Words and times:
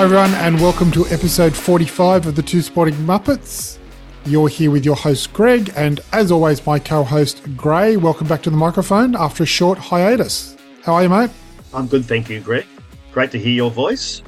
Hi, 0.00 0.04
everyone, 0.04 0.32
and 0.36 0.58
welcome 0.58 0.90
to 0.92 1.06
episode 1.08 1.54
45 1.54 2.28
of 2.28 2.34
the 2.34 2.40
Two 2.40 2.62
Sporting 2.62 2.94
Muppets. 2.94 3.76
You're 4.24 4.48
here 4.48 4.70
with 4.70 4.82
your 4.82 4.96
host, 4.96 5.30
Greg, 5.34 5.70
and 5.76 6.00
as 6.14 6.32
always, 6.32 6.64
my 6.64 6.78
co 6.78 7.04
host, 7.04 7.42
Gray. 7.54 7.98
Welcome 7.98 8.26
back 8.26 8.42
to 8.44 8.50
the 8.50 8.56
microphone 8.56 9.14
after 9.14 9.42
a 9.42 9.46
short 9.46 9.76
hiatus. 9.76 10.56
How 10.84 10.94
are 10.94 11.02
you, 11.02 11.10
mate? 11.10 11.30
I'm 11.74 11.86
good, 11.86 12.06
thank 12.06 12.30
you, 12.30 12.40
Greg. 12.40 12.64
Great 13.12 13.30
to 13.32 13.38
hear 13.38 13.52
your 13.52 13.70
voice. 13.70 14.22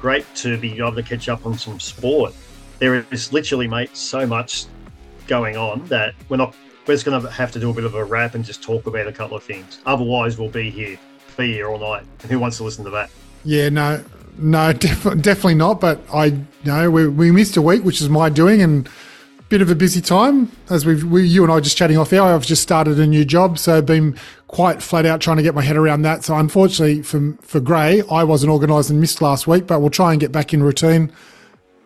Great 0.00 0.24
to 0.36 0.56
be 0.56 0.78
able 0.78 0.94
to 0.94 1.02
catch 1.02 1.28
up 1.28 1.44
on 1.44 1.58
some 1.58 1.78
sport. 1.78 2.32
There 2.78 3.04
is 3.10 3.30
literally, 3.30 3.68
mate, 3.68 3.94
so 3.94 4.26
much 4.26 4.64
going 5.26 5.58
on 5.58 5.84
that 5.88 6.14
we're 6.30 6.38
not. 6.38 6.56
We're 6.86 6.94
just 6.94 7.04
going 7.04 7.20
to 7.20 7.30
have 7.30 7.52
to 7.52 7.60
do 7.60 7.68
a 7.68 7.74
bit 7.74 7.84
of 7.84 7.94
a 7.96 8.02
wrap 8.02 8.34
and 8.34 8.42
just 8.42 8.62
talk 8.62 8.86
about 8.86 9.06
a 9.06 9.12
couple 9.12 9.36
of 9.36 9.42
things. 9.42 9.82
Otherwise, 9.84 10.38
we'll 10.38 10.48
be 10.48 10.70
here, 10.70 10.98
be 11.36 11.52
here 11.52 11.68
all 11.68 11.78
night. 11.78 12.06
And 12.22 12.30
who 12.30 12.38
wants 12.38 12.56
to 12.56 12.64
listen 12.64 12.82
to 12.84 12.90
that? 12.92 13.10
Yeah, 13.44 13.68
no, 13.68 14.02
no, 14.38 14.72
def- 14.74 15.04
definitely 15.20 15.54
not. 15.54 15.80
But 15.80 16.00
I 16.12 16.26
you 16.26 16.46
know 16.64 16.90
we, 16.90 17.08
we 17.08 17.30
missed 17.30 17.56
a 17.56 17.62
week, 17.62 17.84
which 17.84 18.00
is 18.00 18.08
my 18.08 18.28
doing, 18.28 18.62
and 18.62 18.88
bit 19.48 19.62
of 19.62 19.70
a 19.70 19.74
busy 19.74 20.02
time 20.02 20.52
as 20.68 20.84
we've 20.84 21.04
we, 21.04 21.26
you 21.26 21.42
and 21.42 21.50
I 21.50 21.60
just 21.60 21.76
chatting 21.76 21.96
off 21.96 22.12
air. 22.12 22.22
I've 22.22 22.44
just 22.44 22.62
started 22.62 23.00
a 23.00 23.06
new 23.06 23.24
job, 23.24 23.58
so 23.58 23.80
been 23.80 24.16
quite 24.46 24.82
flat 24.82 25.06
out 25.06 25.20
trying 25.20 25.38
to 25.38 25.42
get 25.42 25.54
my 25.54 25.62
head 25.62 25.76
around 25.76 26.02
that. 26.02 26.24
So 26.24 26.36
unfortunately 26.36 27.02
for 27.02 27.36
for 27.40 27.60
Gray, 27.60 28.02
I 28.10 28.24
wasn't 28.24 28.52
organised 28.52 28.90
and 28.90 29.00
missed 29.00 29.22
last 29.22 29.46
week, 29.46 29.66
but 29.66 29.80
we'll 29.80 29.90
try 29.90 30.12
and 30.12 30.20
get 30.20 30.32
back 30.32 30.52
in 30.52 30.62
routine. 30.62 31.12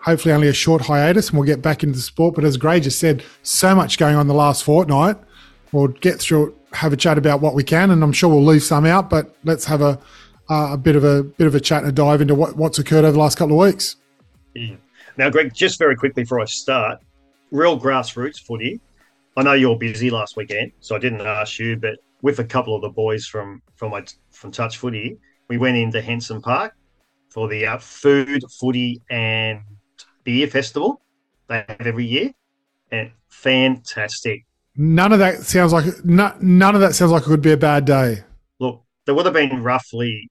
Hopefully, 0.00 0.34
only 0.34 0.48
a 0.48 0.52
short 0.52 0.82
hiatus, 0.82 1.28
and 1.28 1.38
we'll 1.38 1.46
get 1.46 1.62
back 1.62 1.84
into 1.84 1.96
the 1.96 2.02
sport. 2.02 2.34
But 2.34 2.44
as 2.44 2.56
Gray 2.56 2.80
just 2.80 2.98
said, 2.98 3.22
so 3.44 3.74
much 3.74 3.98
going 3.98 4.16
on 4.16 4.26
the 4.26 4.34
last 4.34 4.64
fortnight. 4.64 5.16
We'll 5.70 5.88
get 5.88 6.20
through 6.20 6.48
it, 6.48 6.54
have 6.72 6.92
a 6.92 6.96
chat 6.96 7.18
about 7.18 7.40
what 7.40 7.54
we 7.54 7.62
can, 7.62 7.90
and 7.90 8.02
I'm 8.02 8.12
sure 8.12 8.28
we'll 8.28 8.44
leave 8.44 8.64
some 8.64 8.84
out. 8.84 9.08
But 9.08 9.36
let's 9.44 9.64
have 9.66 9.80
a 9.80 10.00
uh, 10.52 10.74
a 10.74 10.76
bit 10.76 10.96
of 10.96 11.04
a 11.04 11.22
bit 11.22 11.46
of 11.46 11.54
a 11.54 11.60
chat 11.60 11.82
and 11.82 11.88
a 11.88 11.92
dive 11.92 12.20
into 12.20 12.34
what, 12.34 12.56
what's 12.56 12.78
occurred 12.78 13.04
over 13.04 13.12
the 13.12 13.18
last 13.18 13.38
couple 13.38 13.60
of 13.60 13.66
weeks. 13.66 13.96
Yeah. 14.54 14.76
Now, 15.16 15.30
Greg, 15.30 15.54
just 15.54 15.78
very 15.78 15.96
quickly 15.96 16.24
before 16.24 16.40
I 16.40 16.44
start, 16.44 16.98
real 17.50 17.78
grassroots 17.78 18.40
footy. 18.40 18.80
I 19.36 19.42
know 19.42 19.54
you're 19.54 19.78
busy 19.78 20.10
last 20.10 20.36
weekend, 20.36 20.72
so 20.80 20.94
I 20.94 20.98
didn't 20.98 21.22
ask 21.22 21.58
you, 21.58 21.76
but 21.76 21.98
with 22.20 22.38
a 22.38 22.44
couple 22.44 22.74
of 22.76 22.82
the 22.82 22.90
boys 22.90 23.26
from 23.26 23.62
from 23.76 23.92
my 23.92 24.04
from 24.30 24.52
Touch 24.52 24.76
Footy, 24.76 25.18
we 25.48 25.58
went 25.58 25.76
into 25.76 26.02
Henson 26.02 26.42
Park 26.42 26.74
for 27.30 27.48
the 27.48 27.66
uh, 27.66 27.78
food, 27.78 28.42
footy, 28.60 29.00
and 29.08 29.60
beer 30.24 30.46
festival 30.46 31.00
they 31.48 31.64
have 31.68 31.86
every 31.86 32.06
year, 32.06 32.32
and 32.90 33.10
fantastic. 33.28 34.44
None 34.76 35.12
of 35.12 35.18
that 35.18 35.42
sounds 35.42 35.72
like 35.72 35.86
none 36.04 36.74
of 36.74 36.80
that 36.80 36.94
sounds 36.94 37.12
like 37.12 37.22
it 37.22 37.28
would 37.28 37.42
be 37.42 37.52
a 37.52 37.56
bad 37.56 37.84
day. 37.84 38.24
Look, 38.58 38.82
there 39.04 39.14
would 39.14 39.26
have 39.26 39.34
been 39.34 39.62
roughly 39.62 40.30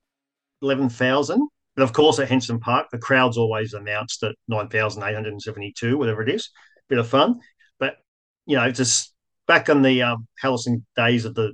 eleven 0.61 0.89
thousand, 0.89 1.47
but 1.75 1.83
of 1.83 1.93
course 1.93 2.19
at 2.19 2.29
Henson 2.29 2.59
Park, 2.59 2.87
the 2.91 2.97
crowd's 2.97 3.37
always 3.37 3.73
announced 3.73 4.23
at 4.23 4.35
nine 4.47 4.69
thousand 4.69 5.03
eight 5.03 5.13
hundred 5.13 5.33
and 5.33 5.41
seventy-two, 5.41 5.97
whatever 5.97 6.21
it 6.21 6.29
is. 6.29 6.49
Bit 6.89 6.99
of 6.99 7.07
fun, 7.07 7.39
but 7.79 7.95
you 8.45 8.57
know, 8.57 8.69
just 8.71 9.13
back 9.47 9.69
on 9.69 9.81
the 9.81 10.01
um, 10.01 10.27
Halloween 10.39 10.85
days 10.95 11.25
of 11.25 11.35
the 11.35 11.53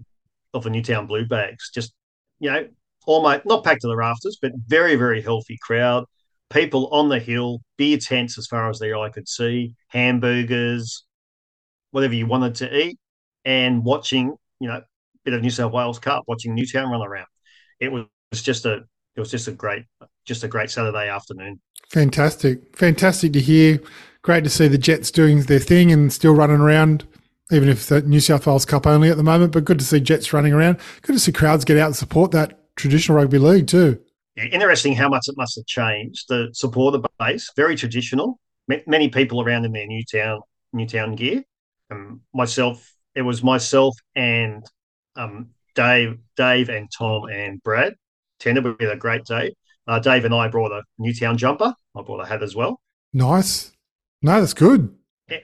of 0.53 0.63
the 0.63 0.69
Newtown 0.69 1.07
Blue 1.07 1.25
Bags, 1.25 1.69
just 1.73 1.93
you 2.39 2.49
know, 2.49 2.67
almost 3.05 3.45
not 3.45 3.63
packed 3.63 3.81
to 3.81 3.87
the 3.87 3.95
rafters, 3.95 4.37
but 4.41 4.51
very 4.67 4.95
very 4.95 5.21
healthy 5.21 5.57
crowd. 5.61 6.05
People 6.49 6.87
on 6.87 7.09
the 7.09 7.19
hill, 7.19 7.59
beer 7.77 7.97
tents 7.97 8.37
as 8.37 8.47
far 8.47 8.69
as 8.69 8.79
the 8.79 8.93
eye 8.97 9.09
could 9.09 9.27
see, 9.27 9.75
hamburgers, 9.89 11.05
whatever 11.91 12.13
you 12.13 12.25
wanted 12.25 12.55
to 12.55 12.77
eat, 12.77 12.97
and 13.43 13.83
watching, 13.83 14.33
you 14.59 14.67
know, 14.67 14.81
bit 15.25 15.33
of 15.33 15.41
New 15.41 15.49
South 15.49 15.73
Wales 15.73 15.99
Cup, 15.99 16.23
watching 16.25 16.55
Newtown 16.55 16.89
run 16.89 17.05
around. 17.05 17.27
It 17.81 17.91
was 17.91 18.05
just 18.33 18.65
a 18.65 18.85
it 19.17 19.19
was 19.19 19.31
just 19.31 19.47
a 19.47 19.51
great 19.51 19.85
just 20.25 20.43
a 20.43 20.47
great 20.47 20.69
Saturday 20.69 21.09
afternoon. 21.09 21.59
Fantastic. 21.89 22.77
Fantastic 22.77 23.33
to 23.33 23.41
hear. 23.41 23.81
Great 24.21 24.43
to 24.43 24.49
see 24.49 24.67
the 24.67 24.77
Jets 24.77 25.09
doing 25.09 25.41
their 25.43 25.59
thing 25.59 25.91
and 25.91 26.11
still 26.11 26.35
running 26.35 26.59
around, 26.59 27.07
even 27.51 27.69
if 27.69 27.87
the 27.87 28.01
New 28.01 28.19
South 28.19 28.45
Wales 28.45 28.65
Cup 28.65 28.85
only 28.85 29.09
at 29.09 29.17
the 29.17 29.23
moment, 29.23 29.53
but 29.53 29.65
good 29.65 29.79
to 29.79 29.85
see 29.85 29.99
Jets 29.99 30.33
running 30.33 30.53
around. 30.53 30.79
Good 31.01 31.13
to 31.13 31.19
see 31.19 31.31
crowds 31.31 31.65
get 31.65 31.77
out 31.77 31.87
and 31.87 31.95
support 31.95 32.31
that 32.31 32.75
traditional 32.75 33.17
rugby 33.17 33.39
league 33.39 33.67
too. 33.67 33.99
Yeah, 34.35 34.45
interesting 34.45 34.93
how 34.93 35.09
much 35.09 35.27
it 35.27 35.37
must 35.37 35.55
have 35.55 35.65
changed. 35.65 36.25
The 36.27 36.49
supporter 36.53 36.99
base, 37.17 37.51
very 37.55 37.75
traditional. 37.75 38.39
Many 38.67 39.09
people 39.09 39.41
around 39.41 39.65
in 39.65 39.71
their 39.71 39.87
Newtown, 39.87 40.41
new 40.73 40.85
town 40.85 41.15
gear. 41.15 41.43
Um, 41.89 42.21
myself, 42.33 42.93
it 43.15 43.21
was 43.21 43.41
myself 43.41 43.97
and 44.13 44.63
um, 45.15 45.51
Dave, 45.73 46.19
Dave 46.35 46.67
and 46.69 46.91
Tom 46.95 47.23
and 47.31 47.63
Brad. 47.63 47.95
Tender 48.39 48.61
we 48.61 48.85
had 48.85 48.93
a 48.93 48.97
great 48.97 49.25
day. 49.25 49.53
Uh, 49.87 49.99
Dave 49.99 50.25
and 50.25 50.33
I 50.33 50.47
brought 50.47 50.71
a 50.71 50.83
Newtown 50.97 51.37
jumper. 51.37 51.73
I 51.95 52.01
brought 52.01 52.19
a 52.19 52.25
hat 52.25 52.43
as 52.43 52.55
well. 52.55 52.79
Nice. 53.13 53.71
No, 54.21 54.39
that's 54.39 54.53
good. 54.53 54.95
Yeah, 55.29 55.39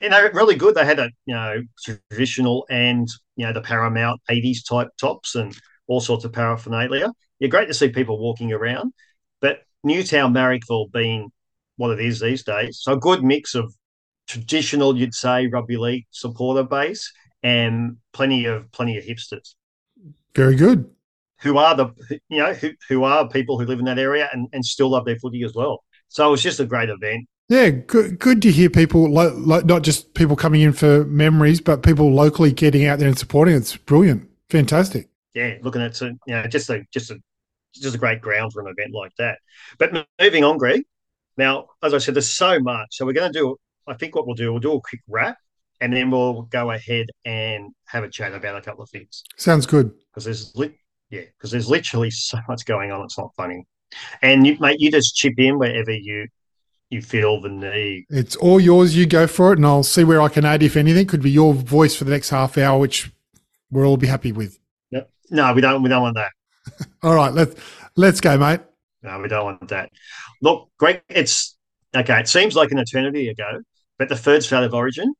and 0.00 0.12
they 0.12 0.22
were 0.22 0.30
really 0.32 0.54
good. 0.54 0.74
They 0.74 0.84
had 0.84 0.98
a 0.98 1.10
you 1.26 1.34
know 1.34 1.62
traditional 1.84 2.66
and 2.70 3.08
you 3.36 3.46
know 3.46 3.52
the 3.52 3.60
Paramount 3.60 4.20
'80s 4.30 4.58
type 4.68 4.88
tops 5.00 5.34
and 5.34 5.56
all 5.86 6.00
sorts 6.00 6.24
of 6.24 6.32
paraphernalia. 6.32 7.12
Yeah, 7.40 7.48
great 7.48 7.68
to 7.68 7.74
see 7.74 7.88
people 7.88 8.18
walking 8.18 8.52
around. 8.52 8.92
But 9.40 9.60
Newtown 9.84 10.32
Marrickville 10.32 10.92
being 10.92 11.30
what 11.76 11.90
it 11.90 12.00
is 12.04 12.20
these 12.20 12.42
days, 12.42 12.80
so 12.82 12.92
a 12.92 12.98
good 12.98 13.22
mix 13.22 13.54
of 13.54 13.74
traditional, 14.28 14.96
you'd 14.96 15.14
say, 15.14 15.46
rugby 15.46 15.76
league 15.76 16.06
supporter 16.10 16.62
base 16.62 17.12
and 17.42 17.96
plenty 18.12 18.44
of 18.44 18.70
plenty 18.72 18.96
of 18.98 19.04
hipsters. 19.04 19.54
Very 20.34 20.54
good. 20.54 20.88
Who 21.42 21.56
are 21.58 21.74
the 21.74 22.20
you 22.28 22.38
know 22.38 22.52
who, 22.52 22.70
who 22.88 23.04
are 23.04 23.28
people 23.28 23.58
who 23.58 23.66
live 23.66 23.78
in 23.78 23.84
that 23.84 23.98
area 23.98 24.28
and, 24.32 24.48
and 24.52 24.64
still 24.64 24.90
love 24.90 25.04
their 25.04 25.18
footy 25.18 25.44
as 25.44 25.54
well. 25.54 25.84
So 26.08 26.26
it 26.26 26.30
was 26.30 26.42
just 26.42 26.60
a 26.60 26.66
great 26.66 26.88
event. 26.88 27.28
Yeah, 27.48 27.70
good. 27.70 28.18
Good 28.18 28.42
to 28.42 28.52
hear 28.52 28.68
people, 28.68 29.10
lo- 29.10 29.34
lo- 29.34 29.60
not 29.60 29.82
just 29.82 30.12
people 30.14 30.36
coming 30.36 30.60
in 30.60 30.72
for 30.72 31.04
memories, 31.04 31.60
but 31.60 31.82
people 31.82 32.12
locally 32.12 32.52
getting 32.52 32.86
out 32.86 32.98
there 32.98 33.08
and 33.08 33.18
supporting. 33.18 33.54
It's 33.54 33.76
brilliant, 33.76 34.28
fantastic. 34.50 35.08
Yeah, 35.34 35.54
looking 35.62 35.80
at 35.80 35.98
you 36.00 36.18
know 36.26 36.46
just 36.46 36.68
a 36.68 36.84
just 36.92 37.10
a 37.10 37.18
just 37.74 37.94
a 37.94 37.98
great 37.98 38.20
ground 38.20 38.52
for 38.52 38.60
an 38.60 38.68
event 38.68 38.92
like 38.92 39.12
that. 39.18 39.38
But 39.78 40.06
moving 40.20 40.44
on, 40.44 40.58
Greg. 40.58 40.82
Now, 41.36 41.68
as 41.82 41.94
I 41.94 41.98
said, 41.98 42.14
there's 42.14 42.28
so 42.28 42.58
much. 42.58 42.88
So 42.90 43.06
we're 43.06 43.12
going 43.12 43.32
to 43.32 43.38
do. 43.38 43.56
I 43.86 43.94
think 43.94 44.14
what 44.14 44.26
we'll 44.26 44.34
do, 44.34 44.52
we'll 44.52 44.60
do 44.60 44.74
a 44.74 44.80
quick 44.80 45.00
wrap, 45.08 45.38
and 45.80 45.92
then 45.94 46.10
we'll 46.10 46.42
go 46.42 46.72
ahead 46.72 47.06
and 47.24 47.72
have 47.86 48.04
a 48.04 48.10
chat 48.10 48.34
about 48.34 48.56
a 48.56 48.60
couple 48.60 48.82
of 48.82 48.90
things. 48.90 49.22
Sounds 49.36 49.64
good. 49.64 49.92
Because 50.10 50.24
there's 50.24 50.54
yeah, 51.10 51.22
because 51.36 51.50
there's 51.50 51.68
literally 51.68 52.10
so 52.10 52.38
much 52.48 52.64
going 52.64 52.92
on. 52.92 53.04
It's 53.04 53.18
not 53.18 53.34
funny. 53.36 53.66
And 54.22 54.46
you, 54.46 54.56
mate, 54.60 54.80
you 54.80 54.90
just 54.90 55.16
chip 55.16 55.34
in 55.38 55.58
wherever 55.58 55.92
you 55.92 56.28
you 56.90 57.02
feel 57.02 57.40
the 57.40 57.48
need. 57.48 58.06
It's 58.08 58.36
all 58.36 58.60
yours. 58.60 58.96
You 58.96 59.06
go 59.06 59.26
for 59.26 59.52
it, 59.52 59.58
and 59.58 59.66
I'll 59.66 59.82
see 59.82 60.04
where 60.04 60.22
I 60.22 60.28
can 60.28 60.44
add 60.44 60.62
if 60.62 60.76
anything. 60.76 61.06
Could 61.06 61.22
be 61.22 61.30
your 61.30 61.54
voice 61.54 61.94
for 61.94 62.04
the 62.04 62.10
next 62.10 62.30
half 62.30 62.56
hour, 62.56 62.78
which 62.78 63.10
we'll 63.70 63.86
all 63.86 63.96
be 63.96 64.06
happy 64.06 64.32
with. 64.32 64.58
No, 64.90 65.04
no 65.30 65.52
we 65.52 65.60
don't. 65.60 65.82
We 65.82 65.88
don't 65.88 66.02
want 66.02 66.16
that. 66.16 66.32
all 67.02 67.14
right, 67.14 67.32
let's 67.32 67.54
let's 67.96 68.20
go, 68.20 68.36
mate. 68.38 68.60
No, 69.02 69.18
we 69.20 69.28
don't 69.28 69.44
want 69.44 69.68
that. 69.68 69.90
Look, 70.42 70.70
Greg, 70.78 71.02
it's 71.08 71.56
okay. 71.94 72.20
It 72.20 72.28
seems 72.28 72.56
like 72.56 72.70
an 72.70 72.78
eternity 72.78 73.28
ago, 73.28 73.62
but 73.98 74.08
the 74.08 74.16
third 74.16 74.42
state 74.42 74.64
of 74.64 74.74
origin 74.74 75.14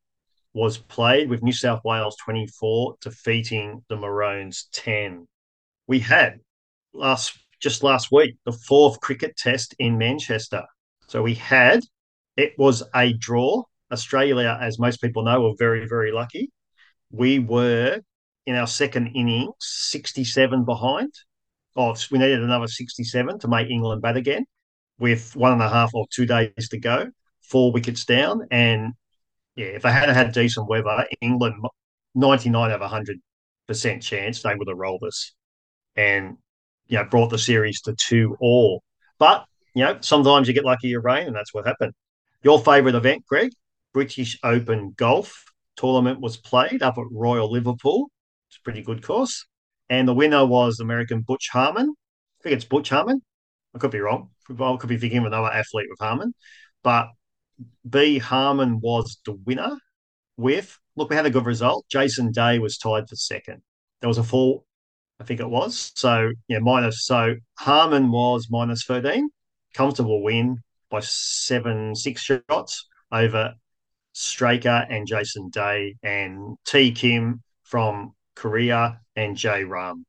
was 0.54 0.78
played 0.78 1.28
with 1.28 1.42
New 1.42 1.52
South 1.52 1.80
Wales 1.84 2.16
24 2.24 2.96
defeating 3.00 3.84
the 3.88 3.96
Maroons 3.96 4.68
10. 4.72 5.26
We 5.88 5.98
had 6.00 6.40
last 6.92 7.38
just 7.60 7.82
last 7.82 8.12
week 8.12 8.36
the 8.44 8.52
fourth 8.52 9.00
cricket 9.00 9.36
test 9.36 9.74
in 9.78 9.98
Manchester. 9.98 10.62
So 11.08 11.22
we 11.22 11.34
had, 11.34 11.80
it 12.36 12.52
was 12.58 12.82
a 12.94 13.14
draw. 13.14 13.64
Australia, 13.90 14.58
as 14.60 14.78
most 14.78 15.00
people 15.00 15.24
know, 15.24 15.40
were 15.40 15.54
very, 15.58 15.88
very 15.88 16.12
lucky. 16.12 16.52
We 17.10 17.38
were 17.38 18.00
in 18.46 18.54
our 18.54 18.66
second 18.66 19.08
innings 19.14 19.54
67 19.60 20.64
behind. 20.66 21.12
Oh, 21.74 21.96
we 22.10 22.18
needed 22.18 22.42
another 22.42 22.66
67 22.66 23.38
to 23.38 23.48
make 23.48 23.70
England 23.70 24.02
bat 24.02 24.18
again 24.18 24.44
with 24.98 25.34
one 25.36 25.52
and 25.52 25.62
a 25.62 25.70
half 25.70 25.94
or 25.94 26.06
two 26.10 26.26
days 26.26 26.68
to 26.68 26.78
go, 26.78 27.10
four 27.40 27.72
wickets 27.72 28.04
down. 28.04 28.46
And 28.50 28.92
yeah, 29.56 29.66
if 29.66 29.82
they 29.82 29.92
hadn't 29.92 30.14
had 30.14 30.32
decent 30.32 30.68
weather, 30.68 31.06
England 31.22 31.54
99 32.14 32.70
out 32.70 32.82
of 32.82 32.90
100% 33.70 34.02
chance 34.02 34.42
they 34.42 34.54
would 34.54 34.68
have 34.68 34.76
rolled 34.76 35.02
us 35.04 35.32
and, 35.98 36.38
you 36.86 36.96
know, 36.96 37.04
brought 37.04 37.28
the 37.28 37.38
series 37.38 37.82
to 37.82 37.94
two 37.94 38.36
all. 38.40 38.82
But 39.18 39.44
you 39.74 39.84
know, 39.84 39.98
sometimes 40.00 40.48
you 40.48 40.54
get 40.54 40.64
lucky 40.64 40.88
your 40.88 41.02
rain, 41.02 41.26
and 41.26 41.36
that's 41.36 41.52
what 41.52 41.66
happened. 41.66 41.92
Your 42.42 42.58
favourite 42.58 42.94
event, 42.94 43.24
Greg, 43.28 43.50
British 43.92 44.38
Open 44.42 44.94
Golf 44.96 45.44
tournament 45.76 46.20
was 46.20 46.36
played 46.36 46.82
up 46.82 46.98
at 46.98 47.04
Royal 47.10 47.50
Liverpool. 47.50 48.10
It's 48.48 48.56
a 48.58 48.62
pretty 48.62 48.82
good 48.82 49.02
course. 49.02 49.44
And 49.90 50.06
the 50.06 50.14
winner 50.14 50.46
was 50.46 50.80
American 50.80 51.22
Butch 51.22 51.48
Harmon. 51.52 51.94
I 52.40 52.42
think 52.42 52.54
it's 52.56 52.64
Butch 52.64 52.88
Harmon. 52.88 53.20
I 53.74 53.78
could 53.78 53.90
be 53.90 54.00
wrong. 54.00 54.30
I 54.48 54.76
could 54.78 54.88
be 54.88 54.98
thinking 54.98 55.18
of 55.18 55.26
another 55.26 55.52
athlete 55.52 55.86
with 55.90 55.98
Harmon. 56.00 56.32
But 56.82 57.08
B. 57.88 58.18
Harmon 58.18 58.80
was 58.80 59.18
the 59.24 59.32
winner 59.32 59.76
with, 60.36 60.78
look, 60.96 61.10
we 61.10 61.16
had 61.16 61.26
a 61.26 61.30
good 61.30 61.46
result. 61.46 61.86
Jason 61.90 62.32
Day 62.32 62.58
was 62.58 62.78
tied 62.78 63.08
for 63.08 63.16
second. 63.16 63.62
There 64.00 64.08
was 64.08 64.18
a 64.18 64.22
four, 64.22 64.62
I 65.20 65.24
think 65.24 65.40
it 65.40 65.48
was. 65.48 65.92
So, 65.96 66.30
yeah, 66.48 66.58
minus. 66.60 67.04
So 67.04 67.34
Harmon 67.58 68.10
was 68.10 68.48
minus 68.50 68.84
13 68.84 69.30
comfortable 69.74 70.22
win 70.22 70.58
by 70.90 71.00
seven, 71.00 71.94
six 71.94 72.22
shots 72.22 72.86
over 73.12 73.54
Straka 74.14 74.86
and 74.90 75.06
Jason 75.06 75.50
Day 75.50 75.96
and 76.02 76.56
T 76.66 76.92
Kim 76.92 77.42
from 77.62 78.14
Korea 78.34 79.00
and 79.16 79.36
J 79.36 79.64
Rahm 79.64 80.04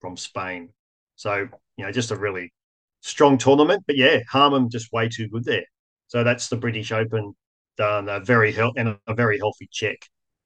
from 0.00 0.16
Spain. 0.16 0.70
So, 1.16 1.48
you 1.76 1.84
know, 1.84 1.92
just 1.92 2.10
a 2.10 2.16
really 2.16 2.52
strong 3.00 3.38
tournament. 3.38 3.84
But 3.86 3.96
yeah, 3.96 4.20
Harmon 4.30 4.70
just 4.70 4.92
way 4.92 5.08
too 5.08 5.28
good 5.28 5.44
there. 5.44 5.64
So 6.08 6.24
that's 6.24 6.48
the 6.48 6.56
British 6.56 6.92
Open 6.92 7.34
done 7.76 8.08
a 8.08 8.20
very 8.20 8.54
and 8.76 8.98
a 9.06 9.14
very 9.14 9.38
healthy 9.38 9.68
check 9.72 9.96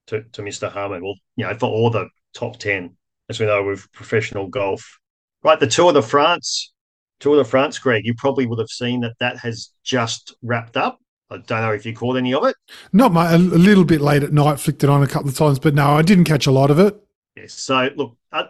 to, 0.06 0.22
to 0.32 0.42
Mr. 0.42 0.70
Harmon. 0.70 1.02
Well, 1.02 1.14
you 1.36 1.44
know, 1.46 1.54
for 1.54 1.66
all 1.66 1.90
the 1.90 2.08
top 2.32 2.58
10, 2.58 2.96
as 3.28 3.40
we 3.40 3.46
know 3.46 3.62
with 3.62 3.90
professional 3.92 4.48
golf. 4.48 4.98
Right, 5.42 5.60
the 5.60 5.66
Tour 5.66 5.92
de 5.92 6.02
France, 6.02 6.72
Tour 7.20 7.36
de 7.36 7.44
France, 7.44 7.78
Greg, 7.78 8.04
you 8.04 8.14
probably 8.14 8.46
would 8.46 8.58
have 8.58 8.68
seen 8.68 9.00
that 9.00 9.14
that 9.20 9.38
has 9.38 9.70
just 9.82 10.34
wrapped 10.42 10.76
up. 10.76 10.98
I 11.30 11.38
don't 11.38 11.62
know 11.62 11.72
if 11.72 11.84
you 11.84 11.94
caught 11.94 12.16
any 12.16 12.34
of 12.34 12.44
it. 12.44 12.54
Not 12.92 13.12
my, 13.12 13.32
a 13.32 13.38
little 13.38 13.84
bit 13.84 14.00
late 14.00 14.22
at 14.22 14.32
night, 14.32 14.60
flicked 14.60 14.84
it 14.84 14.90
on 14.90 15.02
a 15.02 15.06
couple 15.06 15.28
of 15.28 15.36
times, 15.36 15.58
but 15.58 15.74
no, 15.74 15.92
I 15.92 16.02
didn't 16.02 16.24
catch 16.24 16.46
a 16.46 16.50
lot 16.50 16.70
of 16.70 16.78
it. 16.78 16.96
Yes. 17.36 17.54
So 17.54 17.90
look, 17.96 18.16
uh, 18.32 18.44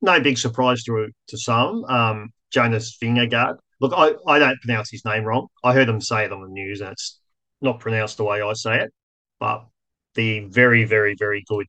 no 0.00 0.20
big 0.20 0.38
surprise 0.38 0.82
to 0.84 1.08
to 1.28 1.38
some. 1.38 1.84
Um, 1.84 2.32
Jonas 2.50 2.96
Vingegaard. 3.02 3.58
Look, 3.80 3.92
I, 3.96 4.12
I 4.26 4.38
don't 4.38 4.60
pronounce 4.60 4.90
his 4.90 5.04
name 5.04 5.24
wrong. 5.24 5.48
I 5.64 5.72
heard 5.74 5.88
him 5.88 6.00
say 6.00 6.24
it 6.24 6.32
on 6.32 6.42
the 6.42 6.48
news, 6.48 6.80
and 6.80 6.92
it's 6.92 7.18
not 7.60 7.80
pronounced 7.80 8.16
the 8.16 8.24
way 8.24 8.40
I 8.40 8.52
say 8.52 8.82
it. 8.82 8.92
But 9.40 9.66
the 10.14 10.40
very, 10.40 10.84
very, 10.84 11.14
very 11.14 11.44
good 11.48 11.66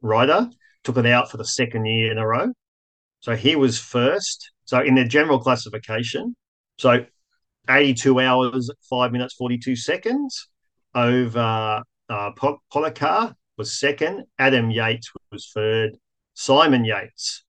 rider 0.00 0.50
took 0.84 0.96
it 0.96 1.06
out 1.06 1.30
for 1.30 1.36
the 1.36 1.44
second 1.44 1.86
year 1.86 2.10
in 2.10 2.18
a 2.18 2.26
row. 2.26 2.52
So 3.20 3.36
he 3.36 3.56
was 3.56 3.78
first. 3.78 4.50
So 4.64 4.80
in 4.80 4.94
the 4.94 5.04
general 5.04 5.38
classification, 5.38 6.34
so 6.78 7.04
82 7.68 8.20
hours, 8.20 8.70
5 8.90 9.12
minutes, 9.12 9.34
42 9.34 9.76
seconds 9.76 10.48
over 10.94 11.82
uh, 12.08 12.32
Pogačar 12.72 13.34
was 13.56 13.78
second. 13.78 14.24
Adam 14.38 14.70
Yates 14.70 15.10
was 15.30 15.50
third. 15.54 15.96
Simon 16.34 16.84
Yates, 16.84 17.44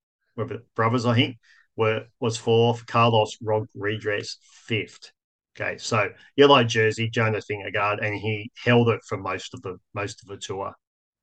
brothers, 0.75 1.05
I 1.05 1.15
think, 1.15 1.37
were 1.75 2.05
was 2.19 2.37
fourth. 2.37 2.85
Carlos 2.85 3.37
Rodriguez 3.41 4.37
fifth. 4.67 5.11
Okay, 5.55 5.77
so 5.77 6.09
yellow 6.35 6.63
jersey, 6.63 7.09
Jonas 7.09 7.45
Vingegaard, 7.49 8.03
and 8.03 8.15
he 8.15 8.51
held 8.63 8.89
it 8.89 9.01
for 9.07 9.17
most 9.17 9.53
of 9.53 9.61
the 9.61 9.77
most 9.93 10.21
of 10.21 10.27
the 10.27 10.37
tour. 10.37 10.73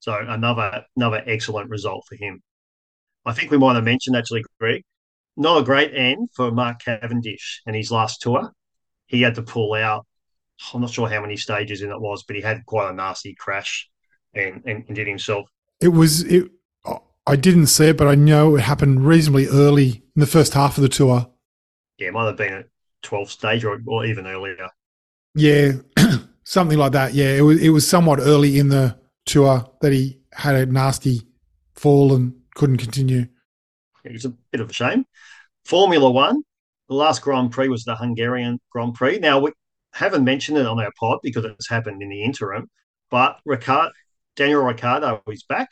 So 0.01 0.17
another 0.19 0.85
another 0.97 1.23
excellent 1.27 1.71
result 1.71 2.05
for 2.09 2.17
him. 2.17 2.43
I 3.25 3.33
think 3.33 3.51
we 3.51 3.59
might 3.59 3.75
have 3.75 3.85
mentioned 3.85 4.17
actually, 4.17 4.45
Greg, 4.59 4.83
not 5.37 5.59
a 5.59 5.65
great 5.65 5.95
end 5.95 6.31
for 6.35 6.51
Mark 6.51 6.83
Cavendish 6.83 7.63
and 7.67 7.77
his 7.77 7.91
last 7.91 8.21
tour. 8.21 8.51
He 9.07 9.23
had 9.23 9.35
to 9.37 9.43
pull 9.43 9.75
out. 9.75 10.07
I'm 10.75 10.81
not 10.81 10.91
sure 10.91 11.09
how 11.09 11.21
many 11.21 11.37
stages 11.37 11.83
in 11.83 11.91
it 11.91 12.01
was, 12.01 12.23
but 12.25 12.37
he 12.37 12.43
had 12.43 12.65
quite 12.67 12.91
a 12.91 12.95
nasty 12.95 13.35
crash 13.35 13.89
and, 14.35 14.63
and, 14.67 14.85
and 14.87 14.97
did 14.97 15.07
himself. 15.07 15.49
It 15.81 15.89
was 15.89 16.23
it. 16.23 16.51
I 17.27 17.37
didn't 17.37 17.67
see 17.67 17.89
it, 17.89 17.97
but 17.97 18.09
I 18.09 18.15
know 18.15 18.57
it 18.57 18.63
happened 18.63 19.07
reasonably 19.07 19.47
early 19.47 20.03
in 20.17 20.21
the 20.21 20.27
first 20.27 20.55
half 20.55 20.77
of 20.79 20.83
the 20.83 20.89
tour. 20.89 21.31
Yeah, 21.99 22.09
it 22.09 22.13
might 22.13 22.27
have 22.27 22.37
been 22.37 22.53
at 22.53 22.67
12th 23.05 23.29
stage 23.29 23.65
or, 23.65 23.79
or 23.87 24.05
even 24.07 24.27
earlier. 24.27 24.69
Yeah, 25.35 25.73
something 26.45 26.79
like 26.79 26.93
that. 26.93 27.15
Yeah, 27.15 27.33
it 27.35 27.43
was 27.43 27.63
it 27.63 27.69
was 27.69 27.87
somewhat 27.87 28.19
early 28.21 28.59
in 28.59 28.69
the 28.69 28.99
tour 29.31 29.65
that 29.81 29.93
he 29.93 30.21
had 30.33 30.55
a 30.55 30.67
nasty 30.67 31.23
fall 31.75 32.15
and 32.15 32.35
couldn't 32.55 32.79
continue. 32.79 33.27
It 34.05 34.13
was 34.13 34.25
a 34.25 34.35
bit 34.51 34.61
of 34.61 34.71
a 34.71 34.73
shame. 34.73 35.05
Formula 35.65 36.11
One, 36.11 36.43
the 36.89 36.95
last 36.95 37.23
Grand 37.23 37.53
Prix 37.53 37.69
was 37.69 37.85
the 37.85 37.95
Hungarian 37.97 38.61
Grand 38.71 38.95
Prix. 38.95 39.19
Now, 39.19 39.39
we 39.39 39.53
haven't 39.93 40.25
mentioned 40.25 40.59
it 40.59 40.67
on 40.67 40.81
our 40.81 40.93
pod 40.99 41.19
because 41.23 41.45
it's 41.45 41.69
happened 41.69 42.03
in 42.03 42.09
the 42.09 42.23
interim, 42.23 42.69
but 43.11 43.39
Ricard, 43.49 43.91
Daniel 44.37 44.63
Ricciardo 44.63 45.23
is 45.29 45.43
back, 45.45 45.69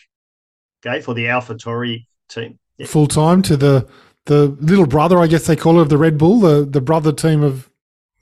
okay, 0.84 1.00
for 1.00 1.14
the 1.14 1.24
AlphaTauri 1.24 2.06
team. 2.28 2.58
Yeah. 2.76 2.86
Full 2.86 3.06
time 3.06 3.42
to 3.42 3.56
the 3.56 3.88
the 4.26 4.48
little 4.60 4.86
brother, 4.86 5.18
I 5.18 5.26
guess 5.26 5.46
they 5.46 5.56
call 5.56 5.78
it, 5.78 5.82
of 5.82 5.88
the 5.88 5.96
Red 5.96 6.18
Bull, 6.18 6.38
the, 6.38 6.66
the 6.66 6.82
brother 6.82 7.12
team 7.12 7.42
of 7.42 7.70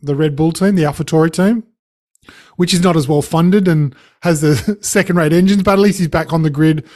the 0.00 0.14
Red 0.14 0.36
Bull 0.36 0.52
team, 0.52 0.76
the 0.76 0.84
AlphaTauri 0.84 1.32
team 1.32 1.64
which 2.56 2.74
is 2.74 2.80
not 2.80 2.96
as 2.96 3.08
well 3.08 3.22
funded 3.22 3.68
and 3.68 3.94
has 4.22 4.40
the 4.40 4.78
second 4.80 5.16
rate 5.16 5.32
engines, 5.32 5.62
but 5.62 5.72
at 5.72 5.78
least 5.78 5.98
he's 5.98 6.08
back 6.08 6.32
on 6.32 6.42
the 6.42 6.50
grid, 6.50 6.86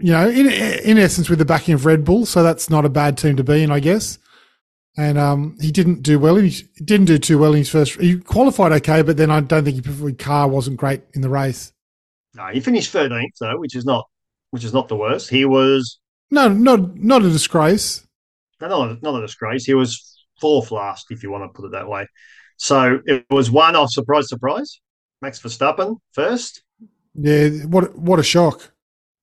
you 0.00 0.12
know, 0.12 0.28
in, 0.28 0.46
in 0.46 0.98
essence 0.98 1.28
with 1.28 1.38
the 1.38 1.44
backing 1.44 1.74
of 1.74 1.86
Red 1.86 2.04
Bull. 2.04 2.26
So 2.26 2.42
that's 2.42 2.70
not 2.70 2.84
a 2.84 2.90
bad 2.90 3.18
team 3.18 3.36
to 3.36 3.44
be 3.44 3.62
in, 3.62 3.70
I 3.70 3.80
guess. 3.80 4.18
And 4.96 5.16
um, 5.16 5.56
he 5.60 5.70
didn't 5.70 6.02
do 6.02 6.18
well. 6.18 6.36
He 6.36 6.64
didn't 6.84 7.06
do 7.06 7.18
too 7.18 7.38
well 7.38 7.52
in 7.52 7.58
his 7.58 7.70
first. 7.70 8.00
He 8.00 8.18
qualified 8.18 8.72
okay, 8.72 9.02
but 9.02 9.16
then 9.16 9.30
I 9.30 9.40
don't 9.40 9.64
think 9.64 9.84
his 9.84 10.14
car 10.18 10.48
wasn't 10.48 10.76
great 10.76 11.02
in 11.14 11.20
the 11.20 11.28
race. 11.28 11.72
No, 12.34 12.46
he 12.46 12.58
finished 12.58 12.90
thirteenth 12.90 13.34
though, 13.40 13.58
which 13.58 13.76
is 13.76 13.84
not 13.84 14.06
which 14.50 14.64
is 14.64 14.74
not 14.74 14.88
the 14.88 14.96
worst. 14.96 15.30
He 15.30 15.44
was 15.44 16.00
no, 16.30 16.48
not 16.48 16.96
not 16.96 17.24
a 17.24 17.30
disgrace. 17.30 18.06
No, 18.60 18.68
not, 18.68 19.02
not 19.02 19.18
a 19.18 19.20
disgrace. 19.20 19.64
He 19.64 19.74
was 19.74 20.24
fourth 20.40 20.70
last, 20.70 21.06
if 21.10 21.22
you 21.22 21.30
want 21.30 21.44
to 21.44 21.56
put 21.56 21.66
it 21.66 21.72
that 21.72 21.88
way. 21.88 22.06
So 22.58 23.00
it 23.06 23.24
was 23.30 23.50
one 23.50 23.74
off 23.76 23.90
surprise, 23.90 24.28
surprise. 24.28 24.80
Max 25.22 25.40
Verstappen 25.40 25.96
first. 26.12 26.62
Yeah, 27.14 27.48
what 27.66 27.96
what 27.96 28.18
a 28.18 28.22
shock. 28.22 28.72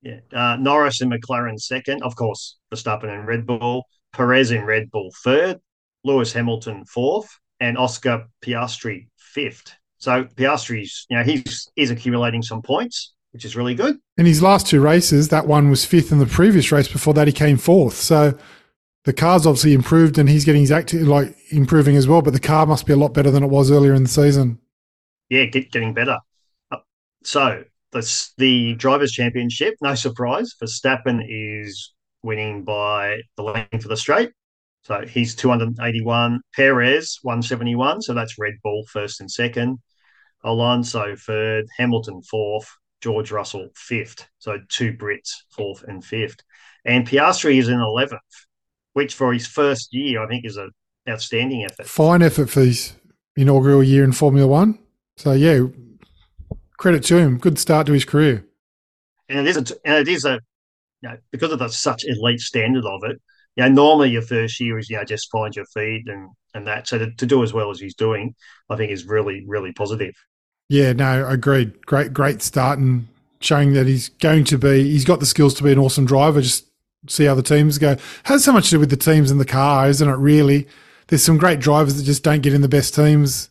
Yeah, 0.01 0.19
uh, 0.33 0.57
Norris 0.57 1.01
and 1.01 1.11
McLaren 1.11 1.59
second, 1.59 2.03
of 2.03 2.15
course. 2.15 2.57
Verstappen 2.73 3.09
and 3.09 3.27
Red 3.27 3.45
Bull, 3.45 3.85
Perez 4.13 4.51
in 4.51 4.65
Red 4.65 4.89
Bull 4.91 5.11
third, 5.23 5.59
Lewis 6.03 6.33
Hamilton 6.33 6.85
fourth, 6.85 7.29
and 7.59 7.77
Oscar 7.77 8.27
Piastri 8.43 9.07
fifth. 9.17 9.73
So 9.97 10.25
Piastri's, 10.25 11.05
you 11.09 11.17
know, 11.17 11.23
he's 11.23 11.69
he's 11.75 11.91
accumulating 11.91 12.41
some 12.41 12.61
points, 12.61 13.13
which 13.31 13.45
is 13.45 13.55
really 13.55 13.75
good. 13.75 13.97
In 14.17 14.25
his 14.25 14.41
last 14.41 14.67
two 14.67 14.81
races, 14.81 15.29
that 15.29 15.47
one 15.47 15.69
was 15.69 15.85
fifth 15.85 16.11
in 16.11 16.19
the 16.19 16.25
previous 16.25 16.71
race. 16.71 16.87
Before 16.87 17.13
that, 17.13 17.27
he 17.27 17.33
came 17.33 17.57
fourth. 17.57 17.95
So 17.95 18.37
the 19.05 19.13
car's 19.13 19.45
obviously 19.45 19.73
improved, 19.73 20.17
and 20.17 20.29
he's 20.29 20.45
getting 20.45 20.61
his 20.61 20.71
active, 20.71 21.07
like 21.07 21.35
improving 21.49 21.95
as 21.95 22.07
well. 22.07 22.21
But 22.21 22.33
the 22.33 22.39
car 22.39 22.65
must 22.65 22.85
be 22.85 22.93
a 22.93 22.97
lot 22.97 23.13
better 23.13 23.31
than 23.31 23.43
it 23.43 23.49
was 23.49 23.71
earlier 23.71 23.93
in 23.93 24.03
the 24.03 24.09
season 24.09 24.59
yeah, 25.29 25.45
get, 25.45 25.71
getting 25.71 25.93
better. 25.93 26.19
Uh, 26.71 26.77
so 27.23 27.63
the 27.91 28.29
the 28.37 28.75
drivers' 28.75 29.11
championship, 29.11 29.75
no 29.81 29.95
surprise, 29.95 30.53
Verstappen 30.61 31.21
is 31.27 31.93
winning 32.23 32.63
by 32.63 33.21
the 33.37 33.43
length 33.43 33.73
of 33.73 33.89
the 33.89 33.97
straight. 33.97 34.31
So 34.83 35.05
he's 35.05 35.35
281. 35.35 36.41
Perez 36.55 37.19
171. 37.23 38.01
So 38.03 38.13
that's 38.13 38.37
Red 38.37 38.53
Bull 38.63 38.83
first 38.91 39.19
and 39.19 39.29
second. 39.29 39.79
Alonso 40.43 41.15
third. 41.15 41.65
Hamilton 41.77 42.21
fourth. 42.21 42.69
George 43.01 43.31
Russell 43.31 43.69
fifth. 43.75 44.27
So 44.37 44.59
two 44.69 44.93
Brits 44.93 45.31
fourth 45.55 45.83
and 45.83 46.03
fifth. 46.03 46.37
And 46.85 47.07
Piastri 47.07 47.57
is 47.57 47.67
in 47.67 47.79
11th, 47.79 48.19
which 48.95 49.13
for 49.13 49.33
his 49.33 49.45
first 49.45 49.93
year, 49.93 50.23
I 50.23 50.27
think 50.27 50.45
is 50.45 50.55
an 50.55 50.71
outstanding 51.07 51.65
effort. 51.65 51.85
Fine 51.85 52.21
effort 52.21 52.49
for 52.49 52.61
his 52.61 52.93
inaugural 53.35 53.83
year 53.83 54.05
in 54.05 54.13
Formula 54.13 54.47
One. 54.47 54.79
So 55.17 55.33
yeah, 55.33 55.65
credit 56.77 57.03
to 57.03 57.17
him. 57.17 57.37
Good 57.37 57.59
start 57.59 57.87
to 57.87 57.93
his 57.93 58.05
career. 58.05 58.45
And 59.27 59.39
it 59.39 59.47
is 59.47 59.57
a, 59.57 59.75
and 59.83 59.95
it 59.95 60.07
is 60.07 60.23
a, 60.23 60.39
you 61.01 61.09
know, 61.09 61.17
because 61.31 61.51
of 61.51 61.59
the 61.59 61.67
such 61.67 62.05
elite 62.05 62.39
standard 62.39 62.85
of 62.85 63.03
it. 63.03 63.21
You 63.57 63.63
know, 63.63 63.69
normally 63.69 64.11
your 64.11 64.21
first 64.21 64.59
year 64.61 64.79
is 64.79 64.89
you 64.89 64.95
know 64.95 65.03
just 65.03 65.29
find 65.29 65.53
your 65.53 65.65
feet 65.65 66.07
and 66.07 66.29
and 66.53 66.65
that. 66.67 66.87
So 66.87 66.97
to, 66.97 67.11
to 67.11 67.25
do 67.25 67.43
as 67.43 67.51
well 67.51 67.69
as 67.71 67.79
he's 67.79 67.95
doing, 67.95 68.33
I 68.69 68.77
think 68.77 68.91
is 68.91 69.05
really 69.05 69.43
really 69.45 69.73
positive. 69.73 70.15
Yeah, 70.69 70.93
no, 70.93 71.27
agreed. 71.27 71.85
Great 71.85 72.13
great 72.13 72.41
start 72.41 72.79
and 72.79 73.07
showing 73.41 73.73
that 73.73 73.87
he's 73.87 74.07
going 74.07 74.45
to 74.45 74.57
be. 74.57 74.89
He's 74.89 75.05
got 75.05 75.19
the 75.19 75.25
skills 75.25 75.53
to 75.55 75.63
be 75.63 75.73
an 75.73 75.79
awesome 75.79 76.05
driver. 76.05 76.41
Just 76.41 76.65
see 77.07 77.25
how 77.25 77.35
the 77.35 77.43
teams 77.43 77.77
go. 77.77 77.97
Has 78.23 78.43
so 78.43 78.51
much 78.51 78.65
to 78.65 78.71
do 78.71 78.79
with 78.79 78.89
the 78.89 78.97
teams 78.97 79.31
and 79.31 79.39
the 79.39 79.45
car, 79.45 79.87
isn't 79.87 80.07
it? 80.07 80.15
Really, 80.15 80.67
there's 81.07 81.23
some 81.23 81.37
great 81.37 81.59
drivers 81.59 81.95
that 81.95 82.03
just 82.03 82.23
don't 82.23 82.41
get 82.41 82.53
in 82.53 82.61
the 82.61 82.67
best 82.67 82.95
teams 82.95 83.49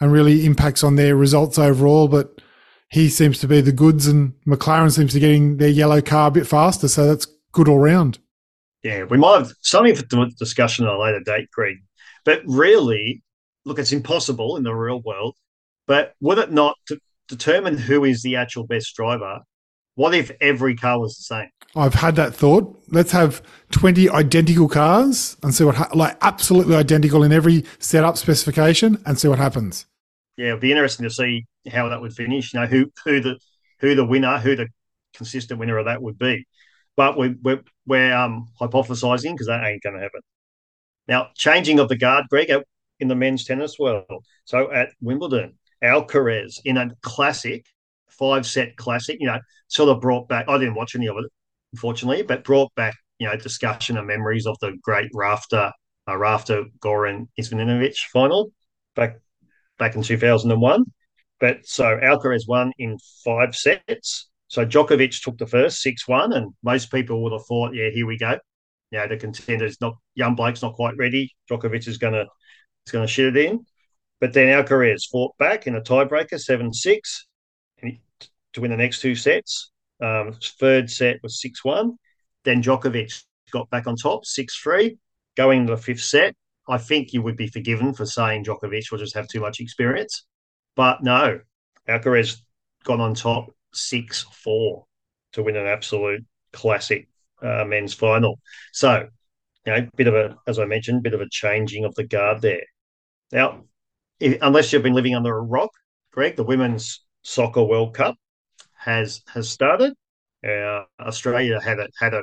and 0.00 0.12
really 0.12 0.44
impacts 0.44 0.82
on 0.82 0.96
their 0.96 1.16
results 1.16 1.58
overall. 1.58 2.08
But 2.08 2.40
he 2.88 3.08
seems 3.08 3.38
to 3.38 3.48
be 3.48 3.60
the 3.60 3.72
goods, 3.72 4.06
and 4.06 4.34
McLaren 4.46 4.92
seems 4.92 5.12
to 5.12 5.16
be 5.16 5.20
getting 5.20 5.56
their 5.56 5.68
yellow 5.68 6.00
car 6.00 6.28
a 6.28 6.32
bit 6.32 6.46
faster. 6.46 6.88
So 6.88 7.06
that's 7.06 7.26
good 7.52 7.68
all 7.68 7.78
round. 7.78 8.18
Yeah, 8.82 9.04
we 9.04 9.16
might 9.16 9.38
have 9.38 9.52
something 9.60 9.94
for 9.94 10.26
discussion 10.38 10.86
at 10.86 10.92
a 10.92 10.98
later 10.98 11.20
date, 11.20 11.50
Greg. 11.52 11.76
But 12.24 12.42
really, 12.44 13.22
look, 13.64 13.78
it's 13.78 13.92
impossible 13.92 14.56
in 14.56 14.62
the 14.62 14.74
real 14.74 15.00
world. 15.00 15.36
But 15.86 16.14
would 16.20 16.38
it 16.38 16.52
not 16.52 16.76
to 16.88 16.98
determine 17.28 17.78
who 17.78 18.04
is 18.04 18.22
the 18.22 18.36
actual 18.36 18.64
best 18.64 18.94
driver? 18.94 19.40
What 19.94 20.14
if 20.14 20.30
every 20.40 20.74
car 20.76 20.98
was 20.98 21.16
the 21.16 21.22
same? 21.22 21.48
I've 21.76 21.94
had 21.94 22.16
that 22.16 22.34
thought. 22.34 22.81
Let's 22.92 23.10
have 23.12 23.42
20 23.72 24.08
identical 24.10 24.68
cars 24.68 25.36
and 25.42 25.54
see 25.54 25.64
what, 25.64 25.74
ha- 25.74 25.90
like 25.94 26.16
absolutely 26.20 26.76
identical 26.76 27.24
in 27.24 27.32
every 27.32 27.64
setup 27.78 28.16
specification 28.16 29.02
and 29.04 29.18
see 29.18 29.28
what 29.28 29.38
happens 29.38 29.86
yeah, 30.36 30.48
it'd 30.48 30.60
be 30.60 30.72
interesting 30.72 31.04
to 31.04 31.10
see 31.10 31.46
how 31.70 31.88
that 31.88 32.00
would 32.00 32.14
finish. 32.14 32.52
You 32.52 32.60
know, 32.60 32.66
who 32.66 32.90
who 33.04 33.20
the 33.20 33.38
who 33.80 33.94
the 33.94 34.04
winner, 34.04 34.38
who 34.38 34.56
the 34.56 34.68
consistent 35.14 35.60
winner 35.60 35.78
of 35.78 35.86
that 35.86 36.02
would 36.02 36.18
be. 36.18 36.46
But 36.96 37.18
we, 37.18 37.36
we're 37.42 37.62
we're 37.86 38.14
um, 38.14 38.48
hypothesizing 38.60 39.32
because 39.32 39.46
that 39.46 39.64
ain't 39.64 39.82
going 39.82 39.96
to 39.96 40.02
happen. 40.02 40.20
Now, 41.08 41.28
changing 41.36 41.78
of 41.78 41.88
the 41.88 41.96
guard, 41.96 42.26
Greg, 42.30 42.52
in 43.00 43.08
the 43.08 43.14
men's 43.14 43.44
tennis 43.44 43.78
world. 43.78 44.24
So 44.44 44.72
at 44.72 44.90
Wimbledon, 45.00 45.58
Alcaraz 45.82 46.60
in 46.64 46.76
a 46.76 46.90
classic, 47.02 47.66
five 48.08 48.46
set 48.46 48.76
classic, 48.76 49.18
you 49.20 49.26
know, 49.26 49.40
sort 49.68 49.90
of 49.90 50.00
brought 50.00 50.28
back. 50.28 50.46
I 50.48 50.58
didn't 50.58 50.74
watch 50.74 50.94
any 50.94 51.08
of 51.08 51.16
it, 51.18 51.30
unfortunately, 51.72 52.22
but 52.22 52.44
brought 52.44 52.74
back 52.74 52.94
you 53.18 53.28
know 53.28 53.36
discussion 53.36 53.96
and 53.96 54.06
memories 54.06 54.46
of 54.46 54.56
the 54.60 54.72
great 54.82 55.10
Rafter 55.14 55.72
uh, 56.08 56.16
Rafter 56.16 56.64
Goran 56.80 57.28
Ivanisevic 57.40 57.96
final 58.12 58.50
back 58.96 59.18
back 59.78 59.94
in 59.94 60.02
two 60.02 60.18
thousand 60.18 60.50
and 60.50 60.60
one. 60.60 60.84
But 61.40 61.66
so 61.66 61.84
Alcaraz 61.84 62.46
won 62.46 62.72
in 62.78 62.98
five 63.24 63.56
sets. 63.56 64.28
So 64.48 64.66
Djokovic 64.66 65.22
took 65.22 65.38
the 65.38 65.46
first 65.46 65.80
six 65.80 66.06
one, 66.06 66.32
and 66.32 66.52
most 66.62 66.92
people 66.92 67.22
would 67.22 67.32
have 67.32 67.46
thought, 67.46 67.74
yeah, 67.74 67.90
here 67.90 68.06
we 68.06 68.18
go. 68.18 68.38
You 68.90 68.98
know, 68.98 69.08
the 69.08 69.16
contender's 69.16 69.80
not 69.80 69.94
young 70.14 70.34
Blake's 70.34 70.62
not 70.62 70.74
quite 70.74 70.96
ready. 70.98 71.34
Djokovic 71.50 71.88
is 71.88 71.98
gonna 71.98 72.26
is 72.86 72.92
gonna 72.92 73.06
shit 73.06 73.36
it 73.36 73.46
in. 73.46 73.64
But 74.20 74.34
then 74.34 74.48
Alcaraz 74.48 75.08
fought 75.10 75.36
back 75.38 75.66
in 75.66 75.74
a 75.74 75.80
tiebreaker, 75.80 76.38
seven 76.38 76.72
six, 76.72 77.26
to 78.52 78.60
win 78.60 78.70
the 78.70 78.76
next 78.76 79.00
two 79.00 79.16
sets. 79.16 79.71
Um, 80.02 80.34
third 80.58 80.90
set 80.90 81.22
was 81.22 81.40
six 81.40 81.64
one. 81.64 81.96
Then 82.44 82.62
Djokovic 82.62 83.22
got 83.52 83.70
back 83.70 83.86
on 83.86 83.96
top, 83.96 84.26
six 84.26 84.56
three. 84.56 84.98
Going 85.36 85.60
into 85.60 85.74
the 85.74 85.80
fifth 85.80 86.02
set, 86.02 86.34
I 86.68 86.76
think 86.76 87.12
you 87.12 87.22
would 87.22 87.36
be 87.36 87.46
forgiven 87.46 87.94
for 87.94 88.04
saying 88.04 88.44
Djokovic 88.44 88.90
will 88.90 88.98
just 88.98 89.14
have 89.14 89.28
too 89.28 89.40
much 89.40 89.60
experience. 89.60 90.26
But 90.76 91.02
no, 91.02 91.40
Alcaraz 91.88 92.40
got 92.84 93.00
on 93.00 93.14
top 93.14 93.50
six 93.72 94.26
four 94.42 94.84
to 95.32 95.42
win 95.42 95.56
an 95.56 95.66
absolute 95.66 96.24
classic 96.52 97.08
uh, 97.40 97.64
men's 97.64 97.94
final. 97.94 98.40
So, 98.72 99.08
you 99.64 99.72
know, 99.72 99.88
bit 99.96 100.08
of 100.08 100.14
a, 100.14 100.36
as 100.46 100.58
I 100.58 100.64
mentioned, 100.64 101.02
bit 101.02 101.14
of 101.14 101.20
a 101.20 101.28
changing 101.30 101.84
of 101.84 101.94
the 101.94 102.04
guard 102.04 102.42
there. 102.42 102.64
Now, 103.30 103.64
if, 104.20 104.38
unless 104.42 104.72
you've 104.72 104.82
been 104.82 104.94
living 104.94 105.14
under 105.14 105.36
a 105.36 105.40
rock, 105.40 105.70
Greg, 106.12 106.36
the 106.36 106.44
Women's 106.44 107.04
Soccer 107.22 107.62
World 107.62 107.94
Cup 107.94 108.16
has 108.84 109.22
has 109.32 109.48
started. 109.48 109.94
Uh, 110.46 110.82
Australia 111.00 111.60
had 111.60 111.78
a, 111.78 111.88
had 111.98 112.14
a 112.14 112.22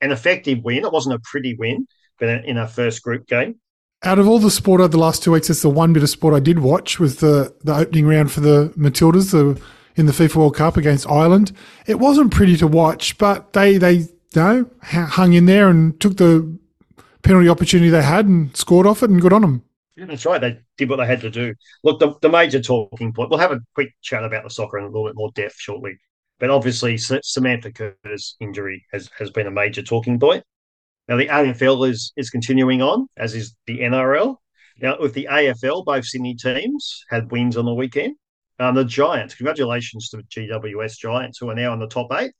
an 0.00 0.12
effective 0.12 0.62
win. 0.64 0.84
It 0.84 0.92
wasn't 0.92 1.14
a 1.14 1.20
pretty 1.20 1.54
win, 1.54 1.86
but 2.18 2.44
in 2.44 2.58
our 2.58 2.68
first 2.68 3.02
group 3.02 3.26
game. 3.26 3.56
Out 4.04 4.18
of 4.18 4.28
all 4.28 4.38
the 4.38 4.50
sport 4.50 4.80
over 4.80 4.88
the 4.88 4.98
last 4.98 5.22
two 5.22 5.32
weeks, 5.32 5.50
it's 5.50 5.62
the 5.62 5.70
one 5.70 5.92
bit 5.92 6.04
of 6.04 6.10
sport 6.10 6.34
I 6.34 6.40
did 6.40 6.60
watch 6.60 7.00
was 7.00 7.16
the 7.16 7.54
the 7.64 7.74
opening 7.74 8.06
round 8.06 8.30
for 8.30 8.40
the 8.40 8.72
Matildas 8.76 9.32
the, 9.32 9.60
in 9.96 10.06
the 10.06 10.12
FIFA 10.12 10.36
World 10.36 10.56
Cup 10.56 10.76
against 10.76 11.08
Ireland. 11.08 11.52
It 11.86 11.98
wasn't 11.98 12.32
pretty 12.32 12.56
to 12.58 12.66
watch, 12.66 13.18
but 13.18 13.52
they 13.52 13.76
they 13.76 13.94
you 13.94 14.08
know 14.36 14.70
hung 14.82 15.32
in 15.32 15.46
there 15.46 15.68
and 15.68 15.98
took 16.00 16.16
the 16.16 16.58
penalty 17.22 17.48
opportunity 17.48 17.90
they 17.90 18.02
had 18.02 18.26
and 18.26 18.56
scored 18.56 18.86
off 18.86 19.02
it 19.02 19.10
and 19.10 19.20
good 19.20 19.32
on 19.32 19.42
them. 19.42 19.62
Yeah, 19.98 20.06
that's 20.06 20.24
right. 20.24 20.40
They 20.40 20.60
did 20.76 20.88
what 20.88 20.96
they 20.96 21.06
had 21.06 21.22
to 21.22 21.30
do. 21.30 21.52
Look, 21.82 21.98
the, 21.98 22.14
the 22.22 22.28
major 22.28 22.62
talking 22.62 23.12
point. 23.12 23.30
We'll 23.30 23.40
have 23.40 23.50
a 23.50 23.60
quick 23.74 23.92
chat 24.00 24.22
about 24.22 24.44
the 24.44 24.50
soccer 24.50 24.78
in 24.78 24.84
a 24.84 24.86
little 24.86 25.08
bit 25.08 25.16
more 25.16 25.32
depth 25.34 25.56
shortly. 25.58 25.98
But 26.38 26.50
obviously, 26.50 26.96
Samantha 26.96 27.72
Curtis' 27.72 28.36
injury 28.38 28.86
has, 28.92 29.10
has 29.18 29.30
been 29.30 29.48
a 29.48 29.50
major 29.50 29.82
talking 29.82 30.20
point. 30.20 30.44
Now, 31.08 31.16
the 31.16 31.26
AFL 31.26 31.88
is 31.88 32.12
is 32.16 32.30
continuing 32.30 32.80
on, 32.80 33.08
as 33.16 33.34
is 33.34 33.56
the 33.66 33.80
NRL. 33.80 34.36
Now, 34.80 34.98
with 35.00 35.14
the 35.14 35.26
AFL, 35.28 35.84
both 35.84 36.04
Sydney 36.04 36.36
teams 36.36 37.04
had 37.10 37.32
wins 37.32 37.56
on 37.56 37.64
the 37.64 37.74
weekend. 37.74 38.14
Um, 38.60 38.76
the 38.76 38.84
Giants, 38.84 39.34
congratulations 39.34 40.10
to 40.10 40.18
the 40.18 40.22
GWS 40.22 40.96
Giants, 40.96 41.38
who 41.38 41.50
are 41.50 41.56
now 41.56 41.72
in 41.72 41.80
the 41.80 41.88
top 41.88 42.12
eight. 42.12 42.32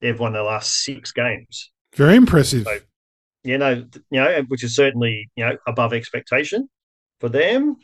They've 0.00 0.18
won 0.18 0.32
their 0.32 0.44
last 0.44 0.82
six 0.82 1.12
games. 1.12 1.70
Very 1.94 2.16
impressive. 2.16 2.64
So, 2.64 2.78
you 3.44 3.58
know, 3.58 3.84
you 4.10 4.20
know, 4.20 4.44
which 4.48 4.64
is 4.64 4.74
certainly 4.74 5.28
you 5.36 5.44
know 5.44 5.58
above 5.66 5.92
expectation 5.92 6.70
for 7.20 7.28
them. 7.28 7.76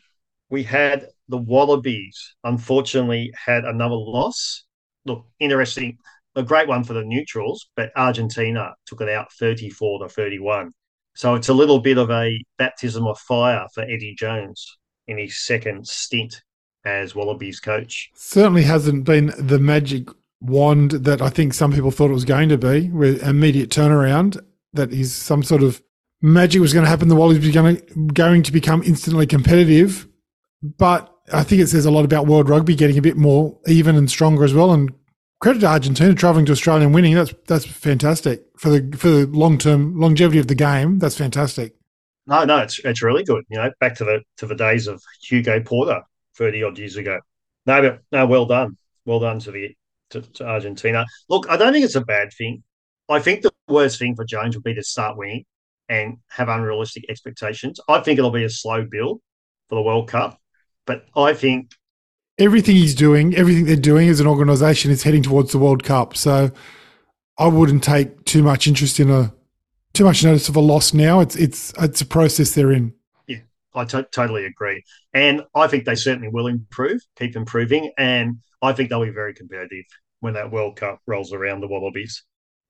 We 0.51 0.63
had 0.63 1.07
the 1.29 1.39
Wallabies. 1.39 2.35
Unfortunately, 2.45 3.33
had 3.35 3.65
another 3.65 3.97
loss. 3.97 4.65
Look, 5.05 5.27
interesting 5.41 5.99
a 6.35 6.43
great 6.43 6.69
one 6.69 6.85
for 6.85 6.95
the 6.95 7.05
neutrals, 7.05 7.69
but 7.77 7.91
Argentina 7.97 8.75
took 8.87 9.01
it 9.01 9.09
out 9.09 9.33
34 9.33 10.03
to 10.03 10.09
31. 10.09 10.73
So 11.15 11.35
it's 11.35 11.49
a 11.49 11.55
little 11.55 11.79
bit 11.79 11.99
of 11.99 12.11
a 12.11 12.43
baptism 12.59 13.07
of 13.07 13.19
fire 13.19 13.67
for 13.75 13.83
Eddie 13.83 14.15
Jones 14.19 14.79
in 15.09 15.19
his 15.19 15.41
second 15.41 15.87
stint 15.87 16.43
as 16.85 17.15
Wallabies 17.15 17.61
coach. 17.61 18.11
Certainly 18.15 18.63
hasn't 18.63 19.05
been 19.05 19.33
the 19.39 19.59
magic 19.59 20.09
wand 20.41 20.93
that 20.93 21.21
I 21.21 21.29
think 21.29 21.55
some 21.55 21.73
people 21.73 21.91
thought 21.91 22.11
it 22.11 22.15
was 22.15 22.25
going 22.25 22.49
to 22.49 22.59
be, 22.59 22.89
with 22.91 23.23
immediate 23.23 23.71
turnaround, 23.71 24.43
that 24.73 24.91
is 24.91 25.15
some 25.15 25.43
sort 25.43 25.63
of 25.63 25.83
magic 26.23 26.61
was 26.61 26.73
going 26.73 26.85
to 26.85 26.91
happen. 26.91 27.09
The 27.09 27.17
Wallabies 27.17 27.45
were 27.47 27.53
going 27.53 28.43
to, 28.43 28.53
become 28.53 28.83
instantly 28.85 29.27
competitive. 29.27 30.09
But 30.63 31.13
I 31.33 31.43
think 31.43 31.61
it 31.61 31.67
says 31.67 31.85
a 31.85 31.91
lot 31.91 32.05
about 32.05 32.27
world 32.27 32.49
rugby 32.49 32.77
getting 32.77 32.97
a 32.97 33.03
bit 33.03 33.17
more 33.17 33.59
even 33.67 33.97
and 33.97 34.09
stronger 34.09 34.45
as 34.45 34.55
well. 34.55 34.73
And 34.73 34.93
credit 35.41 35.61
to 35.61 35.67
Argentina 35.67 36.15
traveling 36.15 36.47
to 36.47 36.53
Australia 36.53 36.87
and 36.87 36.95
winning. 36.95 37.15
That's 37.15 37.35
that's 37.47 37.67
fantastic 37.67 38.45
for 38.57 38.71
the 38.71 38.97
for 38.97 39.09
the 39.09 39.27
long 39.27 39.59
term 39.59 39.99
longevity 39.99 40.39
of 40.39 40.47
the 40.47 40.55
game. 40.55 40.99
That's 40.99 41.19
fantastic. 41.19 41.75
No, 42.27 42.45
no, 42.45 42.59
it's 42.59 42.79
it's 42.79 43.03
really 43.03 43.25
good. 43.25 43.45
You 43.51 43.59
know, 43.59 43.71
back 43.81 43.97
to 43.97 44.05
the 44.05 44.23
to 44.39 44.47
the 44.47 44.55
days 44.55 44.87
of 44.87 45.03
Hugo 45.21 45.61
Porta 45.61 46.03
thirty 46.37 46.63
odd 46.63 46.79
years 46.79 46.97
ago. 46.97 47.19
No, 47.67 47.83
but 47.83 48.01
no, 48.13 48.27
well 48.27 48.47
done, 48.47 48.77
well 49.05 49.19
done 49.19 49.41
to 49.41 49.51
the 49.51 49.77
to, 50.11 50.23
to 50.23 50.47
Argentina. 50.47 51.05
Look, 51.29 51.49
I 51.51 51.57
don't 51.57 51.73
think 51.73 51.85
it's 51.85 51.97
a 51.97 52.05
bad 52.05 52.33
thing. 52.33 52.63
I 53.09 53.19
think 53.19 53.43
the 53.43 53.53
worst 53.67 53.99
thing 53.99 54.15
for 54.15 54.25
Jones 54.25 54.57
would 54.57 54.63
be 54.63 54.75
to 54.75 54.85
start 54.85 55.17
winning 55.19 55.45
and 55.89 56.19
have 56.29 56.49
unrealistic 56.49 57.05
expectations. 57.09 57.81
I 57.89 58.01
think 58.01 58.19
it'll 58.19 58.31
be 58.31 58.45
a 58.45 58.51
slow 58.51 58.85
build 58.85 59.21
for 59.69 59.75
the 59.77 59.83
World 59.83 60.09
Cup, 60.09 60.41
but 60.87 61.05
I 61.17 61.35
think 61.35 61.73
everything 62.39 62.77
he's 62.77 62.95
doing, 62.95 63.35
everything 63.35 63.65
they're 63.67 63.77
doing 63.77 64.09
as 64.09 64.21
an 64.21 64.27
organisation 64.27 64.91
is 64.91 65.03
heading 65.03 65.23
towards 65.23 65.53
the 65.53 65.59
World 65.59 65.85
Cup. 65.85 66.17
So 66.17 66.51
I 67.39 67.47
wouldn't 67.47 67.85
take 67.85 68.25
too 68.25 68.43
much 68.43 68.67
interest 68.67 69.01
in 69.01 69.11
a 69.11 69.33
too 69.93 70.05
much 70.05 70.25
notice 70.25 70.49
of 70.49 70.57
a 70.57 70.61
loss 70.61 70.95
now. 70.95 71.21
It's 71.21 71.37
it's 71.37 71.73
it's 71.79 72.01
a 72.01 72.07
process 72.07 72.55
they're 72.55 72.73
in. 72.73 72.95
Yeah, 73.27 73.39
I 73.75 73.85
t- 73.85 74.05
totally 74.13 74.47
agree, 74.47 74.83
and 75.13 75.43
I 75.55 75.67
think 75.67 75.85
they 75.85 75.95
certainly 75.95 76.29
will 76.29 76.47
improve, 76.47 77.01
keep 77.17 77.37
improving, 77.37 77.93
and 77.99 78.39
I 78.61 78.73
think 78.73 78.89
they'll 78.89 79.05
be 79.05 79.11
very 79.11 79.35
competitive 79.35 79.85
when 80.21 80.35
that 80.35 80.51
World 80.51 80.77
Cup 80.77 81.01
rolls 81.07 81.33
around. 81.33 81.61
The 81.61 81.69
Wallabies. 81.69 82.25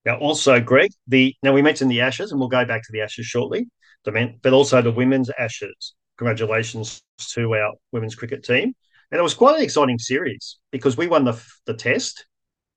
Now, 0.05 0.17
also, 0.17 0.59
Greg, 0.59 0.91
the 1.07 1.35
now 1.43 1.53
we 1.53 1.61
mentioned 1.61 1.89
the 1.89 2.01
Ashes, 2.01 2.31
and 2.31 2.39
we'll 2.39 2.49
go 2.49 2.65
back 2.65 2.83
to 2.83 2.91
the 2.91 3.01
Ashes 3.01 3.25
shortly. 3.25 3.67
But 4.03 4.51
also 4.51 4.81
the 4.81 4.91
women's 4.91 5.29
Ashes. 5.39 5.93
Congratulations 6.17 7.01
to 7.31 7.55
our 7.55 7.73
women's 7.93 8.15
cricket 8.15 8.43
team. 8.43 8.73
And 9.11 9.19
it 9.19 9.23
was 9.23 9.33
quite 9.33 9.55
an 9.57 9.63
exciting 9.63 9.97
series 9.97 10.57
because 10.71 10.97
we 10.97 11.07
won 11.07 11.23
the 11.23 11.41
the 11.65 11.73
test, 11.73 12.25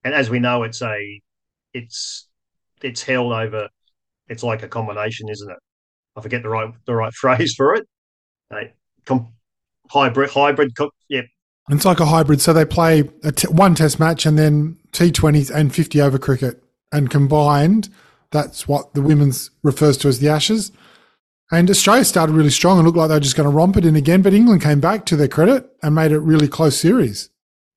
and 0.04 0.14
as 0.14 0.30
we 0.30 0.38
know, 0.38 0.62
it's 0.62 0.82
a 0.82 1.20
it's 1.72 2.28
it's 2.82 3.02
held 3.02 3.32
over. 3.32 3.68
It's 4.28 4.42
like 4.42 4.62
a 4.62 4.68
combination, 4.68 5.28
isn't 5.28 5.50
it? 5.50 5.58
I 6.14 6.20
forget 6.20 6.42
the 6.42 6.48
right 6.48 6.72
the 6.84 6.94
right 6.94 7.12
phrase 7.22 7.54
for 7.56 7.74
it. 7.74 7.88
A 8.52 8.72
com- 9.04 9.32
hybrid 9.90 10.30
hybrid. 10.30 10.76
yeah, 11.08 11.22
it's 11.70 11.84
like 11.84 12.00
a 12.00 12.06
hybrid. 12.06 12.40
So 12.40 12.52
they 12.52 12.64
play 12.64 13.02
one 13.48 13.74
test 13.74 13.98
match 13.98 14.26
and 14.26 14.38
then 14.38 14.78
T20s 14.92 15.50
and 15.52 15.74
50 15.74 16.00
over 16.00 16.18
cricket. 16.18 16.62
And 16.96 17.10
combined, 17.10 17.90
that's 18.30 18.66
what 18.66 18.94
the 18.94 19.02
women's 19.02 19.50
refers 19.62 19.98
to 19.98 20.08
as 20.08 20.18
the 20.18 20.30
Ashes. 20.30 20.72
And 21.52 21.68
Australia 21.68 22.06
started 22.06 22.32
really 22.32 22.50
strong 22.50 22.78
and 22.78 22.86
looked 22.86 22.96
like 22.96 23.08
they 23.08 23.16
were 23.16 23.20
just 23.20 23.36
going 23.36 23.48
to 23.48 23.54
romp 23.54 23.76
it 23.76 23.84
in 23.84 23.96
again, 23.96 24.22
but 24.22 24.32
England 24.32 24.62
came 24.62 24.80
back 24.80 25.04
to 25.06 25.16
their 25.16 25.28
credit 25.28 25.70
and 25.82 25.94
made 25.94 26.10
it 26.10 26.20
really 26.20 26.48
close 26.48 26.80
series. 26.80 27.28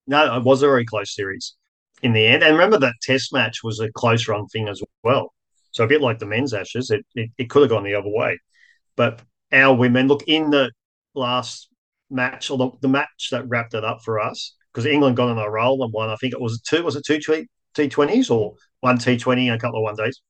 No, 0.07 0.37
it 0.37 0.43
was 0.43 0.63
a 0.63 0.67
very 0.67 0.85
close 0.85 1.13
series 1.13 1.55
in 2.01 2.13
the 2.13 2.25
end. 2.25 2.43
And 2.43 2.53
remember 2.53 2.79
that 2.79 2.93
test 3.01 3.33
match 3.33 3.61
was 3.61 3.81
a 3.81 3.91
close 3.91 4.29
run 4.29 4.47
thing 4.47 4.69
as 4.69 4.81
well. 5.03 5.33
So 5.71 5.83
a 5.83 5.87
bit 5.87 6.01
like 6.01 6.19
the 6.19 6.25
men's 6.25 6.53
ashes, 6.53 6.89
it, 6.89 7.05
it, 7.13 7.29
it 7.37 7.49
could 7.49 7.63
have 7.63 7.69
gone 7.69 7.83
the 7.83 7.95
other 7.95 8.09
way. 8.09 8.39
But 8.95 9.21
our 9.51 9.75
women, 9.75 10.07
look, 10.07 10.23
in 10.27 10.49
the 10.49 10.71
last 11.13 11.67
match, 12.09 12.49
or 12.49 12.57
the, 12.57 12.71
the 12.81 12.87
match 12.87 13.27
that 13.31 13.49
wrapped 13.49 13.73
it 13.73 13.83
up 13.83 14.01
for 14.01 14.19
us, 14.21 14.55
because 14.73 14.85
England 14.85 15.17
got 15.17 15.27
on 15.27 15.37
a 15.37 15.49
roll 15.49 15.83
and 15.83 15.91
won, 15.91 16.09
I 16.09 16.15
think 16.15 16.33
it 16.33 16.41
was 16.41 16.61
two, 16.61 16.83
was 16.83 16.95
it 16.95 17.03
two 17.05 17.19
T20s 17.75 18.31
or 18.31 18.55
one 18.81 18.97
T20 18.97 19.47
and 19.47 19.55
a 19.55 19.59
couple 19.59 19.79
of 19.79 19.83
one 19.83 19.95
days? 19.95 20.21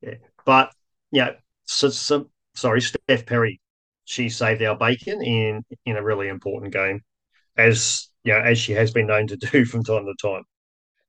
Yeah. 0.00 0.14
But, 0.44 0.72
yeah, 1.10 1.32
so, 1.64 1.90
so 1.90 2.30
sorry, 2.54 2.80
Steph 2.80 3.26
Perry, 3.26 3.60
she 4.04 4.28
saved 4.28 4.62
our 4.62 4.76
bacon 4.76 5.22
in 5.22 5.64
in 5.86 5.96
a 5.96 6.02
really 6.02 6.28
important 6.28 6.72
game, 6.72 7.00
as 7.56 8.08
you 8.24 8.32
know, 8.32 8.40
as 8.40 8.58
she 8.58 8.72
has 8.72 8.90
been 8.92 9.06
known 9.06 9.26
to 9.28 9.36
do 9.52 9.64
from 9.64 9.84
time 9.84 10.06
to 10.06 10.14
time. 10.20 10.42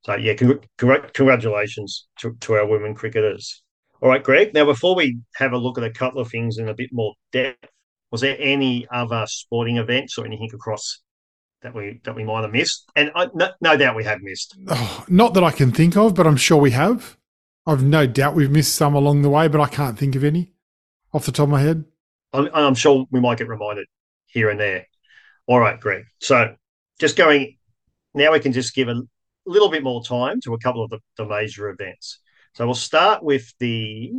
So 0.05 0.15
yeah, 0.15 0.33
congr- 0.33 1.13
congratulations 1.13 2.07
to, 2.19 2.35
to 2.41 2.53
our 2.55 2.67
women 2.67 2.93
cricketers. 2.93 3.63
All 4.01 4.09
right, 4.09 4.23
Greg. 4.23 4.53
Now, 4.53 4.65
before 4.65 4.95
we 4.95 5.19
have 5.35 5.53
a 5.53 5.57
look 5.57 5.77
at 5.77 5.85
a 5.85 5.89
couple 5.89 6.19
of 6.19 6.29
things 6.29 6.57
in 6.57 6.67
a 6.67 6.73
bit 6.73 6.89
more 6.91 7.13
depth, 7.31 7.69
was 8.11 8.19
there 8.19 8.35
any 8.37 8.85
other 8.91 9.25
sporting 9.27 9.77
events 9.77 10.17
or 10.17 10.25
anything 10.25 10.49
across 10.53 11.01
that 11.63 11.73
we 11.73 11.99
that 12.03 12.15
we 12.15 12.23
might 12.23 12.41
have 12.41 12.51
missed? 12.51 12.89
And 12.95 13.11
I, 13.15 13.29
no, 13.33 13.49
no 13.61 13.75
doubt 13.77 13.95
we 13.95 14.03
have 14.03 14.21
missed. 14.21 14.55
Oh, 14.67 15.05
not 15.07 15.33
that 15.33 15.43
I 15.43 15.51
can 15.51 15.71
think 15.71 15.97
of, 15.97 16.13
but 16.13 16.27
I'm 16.27 16.37
sure 16.37 16.57
we 16.57 16.71
have. 16.71 17.17
I've 17.65 17.83
no 17.83 18.05
doubt 18.05 18.35
we've 18.35 18.51
missed 18.51 18.75
some 18.75 18.93
along 18.93 19.21
the 19.21 19.29
way, 19.29 19.47
but 19.47 19.61
I 19.61 19.67
can't 19.67 19.97
think 19.97 20.15
of 20.15 20.23
any 20.23 20.53
off 21.13 21.25
the 21.25 21.31
top 21.31 21.43
of 21.43 21.49
my 21.49 21.61
head? 21.61 21.85
I'm, 22.33 22.49
I'm 22.53 22.75
sure 22.75 23.05
we 23.11 23.19
might 23.19 23.37
get 23.37 23.47
reminded 23.47 23.87
here 24.25 24.49
and 24.49 24.59
there. 24.59 24.87
All 25.47 25.59
right, 25.59 25.79
Greg. 25.79 26.05
So 26.19 26.55
just 26.99 27.15
going 27.15 27.57
now, 28.13 28.31
we 28.31 28.39
can 28.39 28.53
just 28.53 28.75
give 28.75 28.89
a 28.89 29.01
little 29.45 29.69
bit 29.69 29.83
more 29.83 30.03
time 30.03 30.39
to 30.41 30.53
a 30.53 30.59
couple 30.59 30.83
of 30.83 30.89
the, 30.89 30.99
the 31.17 31.25
major 31.25 31.69
events. 31.69 32.19
So 32.55 32.65
we'll 32.65 32.75
start 32.75 33.23
with 33.23 33.53
the 33.59 34.11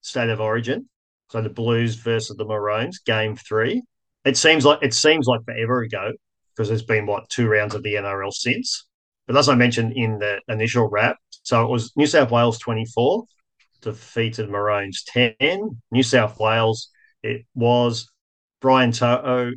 state 0.00 0.30
of 0.30 0.40
origin. 0.40 0.88
So 1.30 1.42
the 1.42 1.50
Blues 1.50 1.96
versus 1.96 2.36
the 2.36 2.44
Maroons, 2.44 3.00
game 3.00 3.36
three. 3.36 3.82
It 4.24 4.36
seems 4.36 4.64
like 4.64 4.80
it 4.82 4.94
seems 4.94 5.26
like 5.26 5.44
forever 5.44 5.82
ago 5.82 6.12
because 6.56 6.68
there's 6.68 6.82
been 6.82 7.06
what 7.06 7.28
two 7.28 7.48
rounds 7.48 7.74
of 7.74 7.82
the 7.82 7.94
NRL 7.94 8.32
since. 8.32 8.86
But 9.26 9.36
as 9.36 9.48
I 9.48 9.54
mentioned 9.54 9.92
in 9.94 10.18
the 10.18 10.40
initial 10.48 10.88
wrap, 10.88 11.16
so 11.42 11.64
it 11.64 11.70
was 11.70 11.92
New 11.96 12.06
South 12.06 12.30
Wales 12.30 12.58
24 12.58 13.24
defeated 13.82 14.48
Maroons 14.48 15.04
10. 15.04 15.34
New 15.90 16.02
South 16.02 16.40
Wales, 16.40 16.88
it 17.22 17.44
was 17.54 18.08
Brian 18.60 18.90
To'o 18.90 19.52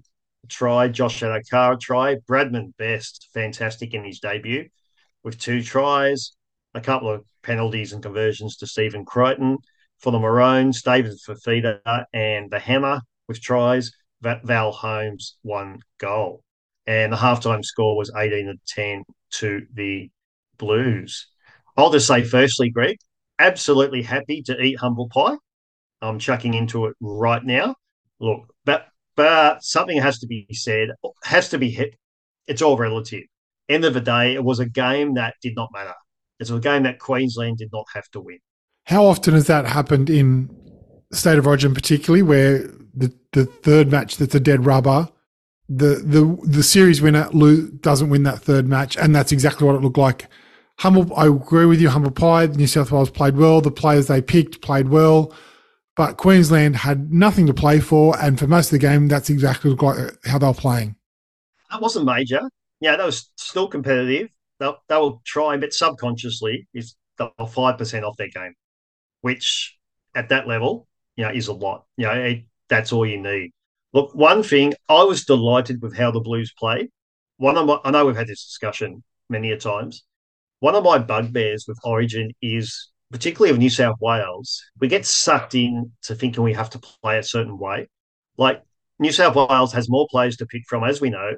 try, 0.47 0.87
Josh 0.87 1.21
Addo-Carr 1.21 1.77
try, 1.77 2.15
Bradman 2.15 2.75
Best, 2.77 3.29
fantastic 3.33 3.93
in 3.93 4.03
his 4.03 4.19
debut 4.19 4.67
with 5.23 5.39
two 5.39 5.61
tries, 5.61 6.33
a 6.73 6.81
couple 6.81 7.09
of 7.09 7.25
penalties 7.43 7.93
and 7.93 8.03
conversions 8.03 8.57
to 8.57 8.67
Stephen 8.67 9.05
Crichton. 9.05 9.57
For 9.99 10.11
the 10.11 10.19
Maroons, 10.19 10.81
David 10.81 11.17
Fifita 11.27 12.05
and 12.13 12.49
the 12.49 12.59
Hammer 12.59 13.01
with 13.27 13.41
tries. 13.41 13.91
Val 14.21 14.71
Holmes 14.71 15.37
one 15.41 15.81
goal. 15.97 16.43
And 16.89 17.13
the 17.13 17.17
halftime 17.17 17.63
score 17.63 17.95
was 17.95 18.11
18 18.17 18.47
to 18.47 18.55
10 18.67 19.03
to 19.33 19.61
the 19.75 20.09
Blues. 20.57 21.27
I'll 21.77 21.91
just 21.91 22.07
say, 22.07 22.23
firstly, 22.23 22.71
Greg, 22.71 22.97
absolutely 23.37 24.01
happy 24.01 24.41
to 24.41 24.59
eat 24.59 24.79
humble 24.79 25.07
pie. 25.07 25.37
I'm 26.01 26.17
chucking 26.17 26.55
into 26.55 26.87
it 26.87 26.95
right 26.99 27.45
now. 27.45 27.75
Look, 28.19 28.51
but 28.65 28.87
but 29.15 29.63
something 29.63 30.01
has 30.01 30.17
to 30.19 30.27
be 30.27 30.47
said, 30.51 30.89
has 31.23 31.49
to 31.49 31.59
be 31.59 31.69
hit. 31.69 31.93
It's 32.47 32.63
all 32.63 32.75
relative. 32.75 33.25
End 33.69 33.85
of 33.85 33.93
the 33.93 34.01
day, 34.01 34.33
it 34.33 34.43
was 34.43 34.59
a 34.59 34.65
game 34.65 35.13
that 35.13 35.35
did 35.43 35.55
not 35.55 35.69
matter. 35.71 35.93
It's 36.39 36.49
a 36.49 36.57
game 36.57 36.83
that 36.83 36.97
Queensland 36.97 37.59
did 37.59 37.69
not 37.71 37.85
have 37.93 38.09
to 38.13 38.19
win. 38.19 38.39
How 38.85 39.05
often 39.05 39.35
has 39.35 39.45
that 39.45 39.67
happened 39.67 40.09
in 40.09 40.49
State 41.13 41.37
of 41.37 41.45
Origin, 41.45 41.75
particularly 41.75 42.23
where 42.23 42.59
the, 42.95 43.13
the 43.33 43.45
third 43.45 43.91
match 43.91 44.17
that's 44.17 44.33
a 44.33 44.39
dead 44.39 44.65
rubber, 44.65 45.07
the 45.69 46.01
the 46.03 46.37
the 46.43 46.63
series 46.63 47.01
winner 47.01 47.29
doesn't 47.81 48.09
win 48.09 48.23
that 48.23 48.39
third 48.39 48.67
match, 48.67 48.97
and 48.97 49.15
that's 49.15 49.31
exactly 49.31 49.67
what 49.67 49.75
it 49.75 49.81
looked 49.81 49.97
like. 49.97 50.27
Humble, 50.79 51.13
I 51.15 51.27
agree 51.27 51.65
with 51.65 51.79
you. 51.79 51.89
Humble 51.89 52.11
Pie, 52.11 52.47
New 52.47 52.65
South 52.65 52.91
Wales 52.91 53.11
played 53.11 53.35
well. 53.37 53.61
The 53.61 53.69
players 53.69 54.07
they 54.07 54.21
picked 54.21 54.61
played 54.61 54.89
well, 54.89 55.33
but 55.95 56.17
Queensland 56.17 56.77
had 56.77 57.11
nothing 57.11 57.45
to 57.47 57.53
play 57.53 57.79
for, 57.79 58.19
and 58.19 58.39
for 58.39 58.47
most 58.47 58.67
of 58.67 58.71
the 58.71 58.79
game, 58.79 59.07
that's 59.07 59.29
exactly 59.29 59.71
like 59.71 59.99
uh, 59.99 60.11
how 60.25 60.39
they 60.39 60.47
were 60.47 60.53
playing. 60.53 60.95
That 61.69 61.81
wasn't 61.81 62.05
major. 62.05 62.41
Yeah, 62.79 62.95
that 62.95 63.05
was 63.05 63.29
still 63.35 63.67
competitive. 63.67 64.29
They, 64.59 64.71
they 64.87 64.97
were 64.97 65.13
trying, 65.25 65.59
but 65.59 65.73
subconsciously, 65.73 66.67
is 66.73 66.95
five 67.49 67.77
percent 67.77 68.05
off 68.05 68.17
their 68.17 68.29
game, 68.29 68.55
which 69.21 69.77
at 70.15 70.29
that 70.29 70.47
level, 70.47 70.87
you 71.15 71.25
know, 71.25 71.31
is 71.31 71.47
a 71.47 71.53
lot. 71.53 71.85
You 71.97 72.07
know, 72.07 72.13
it, 72.13 72.45
that's 72.69 72.91
all 72.91 73.05
you 73.05 73.21
need. 73.21 73.51
Look, 73.93 74.13
one 74.13 74.43
thing 74.43 74.73
I 74.87 75.03
was 75.03 75.25
delighted 75.25 75.81
with 75.81 75.95
how 75.95 76.11
the 76.11 76.19
Blues 76.19 76.53
played. 76.57 76.89
One 77.37 77.57
of 77.57 77.65
my, 77.65 77.79
I 77.83 77.91
know 77.91 78.05
we've 78.05 78.15
had 78.15 78.27
this 78.27 78.45
discussion 78.45 79.03
many 79.29 79.51
a 79.51 79.57
times. 79.57 80.03
One 80.59 80.75
of 80.75 80.83
my 80.83 80.99
bugbears 80.99 81.65
with 81.67 81.79
Origin 81.83 82.31
is, 82.41 82.91
particularly 83.11 83.51
of 83.51 83.57
New 83.57 83.69
South 83.69 83.95
Wales, 83.99 84.63
we 84.79 84.87
get 84.87 85.05
sucked 85.05 85.55
in 85.55 85.91
to 86.03 86.15
thinking 86.15 86.43
we 86.43 86.53
have 86.53 86.69
to 86.71 86.79
play 86.79 87.17
a 87.17 87.23
certain 87.23 87.57
way. 87.57 87.87
Like 88.37 88.61
New 88.99 89.11
South 89.11 89.35
Wales 89.35 89.73
has 89.73 89.89
more 89.89 90.07
players 90.11 90.37
to 90.37 90.45
pick 90.45 90.63
from, 90.67 90.83
as 90.83 91.01
we 91.01 91.09
know, 91.09 91.31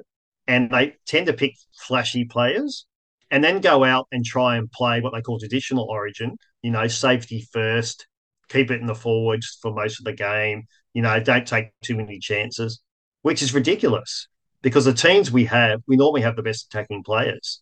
and 0.46 0.70
they 0.70 0.96
tend 1.06 1.26
to 1.26 1.32
pick 1.32 1.54
flashy 1.74 2.24
players 2.24 2.86
and 3.30 3.42
then 3.42 3.60
go 3.60 3.84
out 3.84 4.08
and 4.12 4.24
try 4.24 4.56
and 4.56 4.70
play 4.70 5.00
what 5.00 5.14
they 5.14 5.22
call 5.22 5.38
traditional 5.38 5.86
origin, 5.88 6.36
you 6.60 6.70
know, 6.70 6.86
safety 6.86 7.48
first, 7.52 8.06
keep 8.48 8.70
it 8.70 8.80
in 8.80 8.86
the 8.86 8.94
forwards 8.94 9.58
for 9.62 9.72
most 9.72 10.00
of 10.00 10.04
the 10.04 10.12
game, 10.12 10.64
you 10.94 11.02
know, 11.02 11.18
don't 11.20 11.46
take 11.46 11.70
too 11.82 11.96
many 11.96 12.18
chances, 12.18 12.80
which 13.22 13.42
is 13.42 13.54
ridiculous 13.54 14.28
because 14.62 14.84
the 14.84 14.92
teams 14.92 15.30
we 15.30 15.44
have, 15.46 15.80
we 15.86 15.96
normally 15.96 16.22
have 16.22 16.36
the 16.36 16.42
best 16.42 16.66
attacking 16.66 17.02
players. 17.02 17.60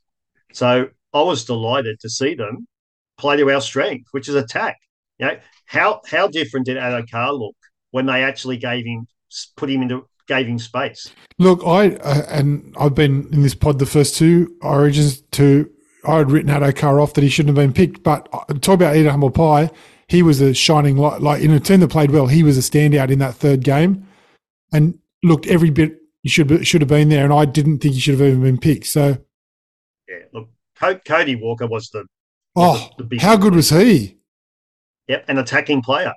So 0.52 0.88
I 1.12 1.22
was 1.22 1.44
delighted 1.44 2.00
to 2.00 2.10
see 2.10 2.34
them 2.34 2.66
play 3.18 3.36
to 3.36 3.50
our 3.50 3.60
strength, 3.60 4.08
which 4.12 4.28
is 4.28 4.34
attack. 4.34 4.78
You 5.18 5.26
know, 5.26 5.38
how 5.66 6.00
how 6.06 6.28
different 6.28 6.66
did 6.66 6.76
Addo-Carr 6.76 7.32
look 7.32 7.56
when 7.90 8.06
they 8.06 8.22
actually 8.22 8.56
gave 8.56 8.84
him 8.86 9.06
put 9.56 9.70
him 9.70 9.82
into 9.82 10.06
gave 10.26 10.46
him 10.46 10.58
space. 10.58 11.12
Look, 11.38 11.60
I 11.64 11.96
uh, 11.96 12.26
and 12.28 12.74
I've 12.78 12.94
been 12.94 13.28
in 13.32 13.42
this 13.42 13.54
pod 13.54 13.78
the 13.78 13.86
first 13.86 14.16
two 14.16 14.56
origins 14.62 15.20
to 15.32 15.70
I 16.04 16.18
had 16.18 16.30
written 16.30 16.50
Addo-Carr 16.50 17.00
off 17.00 17.14
that 17.14 17.22
he 17.22 17.28
shouldn't 17.28 17.56
have 17.56 17.62
been 17.62 17.74
picked, 17.74 18.02
but 18.02 18.28
uh, 18.32 18.44
talk 18.54 18.74
about 18.74 18.96
Eat 18.96 19.06
Humble 19.06 19.30
Pie. 19.30 19.70
He 20.10 20.24
was 20.24 20.40
a 20.40 20.52
shining 20.52 20.96
light, 20.96 21.22
like 21.22 21.40
in 21.40 21.52
a 21.52 21.60
team 21.60 21.78
that 21.80 21.88
played 21.88 22.10
well. 22.10 22.26
He 22.26 22.42
was 22.42 22.58
a 22.58 22.60
standout 22.60 23.12
in 23.12 23.20
that 23.20 23.36
third 23.36 23.62
game, 23.62 24.08
and 24.72 24.98
looked 25.22 25.46
every 25.46 25.70
bit 25.70 26.00
should 26.26 26.66
should 26.66 26.80
have 26.80 26.88
been 26.88 27.10
there. 27.10 27.24
And 27.24 27.32
I 27.32 27.44
didn't 27.44 27.78
think 27.78 27.94
he 27.94 28.00
should 28.00 28.18
have 28.18 28.28
even 28.28 28.42
been 28.42 28.58
picked. 28.58 28.86
So, 28.86 29.18
yeah, 30.08 30.16
look, 30.32 30.48
Cody 31.04 31.36
Walker 31.36 31.68
was 31.68 31.90
the 31.90 32.06
oh, 32.56 32.90
the, 32.98 33.04
the 33.04 33.18
how 33.18 33.36
good 33.36 33.54
was 33.54 33.70
he? 33.70 34.18
Yep, 35.06 35.26
an 35.28 35.38
attacking 35.38 35.82
player. 35.82 36.12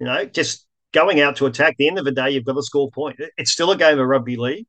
You 0.00 0.06
know, 0.06 0.24
just 0.24 0.66
going 0.92 1.20
out 1.20 1.36
to 1.36 1.46
attack. 1.46 1.74
At 1.74 1.76
the 1.78 1.86
end 1.86 2.00
of 2.00 2.04
the 2.04 2.10
day, 2.10 2.30
you've 2.30 2.44
got 2.44 2.54
to 2.54 2.62
score 2.64 2.90
point. 2.90 3.20
It's 3.38 3.52
still 3.52 3.70
a 3.70 3.76
game 3.76 4.00
of 4.00 4.08
rugby 4.08 4.36
league 4.36 4.66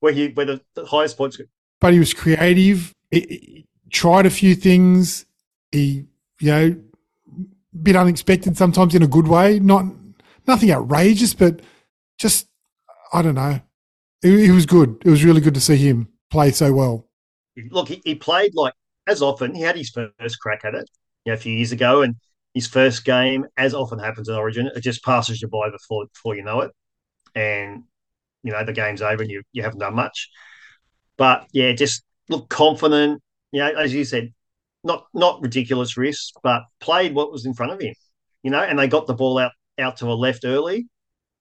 where 0.00 0.12
he 0.12 0.30
where 0.30 0.46
the, 0.46 0.60
the 0.74 0.84
highest 0.84 1.16
points. 1.16 1.40
But 1.80 1.92
he 1.92 2.00
was 2.00 2.12
creative. 2.12 2.92
He, 3.12 3.20
he 3.20 3.66
tried 3.88 4.26
a 4.26 4.30
few 4.30 4.56
things. 4.56 5.26
He, 5.70 6.06
you 6.40 6.50
know, 6.50 6.76
bit 7.82 7.96
unexpected 7.96 8.56
sometimes 8.56 8.94
in 8.94 9.02
a 9.02 9.06
good 9.06 9.28
way. 9.28 9.58
Not 9.58 9.86
nothing 10.46 10.70
outrageous, 10.70 11.34
but 11.34 11.60
just 12.18 12.48
I 13.12 13.22
don't 13.22 13.34
know. 13.34 13.60
It, 14.22 14.52
was 14.52 14.66
good. 14.66 15.00
It 15.04 15.08
was 15.08 15.24
really 15.24 15.40
good 15.40 15.54
to 15.54 15.60
see 15.60 15.76
him 15.76 16.08
play 16.30 16.50
so 16.50 16.72
well. 16.72 17.08
Look, 17.70 17.88
he, 17.88 18.02
he 18.04 18.14
played 18.14 18.54
like 18.54 18.74
as 19.06 19.22
often. 19.22 19.54
He 19.54 19.62
had 19.62 19.76
his 19.76 19.90
first 19.90 20.38
crack 20.40 20.64
at 20.64 20.74
it, 20.74 20.88
you 21.24 21.32
know, 21.32 21.34
a 21.34 21.38
few 21.38 21.54
years 21.54 21.72
ago, 21.72 22.02
and 22.02 22.16
his 22.54 22.66
first 22.66 23.04
game, 23.04 23.46
as 23.56 23.74
often 23.74 23.98
happens 23.98 24.28
in 24.28 24.34
Origin, 24.34 24.70
it 24.74 24.82
just 24.82 25.02
passes 25.04 25.40
you 25.40 25.48
by 25.48 25.70
before 25.70 26.06
before 26.12 26.36
you 26.36 26.42
know 26.42 26.60
it, 26.60 26.70
and 27.34 27.84
you 28.42 28.52
know 28.52 28.64
the 28.64 28.72
game's 28.72 29.02
over 29.02 29.22
and 29.22 29.30
you 29.30 29.42
you 29.52 29.62
haven't 29.62 29.78
done 29.78 29.94
much. 29.94 30.28
But 31.16 31.46
yeah, 31.52 31.72
just 31.72 32.02
look 32.28 32.48
confident. 32.48 33.22
You 33.52 33.60
know, 33.60 33.72
as 33.72 33.94
you 33.94 34.04
said, 34.04 34.32
not 34.84 35.06
not 35.14 35.42
ridiculous 35.42 35.96
risks, 35.96 36.32
but 36.42 36.62
played 36.80 37.14
what 37.14 37.32
was 37.32 37.46
in 37.46 37.54
front 37.54 37.72
of 37.72 37.80
him. 37.80 37.94
You 38.42 38.50
know, 38.50 38.62
and 38.62 38.78
they 38.78 38.88
got 38.88 39.06
the 39.06 39.14
ball 39.14 39.38
out 39.38 39.52
out 39.78 39.98
to 39.98 40.06
a 40.06 40.14
left 40.14 40.44
early. 40.44 40.88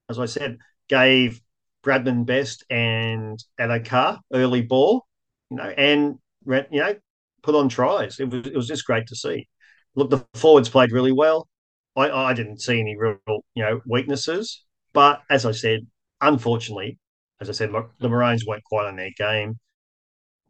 As 0.09 0.19
I 0.19 0.25
said, 0.25 0.57
gave 0.87 1.41
Bradman 1.83 2.25
Best 2.25 2.63
and 2.69 3.39
Addo-Carr 3.59 4.19
early 4.33 4.61
ball. 4.61 5.05
You 5.49 5.57
know, 5.57 5.69
and 5.69 6.19
you 6.45 6.79
know 6.79 6.95
put 7.41 7.55
on 7.55 7.69
tries. 7.69 8.19
It 8.19 8.29
was 8.29 8.47
it 8.47 8.55
was 8.55 8.67
just 8.67 8.85
great 8.85 9.07
to 9.07 9.15
see 9.15 9.47
look, 9.95 10.09
the 10.09 10.25
forwards 10.33 10.69
played 10.69 10.91
really 10.91 11.11
well. 11.11 11.47
I, 11.95 12.09
I 12.09 12.33
didn't 12.33 12.61
see 12.61 12.79
any 12.79 12.97
real, 12.97 13.17
you 13.27 13.63
know, 13.63 13.81
weaknesses. 13.85 14.63
But 14.93 15.21
as 15.29 15.45
I 15.45 15.51
said, 15.51 15.85
unfortunately, 16.21 16.97
as 17.41 17.49
I 17.49 17.53
said, 17.53 17.71
the 17.99 18.09
Maroons 18.09 18.45
weren't 18.45 18.63
quite 18.63 18.87
on 18.87 18.95
their 18.95 19.11
game. 19.17 19.59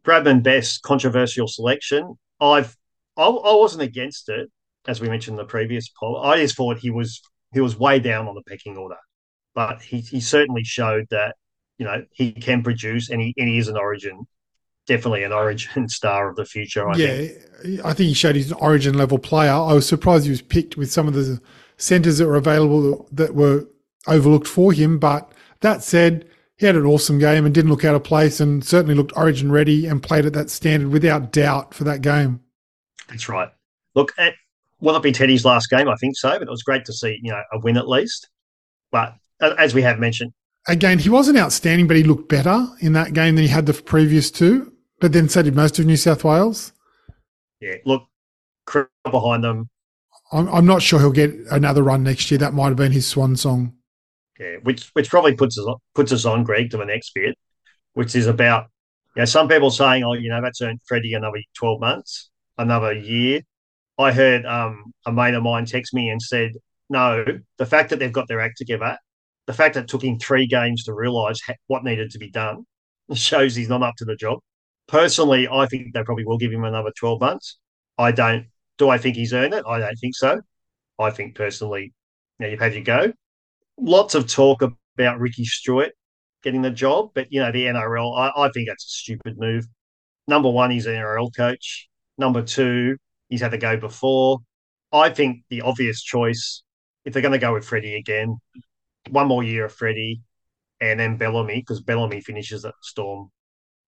Bradman 0.04 0.42
Best 0.42 0.82
controversial 0.82 1.46
selection. 1.46 2.14
I've 2.40 2.74
I, 3.16 3.24
I 3.24 3.54
wasn't 3.54 3.82
against 3.82 4.28
it, 4.28 4.50
as 4.86 5.00
we 5.00 5.08
mentioned 5.08 5.34
in 5.34 5.44
the 5.44 5.48
previous 5.48 5.88
poll. 5.88 6.20
I 6.22 6.38
just 6.38 6.56
thought 6.56 6.78
he 6.78 6.90
was 6.90 7.20
he 7.52 7.60
was 7.60 7.78
way 7.78 7.98
down 7.98 8.28
on 8.28 8.34
the 8.34 8.42
pecking 8.42 8.76
order, 8.76 8.98
but 9.54 9.82
he 9.82 10.00
he 10.00 10.20
certainly 10.20 10.64
showed 10.64 11.06
that 11.10 11.36
you 11.78 11.86
know 11.86 12.04
he 12.12 12.32
can 12.32 12.62
produce 12.62 13.10
and 13.10 13.20
he, 13.20 13.34
and 13.36 13.48
he 13.48 13.58
is 13.58 13.68
an 13.68 13.76
Origin 13.76 14.26
definitely 14.86 15.22
an 15.22 15.32
Origin 15.32 15.88
star 15.88 16.28
of 16.28 16.36
the 16.36 16.44
future. 16.44 16.88
I 16.88 16.96
yeah, 16.96 17.16
think. 17.16 17.84
I 17.84 17.92
think 17.92 18.08
he 18.08 18.14
showed 18.14 18.36
he's 18.36 18.50
an 18.50 18.58
Origin 18.60 18.94
level 18.94 19.18
player. 19.18 19.52
I 19.52 19.72
was 19.72 19.88
surprised 19.88 20.24
he 20.24 20.30
was 20.30 20.42
picked 20.42 20.76
with 20.76 20.90
some 20.90 21.06
of 21.06 21.14
the 21.14 21.40
centres 21.76 22.18
that 22.18 22.26
were 22.26 22.36
available 22.36 23.08
that 23.12 23.34
were 23.34 23.66
overlooked 24.06 24.48
for 24.48 24.72
him. 24.72 24.98
But 24.98 25.32
that 25.60 25.82
said, 25.82 26.28
he 26.56 26.66
had 26.66 26.76
an 26.76 26.84
awesome 26.84 27.18
game 27.18 27.46
and 27.46 27.54
didn't 27.54 27.70
look 27.70 27.84
out 27.84 27.94
of 27.94 28.04
place, 28.04 28.40
and 28.40 28.64
certainly 28.64 28.94
looked 28.94 29.16
Origin 29.16 29.52
ready 29.52 29.86
and 29.86 30.02
played 30.02 30.26
at 30.26 30.32
that 30.34 30.50
standard 30.50 30.90
without 30.90 31.32
doubt 31.32 31.72
for 31.72 31.84
that 31.84 32.02
game. 32.02 32.40
That's 33.10 33.28
right. 33.28 33.48
Look, 33.94 34.12
at, 34.18 34.34
will 34.80 34.96
it 34.96 35.02
be 35.02 35.12
Teddy's 35.12 35.44
last 35.44 35.68
game? 35.68 35.88
I 35.88 35.96
think 35.96 36.16
so, 36.16 36.30
but 36.30 36.42
it 36.42 36.50
was 36.50 36.62
great 36.62 36.84
to 36.86 36.92
see 36.92 37.18
you 37.22 37.32
know 37.32 37.42
a 37.52 37.58
win 37.58 37.76
at 37.76 37.88
least. 37.88 38.28
But 38.90 39.14
uh, 39.40 39.54
as 39.58 39.74
we 39.74 39.82
have 39.82 39.98
mentioned, 39.98 40.32
again, 40.68 40.98
he 40.98 41.08
wasn't 41.08 41.38
outstanding, 41.38 41.86
but 41.86 41.96
he 41.96 42.04
looked 42.04 42.28
better 42.28 42.66
in 42.80 42.92
that 42.94 43.12
game 43.12 43.34
than 43.34 43.44
he 43.44 43.50
had 43.50 43.66
the 43.66 43.74
previous 43.74 44.30
two. 44.30 44.72
But 45.00 45.12
then 45.12 45.28
so 45.28 45.42
did 45.42 45.54
most 45.54 45.78
of 45.78 45.86
New 45.86 45.96
South 45.96 46.24
Wales. 46.24 46.72
Yeah, 47.60 47.76
look, 47.84 48.06
behind 49.10 49.44
them. 49.44 49.68
I'm, 50.32 50.48
I'm 50.48 50.66
not 50.66 50.82
sure 50.82 51.00
he'll 51.00 51.10
get 51.10 51.34
another 51.50 51.82
run 51.82 52.04
next 52.04 52.30
year. 52.30 52.38
That 52.38 52.54
might 52.54 52.68
have 52.68 52.76
been 52.76 52.92
his 52.92 53.06
swan 53.06 53.36
song. 53.36 53.74
Yeah, 54.38 54.56
which 54.62 54.88
which 54.94 55.10
probably 55.10 55.34
puts 55.34 55.58
us 55.58 55.66
puts 55.94 56.12
us 56.12 56.24
on 56.24 56.44
Greg 56.44 56.70
to 56.70 56.78
the 56.78 56.84
next 56.84 57.12
bit, 57.14 57.36
which 57.94 58.14
is 58.14 58.26
about 58.26 58.68
you 59.16 59.20
know 59.20 59.26
some 59.26 59.48
people 59.48 59.70
saying, 59.70 60.04
oh, 60.04 60.14
you 60.14 60.30
know, 60.30 60.40
that's 60.40 60.62
earned 60.62 60.80
Freddie 60.86 61.14
another 61.14 61.42
twelve 61.54 61.80
months, 61.80 62.29
another 62.60 62.92
year. 62.92 63.42
I 63.98 64.12
heard 64.12 64.46
um, 64.46 64.92
a 65.06 65.12
mate 65.12 65.34
of 65.34 65.42
mine 65.42 65.66
text 65.66 65.92
me 65.92 66.08
and 66.08 66.20
said, 66.20 66.52
no, 66.88 67.24
the 67.58 67.66
fact 67.66 67.90
that 67.90 67.98
they've 67.98 68.12
got 68.12 68.28
their 68.28 68.40
act 68.40 68.56
together, 68.58 68.98
the 69.46 69.52
fact 69.52 69.74
that 69.74 69.84
it 69.84 69.88
took 69.88 70.02
him 70.02 70.18
three 70.18 70.46
games 70.46 70.84
to 70.84 70.94
realise 70.94 71.40
what 71.66 71.84
needed 71.84 72.10
to 72.12 72.18
be 72.18 72.30
done, 72.30 72.64
shows 73.14 73.54
he's 73.54 73.68
not 73.68 73.82
up 73.82 73.94
to 73.98 74.04
the 74.04 74.16
job. 74.16 74.38
Personally, 74.88 75.48
I 75.48 75.66
think 75.66 75.92
they 75.92 76.02
probably 76.02 76.24
will 76.24 76.38
give 76.38 76.52
him 76.52 76.64
another 76.64 76.90
twelve 76.98 77.20
months. 77.20 77.58
I 77.96 78.10
don't. 78.10 78.46
Do 78.78 78.88
I 78.88 78.98
think 78.98 79.14
he's 79.14 79.32
earned 79.32 79.54
it? 79.54 79.64
I 79.66 79.78
don't 79.78 79.96
think 79.96 80.16
so. 80.16 80.40
I 80.98 81.10
think 81.10 81.36
personally, 81.36 81.92
you 82.38 82.46
know, 82.46 82.48
you've 82.48 82.60
had 82.60 82.74
your 82.74 82.82
go 82.82 83.12
lots 83.80 84.14
of 84.14 84.30
talk 84.30 84.62
about 84.62 85.18
Ricky 85.18 85.44
Stuart 85.44 85.92
getting 86.42 86.62
the 86.62 86.70
job, 86.70 87.10
but 87.14 87.32
you 87.32 87.40
know 87.40 87.52
the 87.52 87.66
NRL. 87.66 88.16
I, 88.16 88.46
I 88.46 88.50
think 88.50 88.68
that's 88.68 88.84
a 88.84 88.88
stupid 88.88 89.38
move. 89.38 89.66
Number 90.28 90.50
one, 90.50 90.70
he's 90.70 90.86
an 90.86 90.94
NRL 90.94 91.34
coach. 91.34 91.88
Number 92.20 92.42
two, 92.42 92.96
he's 93.28 93.40
had 93.40 93.50
to 93.50 93.58
go 93.58 93.76
before. 93.76 94.38
I 94.92 95.10
think 95.10 95.42
the 95.48 95.62
obvious 95.62 96.02
choice, 96.02 96.62
if 97.04 97.12
they're 97.12 97.22
going 97.22 97.32
to 97.32 97.38
go 97.38 97.54
with 97.54 97.64
Freddie 97.64 97.96
again, 97.96 98.38
one 99.10 99.26
more 99.26 99.42
year 99.42 99.64
of 99.64 99.72
Freddie, 99.72 100.20
and 100.80 101.00
then 101.00 101.16
Bellamy 101.16 101.56
because 101.56 101.80
Bellamy 101.80 102.20
finishes 102.20 102.64
at 102.64 102.74
Storm, 102.82 103.30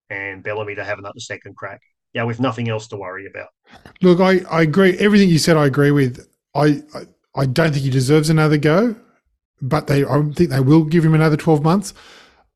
and 0.09 0.43
Bellamy 0.43 0.75
to 0.75 0.83
have 0.83 0.99
another 0.99 1.19
second 1.19 1.55
crack. 1.55 1.79
Yeah, 2.13 2.23
with 2.23 2.39
nothing 2.39 2.69
else 2.69 2.87
to 2.89 2.97
worry 2.97 3.25
about. 3.25 3.47
Look, 4.01 4.19
I, 4.19 4.41
I 4.49 4.61
agree. 4.63 4.97
Everything 4.97 5.29
you 5.29 5.39
said, 5.39 5.57
I 5.57 5.65
agree 5.65 5.91
with. 5.91 6.27
I, 6.53 6.83
I 6.93 7.07
I 7.35 7.45
don't 7.47 7.71
think 7.71 7.83
he 7.83 7.89
deserves 7.89 8.29
another 8.29 8.57
go 8.57 8.95
but 9.63 9.87
they 9.87 10.05
I 10.05 10.21
think 10.35 10.49
they 10.49 10.59
will 10.59 10.83
give 10.83 11.03
him 11.03 11.15
another 11.15 11.37
12 11.37 11.63
months. 11.63 11.93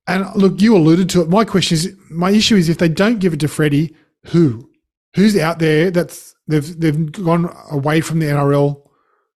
And 0.08 0.26
look, 0.36 0.62
you 0.62 0.76
alluded 0.76 1.10
to 1.12 1.22
it. 1.22 1.30
My 1.30 1.44
question 1.46 1.76
is, 1.76 1.96
my 2.10 2.32
issue 2.32 2.56
is 2.56 2.70
if 2.70 2.78
they 2.78 2.90
don't 2.90 3.20
give 3.20 3.34
it 3.34 3.40
to 3.42 3.48
Freddie, 3.48 3.96
who? 4.28 4.70
Who's 5.16 5.38
out 5.38 5.60
there 5.60 5.92
that's 5.92 6.36
they've 6.48 6.80
they've 6.80 7.12
gone 7.12 7.56
away 7.72 8.02
from 8.02 8.20
the 8.20 8.28
NRL 8.28 8.84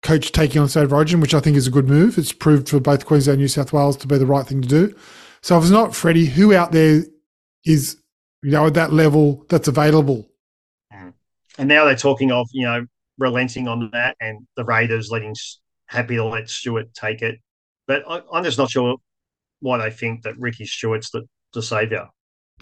coach 0.02 0.32
taking 0.32 0.62
on 0.62 0.68
State 0.68 0.84
of 0.84 0.94
Origin, 0.94 1.20
which 1.20 1.34
I 1.34 1.40
think 1.40 1.58
is 1.58 1.68
a 1.68 1.72
good 1.72 1.88
move. 1.88 2.18
It's 2.18 2.34
proved 2.34 2.70
for 2.70 2.80
both 2.80 3.06
Queensland 3.06 3.36
and 3.36 3.42
New 3.42 3.48
South 3.48 3.74
Wales 3.74 3.98
to 3.98 4.08
be 4.08 4.18
the 4.18 4.26
right 4.26 4.46
thing 4.46 4.62
to 4.62 4.68
do. 4.68 4.96
So 5.42 5.58
if 5.58 5.64
it's 5.64 5.72
not 5.72 5.96
Freddie, 5.96 6.26
who 6.26 6.54
out 6.54 6.72
there 6.72 7.04
is 7.66 7.98
you 8.44 8.52
know 8.52 8.68
at 8.68 8.74
that 8.76 8.94
level 8.94 9.46
that's 9.50 9.68
available? 9.68 10.30
Mm-hmm. 10.94 11.10
And 11.58 11.68
now 11.68 11.86
they're 11.86 11.96
talking 11.96 12.32
of 12.32 12.48
you 12.52 12.66
know 12.66 12.86
relenting 13.18 13.68
on 13.68 13.90
that, 13.94 14.18
and 14.20 14.46
the 14.56 14.66
Raiders 14.66 15.10
letting 15.12 15.36
happy 15.88 16.16
to 16.16 16.24
let 16.24 16.50
Stuart 16.50 16.94
take 16.94 17.22
it. 17.22 17.40
But 17.88 18.04
I, 18.08 18.22
am 18.34 18.44
just 18.44 18.58
not 18.58 18.70
sure 18.70 18.98
why 19.60 19.78
they 19.78 19.92
think 19.92 20.24
that 20.24 20.40
Ricky 20.40 20.66
Stuart's 20.66 21.12
the, 21.12 21.24
the 21.54 21.62
saviour. 21.62 22.10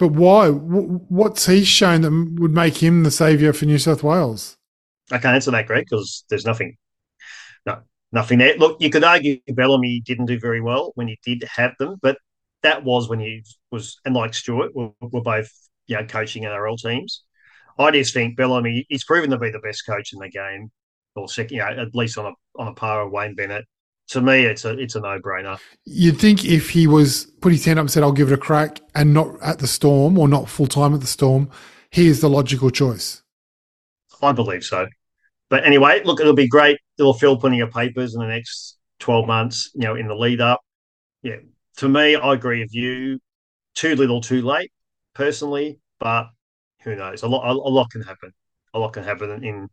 But 0.00 0.12
why? 0.12 0.48
What's 0.48 1.44
he 1.44 1.62
shown 1.62 2.00
that 2.00 2.40
would 2.40 2.54
make 2.54 2.78
him 2.78 3.02
the 3.02 3.10
saviour 3.10 3.52
for 3.52 3.66
New 3.66 3.76
South 3.76 4.02
Wales? 4.02 4.56
I 5.12 5.18
can't 5.18 5.34
answer 5.34 5.50
that, 5.50 5.66
Greg, 5.66 5.84
because 5.88 6.24
there's 6.30 6.46
nothing. 6.46 6.78
No, 7.66 7.80
nothing 8.10 8.38
there. 8.38 8.56
Look, 8.56 8.80
you 8.80 8.88
could 8.88 9.04
argue 9.04 9.40
Bellamy 9.46 10.00
didn't 10.00 10.24
do 10.24 10.40
very 10.40 10.62
well 10.62 10.92
when 10.94 11.06
he 11.06 11.18
did 11.22 11.46
have 11.54 11.72
them, 11.78 11.96
but 12.00 12.16
that 12.62 12.82
was 12.82 13.10
when 13.10 13.20
he 13.20 13.44
was, 13.70 14.00
and 14.06 14.14
like 14.14 14.32
Stuart, 14.32 14.74
were, 14.74 14.90
both 15.02 15.50
you 15.86 15.96
know 15.96 16.06
coaching 16.06 16.44
NRL 16.44 16.78
teams. 16.78 17.22
I 17.78 17.90
just 17.90 18.14
think 18.14 18.38
Bellamy, 18.38 18.86
he's 18.88 19.04
proven 19.04 19.28
to 19.28 19.38
be 19.38 19.50
the 19.50 19.58
best 19.58 19.84
coach 19.86 20.14
in 20.14 20.18
the 20.18 20.30
game, 20.30 20.70
or 21.14 21.28
second, 21.28 21.56
you 21.58 21.62
know, 21.62 21.82
at 21.82 21.94
least 21.94 22.16
on 22.16 22.24
a 22.24 22.32
on 22.58 22.68
a 22.68 22.74
par 22.74 23.04
with 23.04 23.12
Wayne 23.12 23.34
Bennett 23.34 23.66
to 24.10 24.20
me, 24.20 24.44
it's 24.44 24.64
a 24.64 24.78
it's 24.78 24.96
a 24.96 25.00
no 25.00 25.20
brainer. 25.20 25.58
You'd 25.84 26.18
think 26.18 26.44
if 26.44 26.70
he 26.70 26.86
was 26.86 27.26
put 27.40 27.52
his 27.52 27.64
hand 27.64 27.78
up 27.78 27.84
and 27.84 27.90
said, 27.90 28.02
"I'll 28.02 28.12
give 28.12 28.30
it 28.30 28.34
a 28.34 28.38
crack," 28.38 28.80
and 28.94 29.14
not 29.14 29.40
at 29.40 29.60
the 29.60 29.68
Storm 29.68 30.18
or 30.18 30.28
not 30.28 30.48
full 30.48 30.66
time 30.66 30.94
at 30.94 31.00
the 31.00 31.06
Storm, 31.06 31.48
he 31.90 32.08
is 32.08 32.20
the 32.20 32.28
logical 32.28 32.70
choice. 32.70 33.22
I 34.20 34.32
believe 34.32 34.64
so. 34.64 34.86
But 35.48 35.64
anyway, 35.64 36.02
look, 36.04 36.20
it'll 36.20 36.34
be 36.34 36.48
great. 36.48 36.78
It'll 36.98 37.14
fill 37.14 37.38
plenty 37.38 37.60
of 37.60 37.70
papers 37.70 38.14
in 38.14 38.20
the 38.20 38.26
next 38.26 38.78
twelve 38.98 39.28
months. 39.28 39.70
You 39.74 39.82
know, 39.82 39.94
in 39.94 40.08
the 40.08 40.16
lead 40.16 40.40
up. 40.40 40.60
Yeah, 41.22 41.36
to 41.76 41.88
me, 41.88 42.16
I 42.16 42.34
agree 42.34 42.60
with 42.60 42.74
you. 42.74 43.20
Too 43.74 43.94
little, 43.94 44.20
too 44.20 44.42
late, 44.42 44.72
personally. 45.14 45.78
But 46.00 46.26
who 46.82 46.96
knows? 46.96 47.22
A 47.22 47.28
lot, 47.28 47.48
a, 47.48 47.52
a 47.52 47.70
lot 47.70 47.90
can 47.90 48.02
happen. 48.02 48.32
A 48.74 48.78
lot 48.78 48.92
can 48.92 49.04
happen 49.04 49.44
in 49.44 49.68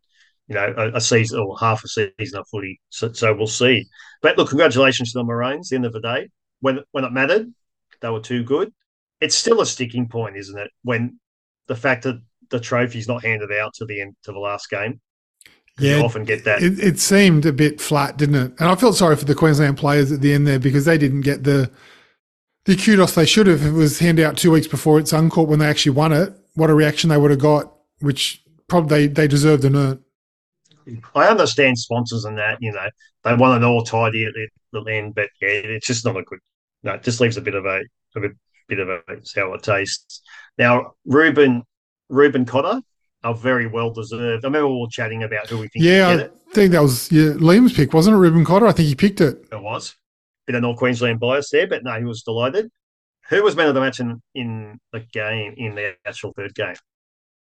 you 0.48 0.54
know, 0.54 0.74
a, 0.76 0.96
a, 0.96 1.00
season 1.00 1.40
or 1.40 1.56
half 1.58 1.84
a 1.84 1.88
season 1.88 2.38
of 2.38 2.48
footy. 2.48 2.80
So, 2.88 3.12
so, 3.12 3.34
we'll 3.34 3.46
see. 3.46 3.86
But 4.22 4.38
look, 4.38 4.48
congratulations 4.48 5.12
to 5.12 5.18
the 5.18 5.24
Maroons. 5.24 5.68
The 5.68 5.76
end 5.76 5.86
of 5.86 5.92
the 5.92 6.00
day, 6.00 6.30
when 6.60 6.80
when 6.92 7.04
it 7.04 7.12
mattered, 7.12 7.52
they 8.00 8.08
were 8.08 8.20
too 8.20 8.42
good. 8.44 8.72
It's 9.20 9.34
still 9.34 9.60
a 9.60 9.66
sticking 9.66 10.08
point, 10.08 10.36
isn't 10.36 10.58
it? 10.58 10.70
When 10.82 11.20
the 11.66 11.76
fact 11.76 12.04
that 12.04 12.20
the 12.50 12.60
trophy's 12.60 13.08
not 13.08 13.24
handed 13.24 13.52
out 13.52 13.74
to 13.74 13.84
the 13.84 14.00
end 14.00 14.16
to 14.24 14.32
the 14.32 14.38
last 14.38 14.70
game. 14.70 15.00
Yeah, 15.78 15.98
you 15.98 16.04
often 16.04 16.24
get 16.24 16.44
that. 16.44 16.62
It, 16.62 16.78
it 16.80 16.98
seemed 16.98 17.46
a 17.46 17.52
bit 17.52 17.80
flat, 17.80 18.16
didn't 18.16 18.34
it? 18.34 18.52
And 18.58 18.68
I 18.68 18.74
felt 18.74 18.96
sorry 18.96 19.16
for 19.16 19.26
the 19.26 19.34
Queensland 19.34 19.76
players 19.76 20.10
at 20.10 20.20
the 20.20 20.32
end 20.32 20.46
there 20.46 20.58
because 20.58 20.84
they 20.84 20.98
didn't 20.98 21.20
get 21.20 21.44
the 21.44 21.70
the 22.64 22.76
kudos 22.76 23.14
they 23.14 23.24
should 23.24 23.46
have. 23.46 23.64
It 23.64 23.72
was 23.72 23.98
handed 23.98 24.24
out 24.24 24.36
two 24.36 24.50
weeks 24.50 24.66
before 24.66 24.98
it's 24.98 25.12
Suncorp 25.12 25.46
when 25.46 25.60
they 25.60 25.66
actually 25.66 25.92
won 25.92 26.12
it. 26.12 26.34
What 26.54 26.70
a 26.70 26.74
reaction 26.74 27.10
they 27.10 27.16
would 27.16 27.30
have 27.30 27.40
got, 27.40 27.72
which 28.00 28.42
probably 28.66 29.06
they, 29.06 29.22
they 29.22 29.28
deserved 29.28 29.64
and 29.64 29.76
earned. 29.76 30.00
I 31.14 31.28
understand 31.28 31.78
sponsors 31.78 32.24
and 32.24 32.38
that, 32.38 32.58
you 32.60 32.72
know, 32.72 32.88
they 33.24 33.34
want 33.34 33.62
it 33.62 33.66
all 33.66 33.82
tidy 33.82 34.24
at 34.24 34.32
the, 34.34 34.92
end, 34.92 35.14
but 35.14 35.28
yeah, 35.40 35.48
it's 35.48 35.86
just 35.86 36.04
not 36.04 36.16
a 36.16 36.22
good. 36.22 36.38
No, 36.82 36.92
it 36.92 37.02
just 37.02 37.20
leaves 37.20 37.36
a 37.36 37.40
bit 37.40 37.54
of 37.54 37.66
a, 37.66 37.82
a 38.16 38.20
bit, 38.20 38.32
bit 38.68 38.78
of 38.78 38.88
a 38.88 39.02
sour 39.22 39.58
taste. 39.58 40.22
Now, 40.56 40.94
Reuben, 41.04 41.62
Reuben 42.08 42.44
Cotter 42.44 42.80
are 43.24 43.34
very 43.34 43.66
well 43.66 43.90
deserved. 43.90 44.44
I 44.44 44.48
remember 44.48 44.68
we 44.68 44.80
were 44.80 44.88
chatting 44.90 45.24
about 45.24 45.48
who 45.48 45.58
we 45.58 45.68
think. 45.68 45.84
Yeah, 45.84 46.28
I 46.50 46.54
think 46.54 46.72
that 46.72 46.82
was 46.82 47.10
yeah, 47.10 47.32
Liam's 47.32 47.72
pick, 47.72 47.92
wasn't 47.92 48.16
it? 48.16 48.18
Reuben 48.18 48.44
Cotter. 48.44 48.66
I 48.66 48.72
think 48.72 48.88
he 48.88 48.94
picked 48.94 49.20
it. 49.20 49.44
It 49.50 49.60
was. 49.60 49.96
Bit 50.46 50.56
of 50.56 50.62
North 50.62 50.78
Queensland 50.78 51.20
bias 51.20 51.50
there, 51.50 51.66
but 51.66 51.84
no, 51.84 51.98
he 51.98 52.04
was 52.04 52.22
delighted. 52.22 52.70
Who 53.28 53.42
was 53.42 53.56
man 53.56 53.68
of 53.68 53.74
the 53.74 53.80
match 53.80 54.00
in, 54.00 54.22
in 54.34 54.78
the 54.92 55.00
game 55.00 55.54
in 55.58 55.74
the 55.74 55.96
actual 56.06 56.32
third 56.32 56.54
game? 56.54 56.76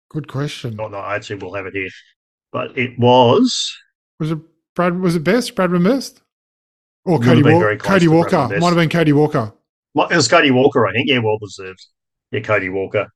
Good 0.09 0.29
question. 0.29 0.77
Not, 0.77 0.93
not 0.93 1.13
actually, 1.13 1.37
we'll 1.37 1.55
have 1.55 1.67
it 1.67 1.75
here 1.75 1.91
but 2.55 2.79
it 2.79 2.97
was. 2.99 3.77
Was 4.21 4.31
it 4.31 4.39
Brad? 4.75 4.99
Was 4.99 5.17
it 5.17 5.25
Best? 5.25 5.55
Bradman 5.57 5.85
Best? 5.85 6.23
Or 7.05 7.19
Cody, 7.19 7.43
Walker? 7.43 7.77
Cody 7.77 8.09
Walker? 8.09 8.49
Might 8.49 8.63
have 8.63 8.77
been 8.77 8.89
Cody 8.89 9.13
Walker. 9.13 9.53
It 9.95 10.17
was 10.17 10.29
Cody 10.29 10.51
Walker, 10.51 10.87
I 10.87 10.93
think. 10.93 11.11
Yeah, 11.11 11.19
well 11.19 11.37
deserved. 11.39 11.85
Yeah, 12.31 12.41
Cody 12.41 12.71
Walker. 12.71 13.09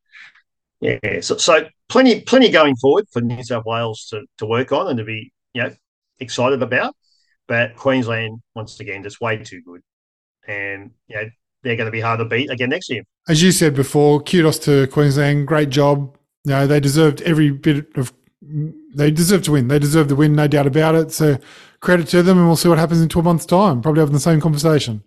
Yeah, 0.81 1.21
so, 1.23 1.39
so 1.39 1.67
plenty, 1.89 2.21
plenty 2.21 2.51
going 2.51 2.77
forward 2.77 3.07
for 3.11 3.21
New 3.23 3.43
South 3.43 3.65
Wales 3.65 4.09
to, 4.11 4.25
to 4.39 4.47
work 4.47 4.73
on 4.73 4.89
and 4.89 4.99
to 4.99 5.05
be, 5.05 5.33
you 5.55 5.63
know, 5.63 5.75
excited 6.19 6.63
about. 6.63 6.95
But 7.47 7.77
Queensland, 7.77 8.41
once 8.55 8.79
again, 8.79 9.03
just 9.03 9.21
way 9.21 9.39
too 9.39 9.63
good, 9.63 9.81
and 10.47 10.91
you 11.07 11.17
know 11.17 11.31
they're 11.63 11.77
going 11.77 11.87
to 11.87 11.91
be 11.91 12.01
hard 12.01 12.19
to 12.19 12.27
beat 12.27 12.51
again 12.51 12.69
next 12.69 12.91
year. 12.91 13.03
As 13.27 13.43
you 13.43 13.53
said 13.53 13.75
before, 13.75 14.21
kudos 14.21 14.59
to 14.61 14.87
Queensland. 14.89 15.49
Great 15.49 15.71
job. 15.71 16.15
You 16.45 16.51
know, 16.53 16.67
they 16.67 16.79
deserved 16.79 17.23
every 17.23 17.51
bit 17.51 17.97
of 17.97 18.13
they 18.99 19.11
deserve 19.11 19.43
to 19.45 19.53
win. 19.53 19.69
They 19.69 19.79
deserve 19.79 20.09
the 20.09 20.17
win, 20.17 20.35
no 20.35 20.49
doubt 20.49 20.67
about 20.67 20.95
it. 20.95 21.13
So 21.13 21.39
credit 21.81 22.09
to 22.09 22.23
them, 22.23 22.37
and 22.37 22.47
we'll 22.47 22.57
see 22.57 22.69
what 22.69 22.79
happens 22.79 23.01
in 23.01 23.09
12 23.09 23.25
months' 23.25 23.47
time. 23.47 23.81
Probably 23.81 24.01
having 24.01 24.13
the 24.13 24.21
same 24.21 24.41
conversation. 24.41 25.05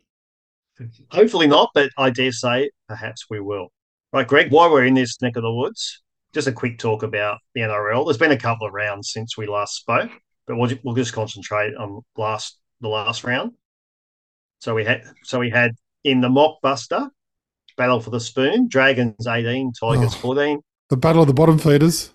Hopefully 1.11 1.47
not, 1.47 1.71
but 1.75 1.91
I 1.97 2.09
dare 2.09 2.31
say 2.31 2.71
perhaps 2.87 3.25
we 3.29 3.39
will. 3.39 3.71
Right, 4.13 4.27
Greg, 4.27 4.51
while 4.51 4.71
we're 4.71 4.85
in 4.85 4.93
this 4.93 5.21
neck 5.21 5.35
of 5.35 5.43
the 5.43 5.53
woods, 5.53 6.01
just 6.33 6.47
a 6.47 6.51
quick 6.51 6.79
talk 6.79 7.03
about 7.03 7.39
the 7.53 7.61
NRL. 7.61 8.05
There's 8.05 8.17
been 8.17 8.31
a 8.31 8.37
couple 8.37 8.65
of 8.65 8.73
rounds 8.73 9.11
since 9.11 9.37
we 9.37 9.45
last 9.45 9.75
spoke, 9.75 10.09
but 10.47 10.55
we'll, 10.55 10.71
we'll 10.83 10.95
just 10.95 11.13
concentrate 11.13 11.75
on 11.75 12.01
last 12.17 12.57
the 12.79 12.87
last 12.87 13.23
round. 13.23 13.51
So 14.59 14.73
we 14.73 14.85
had 14.85 15.03
so 15.23 15.39
we 15.39 15.49
had 15.49 15.71
in 16.03 16.21
the 16.21 16.29
mockbuster 16.29 17.09
battle 17.77 17.99
for 17.99 18.09
the 18.09 18.19
spoon, 18.19 18.67
Dragons 18.67 19.27
18, 19.27 19.73
Tigers 19.73 20.13
oh, 20.15 20.17
14. 20.17 20.61
The 20.89 20.97
battle 20.97 21.21
of 21.21 21.27
the 21.27 21.33
bottom 21.33 21.57
feeders. 21.57 22.13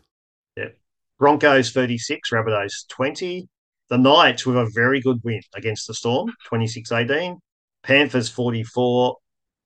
Broncos 1.18 1.72
36, 1.72 2.30
Rabbitohs 2.30 2.86
20. 2.90 3.48
The 3.88 3.96
Knights 3.96 4.44
with 4.44 4.56
a 4.56 4.70
very 4.74 5.00
good 5.00 5.18
win 5.24 5.40
against 5.54 5.86
the 5.86 5.94
Storm, 5.94 6.30
26 6.46 6.92
18. 6.92 7.38
Panthers 7.82 8.28
44, 8.28 9.16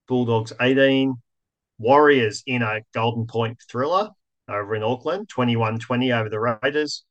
Bulldogs 0.07 0.53
18. 0.61 1.15
Warriors 1.79 2.43
in 2.47 2.63
a 2.63 2.83
Golden 2.95 3.27
Point 3.27 3.59
thriller 3.69 4.11
over 4.49 4.75
in 4.77 4.83
Auckland, 4.83 5.29
21 5.29 5.79
20 5.79 6.13
over 6.13 6.29
the 6.29 6.39
Raiders. 6.39 7.05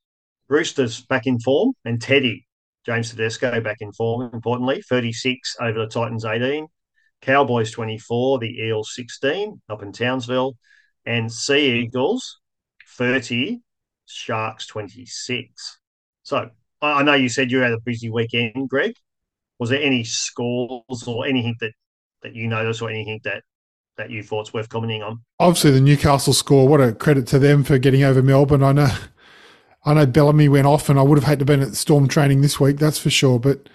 Roosters 0.48 1.02
back 1.02 1.28
in 1.28 1.40
form, 1.40 1.74
and 1.84 2.02
Teddy, 2.02 2.48
James 2.86 3.10
Tedesco 3.10 3.60
back 3.60 3.78
in 3.82 3.92
form, 3.92 4.30
importantly, 4.34 4.82
36 4.88 5.58
over 5.60 5.80
the 5.80 5.88
Titans 5.88 6.24
18. 6.24 6.68
Cowboys 7.22 7.72
24, 7.72 8.40
the 8.40 8.58
Eels 8.62 8.96
16 8.96 9.62
up 9.68 9.84
in 9.84 9.92
Townsville. 9.92 10.56
And 11.06 11.32
Sea 11.32 11.82
Eagles 11.82 12.40
30, 12.98 13.62
Sharks 14.10 14.66
26. 14.68 15.80
So 16.24 16.50
I 16.82 17.04
know 17.04 17.14
you 17.14 17.30
said 17.30 17.52
you 17.52 17.60
had 17.60 17.74
a 17.74 17.80
busy 17.80 18.10
weekend, 18.10 18.70
Greg. 18.70 18.96
Was 19.60 19.70
there 19.70 19.82
any 19.82 20.04
scores 20.04 21.04
or 21.08 21.26
anything 21.26 21.56
that 21.60 21.74
that 22.22 22.36
you 22.36 22.48
noticed 22.48 22.82
or 22.82 22.90
anything 22.90 23.20
that 23.24 23.44
that 23.98 24.10
you 24.10 24.24
thought's 24.24 24.54
worth 24.54 24.70
commenting 24.70 25.04
on? 25.04 25.22
Obviously, 25.40 25.72
the 25.72 25.82
Newcastle 25.82 26.34
score. 26.34 26.68
What 26.68 26.82
a 26.82 26.94
credit 26.94 27.28
to 27.28 27.40
them 27.40 27.64
for 27.64 27.78
getting 27.78 28.04
over 28.04 28.22
Melbourne. 28.22 28.64
I 28.64 28.72
know, 28.72 28.90
I 29.86 29.94
know 29.94 30.06
Bellamy 30.06 30.48
went 30.48 30.68
off, 30.68 30.90
and 30.90 30.98
I 30.98 31.04
would 31.04 31.18
have 31.18 31.28
had 31.28 31.40
to 31.40 31.46
been 31.46 31.62
at 31.62 31.76
Storm 31.76 32.08
training 32.08 32.42
this 32.42 32.60
week. 32.60 32.78
That's 32.78 33.00
for 33.00 33.10
sure. 33.10 33.40
But 33.40 33.68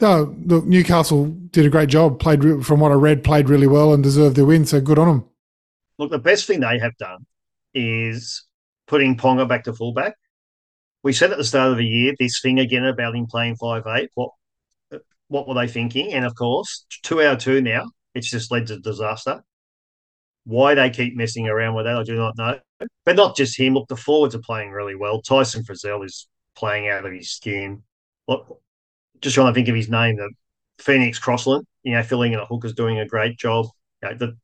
no, 0.00 0.34
look, 0.44 0.66
Newcastle 0.66 1.26
did 1.26 1.64
a 1.64 1.70
great 1.70 1.88
job. 1.88 2.20
Played 2.20 2.66
from 2.66 2.80
what 2.80 2.92
I 2.92 2.96
read, 2.96 3.24
played 3.24 3.48
really 3.48 3.66
well 3.66 3.94
and 3.94 4.02
deserved 4.02 4.36
their 4.36 4.44
win. 4.44 4.66
So 4.66 4.80
good 4.80 4.98
on 4.98 5.08
them. 5.08 5.24
Look, 5.98 6.10
the 6.10 6.18
best 6.18 6.46
thing 6.46 6.60
they 6.60 6.78
have 6.78 6.96
done 6.98 7.24
is 7.72 8.44
putting 8.86 9.16
Ponga 9.16 9.48
back 9.48 9.64
to 9.64 9.72
fullback. 9.72 10.14
We 11.02 11.12
said 11.12 11.32
at 11.32 11.38
the 11.38 11.44
start 11.44 11.72
of 11.72 11.78
the 11.78 11.86
year 11.86 12.14
this 12.18 12.40
thing 12.40 12.58
again 12.58 12.86
about 12.86 13.14
him 13.14 13.26
playing 13.26 13.56
five 13.56 13.86
eight. 13.86 14.10
What 14.14 14.30
what 15.28 15.48
were 15.48 15.54
they 15.54 15.68
thinking? 15.68 16.12
And 16.12 16.24
of 16.24 16.34
course, 16.34 16.86
two 17.02 17.20
of 17.20 17.38
two 17.38 17.60
now, 17.60 17.90
it's 18.14 18.30
just 18.30 18.50
led 18.50 18.66
to 18.68 18.78
disaster. 18.78 19.42
Why 20.44 20.74
they 20.74 20.90
keep 20.90 21.16
messing 21.16 21.48
around 21.48 21.74
with 21.74 21.86
that, 21.86 21.96
I 21.96 22.02
do 22.02 22.16
not 22.16 22.36
know. 22.36 22.58
But 23.04 23.16
not 23.16 23.36
just 23.36 23.58
him. 23.58 23.74
Look, 23.74 23.88
the 23.88 23.96
forwards 23.96 24.34
are 24.34 24.40
playing 24.40 24.70
really 24.70 24.94
well. 24.94 25.22
Tyson 25.22 25.64
Frizell 25.64 26.04
is 26.04 26.28
playing 26.54 26.88
out 26.88 27.06
of 27.06 27.12
his 27.12 27.30
skin. 27.30 27.82
Look, 28.28 28.60
just 29.20 29.34
trying 29.34 29.46
to 29.46 29.54
think 29.54 29.68
of 29.68 29.74
his 29.74 29.88
name, 29.88 30.16
the 30.16 30.30
Phoenix 30.78 31.18
Crossland, 31.18 31.66
you 31.82 31.92
know, 31.92 32.02
filling 32.02 32.32
in 32.32 32.38
a 32.38 32.46
hook 32.46 32.64
is 32.64 32.74
doing 32.74 32.98
a 32.98 33.06
great 33.06 33.38
job. 33.38 33.66
You 34.02 34.10
know, 34.10 34.14
the 34.16 34.36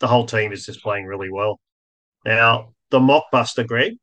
the 0.00 0.08
whole 0.08 0.26
team 0.26 0.52
is 0.52 0.66
just 0.66 0.82
playing 0.82 1.04
really 1.04 1.30
well. 1.30 1.60
Now, 2.24 2.72
the 2.92 3.00
mockbuster, 3.00 3.66
Greg, 3.66 3.94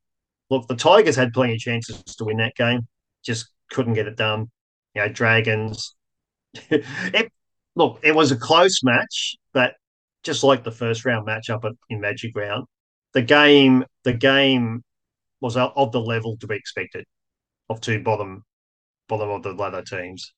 look, 0.49 0.67
the 0.67 0.75
Tigers 0.75 1.15
had 1.15 1.31
plenty 1.31 1.53
of 1.53 1.59
chances 1.59 2.03
to 2.03 2.25
win 2.25 2.37
that 2.37 2.55
game, 2.55 2.85
just 3.23 3.49
couldn't 3.71 3.93
get 3.93 4.07
it 4.07 4.17
done. 4.17 4.49
You 4.95 5.03
know, 5.03 5.09
Dragons. 5.09 5.95
it, 6.69 7.31
look, 7.75 7.99
it 8.03 8.13
was 8.13 8.31
a 8.31 8.37
close 8.37 8.83
match, 8.83 9.37
but 9.53 9.75
just 10.23 10.43
like 10.43 10.63
the 10.63 10.71
first 10.71 11.05
round 11.05 11.27
matchup 11.27 11.71
in 11.89 12.01
Magic 12.01 12.35
Round, 12.35 12.65
the 13.13 13.21
game 13.21 13.85
the 14.03 14.13
game 14.13 14.83
was 15.39 15.55
of 15.55 15.91
the 15.91 16.01
level 16.01 16.35
to 16.37 16.47
be 16.47 16.55
expected 16.55 17.05
of 17.69 17.79
two 17.79 18.01
bottom 18.01 18.43
bottom 19.07 19.29
of 19.29 19.43
the 19.43 19.53
ladder 19.53 19.83
teams. 19.83 20.33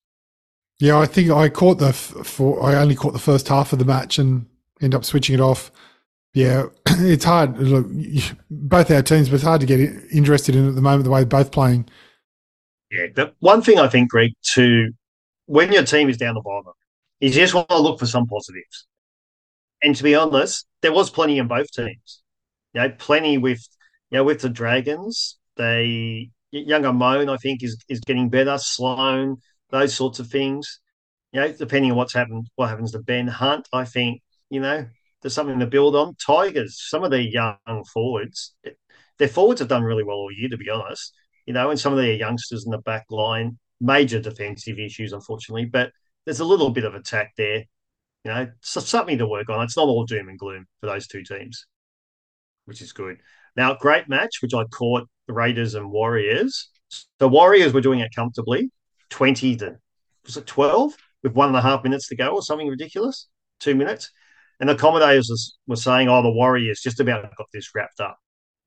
Yeah, 0.80 1.00
I 1.00 1.06
think 1.06 1.32
I 1.32 1.48
caught 1.48 1.80
the 1.80 1.94
for 1.94 2.62
I 2.62 2.76
only 2.76 2.96
caught 2.96 3.14
the 3.14 3.20
first 3.20 3.48
half 3.48 3.72
of 3.72 3.80
the 3.80 3.86
match 3.86 4.20
and 4.20 4.46
end 4.82 4.94
up 4.94 5.06
switching 5.06 5.36
it 5.36 5.42
off. 5.42 5.72
Yeah, 6.34 6.68
it's 6.88 7.26
hard. 7.26 7.58
Look, 7.58 7.88
both 8.50 8.92
our 8.92 9.02
teams, 9.02 9.30
but 9.30 9.36
it's 9.36 9.44
hard 9.44 9.62
to 9.62 9.68
get 9.68 9.80
interested 10.12 10.56
in 10.56 10.68
at 10.68 10.76
the 10.76 10.82
moment 10.82 11.04
the 11.04 11.10
way 11.10 11.22
they're 11.22 11.26
both 11.44 11.52
playing. 11.52 11.88
Yeah, 12.90 13.08
the 13.14 13.34
one 13.40 13.62
thing 13.62 13.80
I 13.80 13.88
think, 13.88 14.10
Greg, 14.10 14.34
to 14.54 14.92
when 15.46 15.72
your 15.72 15.84
team 15.84 16.10
is 16.10 16.18
down 16.18 16.36
the 16.36 16.42
bottom, 16.42 16.74
is 17.20 17.36
you 17.36 17.42
just 17.42 17.54
want 17.54 17.70
to 17.70 17.80
look 17.80 18.00
for 18.00 18.06
some 18.06 18.28
positives. 18.28 18.88
And 19.84 19.96
to 19.96 20.04
be 20.04 20.16
honest, 20.16 20.68
there 20.82 20.94
was 20.94 21.10
plenty 21.10 21.38
in 21.38 21.48
both 21.48 21.72
teams. 21.72 22.22
You 22.74 22.82
know, 22.82 22.90
plenty 22.98 23.38
with 23.38 23.66
you 24.10 24.18
know 24.18 24.24
with 24.24 24.42
the 24.42 24.50
Dragons. 24.50 25.38
They 25.58 26.32
younger 26.52 26.94
Moan, 26.94 27.30
I 27.30 27.38
think, 27.38 27.64
is 27.64 27.78
is 27.90 28.00
getting 28.02 28.30
better. 28.30 28.58
Sloan, 28.58 29.38
those 29.70 29.94
sorts 29.94 30.20
of 30.20 30.28
things. 30.28 30.80
You 31.34 31.42
know, 31.42 31.52
depending 31.52 31.92
on 31.92 31.98
what's 31.98 32.14
happened, 32.14 32.48
what 32.56 32.70
happens 32.70 32.92
to 32.92 33.00
Ben 33.00 33.28
Hunt, 33.28 33.68
I 33.74 33.86
think 33.86 34.22
you 34.50 34.60
know 34.60 34.86
there's 35.22 35.34
something 35.34 35.60
to 35.60 35.68
build 35.68 35.96
on. 35.96 36.16
Tigers, 36.16 36.82
some 36.90 37.04
of 37.04 37.12
their 37.12 37.22
young 37.22 37.58
forwards, 37.94 38.56
their 39.18 39.28
forwards 39.28 39.60
have 39.60 39.70
done 39.70 39.84
really 39.84 40.04
well 40.04 40.18
all 40.18 40.32
year, 40.32 40.50
to 40.50 40.58
be 40.58 40.70
honest. 40.70 41.14
You 41.46 41.54
know, 41.54 41.70
and 41.70 41.80
some 41.80 41.94
of 41.94 42.00
their 42.00 42.14
youngsters 42.14 42.66
in 42.66 42.72
the 42.72 42.78
back 42.80 43.06
line, 43.10 43.58
major 43.80 44.20
defensive 44.20 44.80
issues, 44.80 45.14
unfortunately, 45.14 45.66
but 45.66 45.92
there's 46.26 46.40
a 46.40 46.46
little 46.46 46.70
bit 46.70 46.86
of 46.86 46.96
attack 46.96 47.34
there. 47.38 47.64
You 48.24 48.32
know, 48.32 48.48
so 48.62 48.80
something 48.80 49.18
to 49.18 49.28
work 49.28 49.50
on. 49.50 49.64
It's 49.64 49.78
not 49.78 49.88
all 49.88 50.06
doom 50.06 50.30
and 50.30 50.38
gloom 50.38 50.68
for 50.80 50.88
those 50.88 51.08
two 51.08 51.24
teams, 51.24 51.66
which 52.66 52.82
is 52.82 52.94
good. 52.94 53.18
Now, 53.56 53.76
great 53.76 54.08
match, 54.08 54.38
which 54.42 54.54
I 54.54 54.64
caught 54.66 55.08
the 55.28 55.34
Raiders 55.34 55.76
and 55.76 55.92
Warriors. 55.92 56.70
The 57.20 57.28
Warriors 57.28 57.74
were 57.74 57.82
doing 57.82 58.00
it 58.00 58.14
comfortably, 58.16 58.70
20 59.10 59.56
to, 59.58 59.78
was 60.26 60.38
it 60.38 60.48
12? 60.48 60.94
With 61.24 61.34
one 61.34 61.50
and 61.50 61.58
a 61.58 61.62
half 61.62 61.84
minutes 61.84 62.08
to 62.08 62.16
go 62.16 62.30
or 62.30 62.42
something 62.42 62.68
ridiculous, 62.68 63.28
two 63.60 63.76
minutes. 63.76 64.10
And 64.62 64.70
the 64.70 64.76
commentators 64.76 65.58
were 65.66 65.76
saying, 65.76 66.08
oh, 66.08 66.22
the 66.22 66.32
Warriors 66.32 66.82
just 66.82 67.00
about 67.00 67.36
got 67.36 67.48
this 67.52 67.74
wrapped 67.74 68.00
up. 68.00 68.18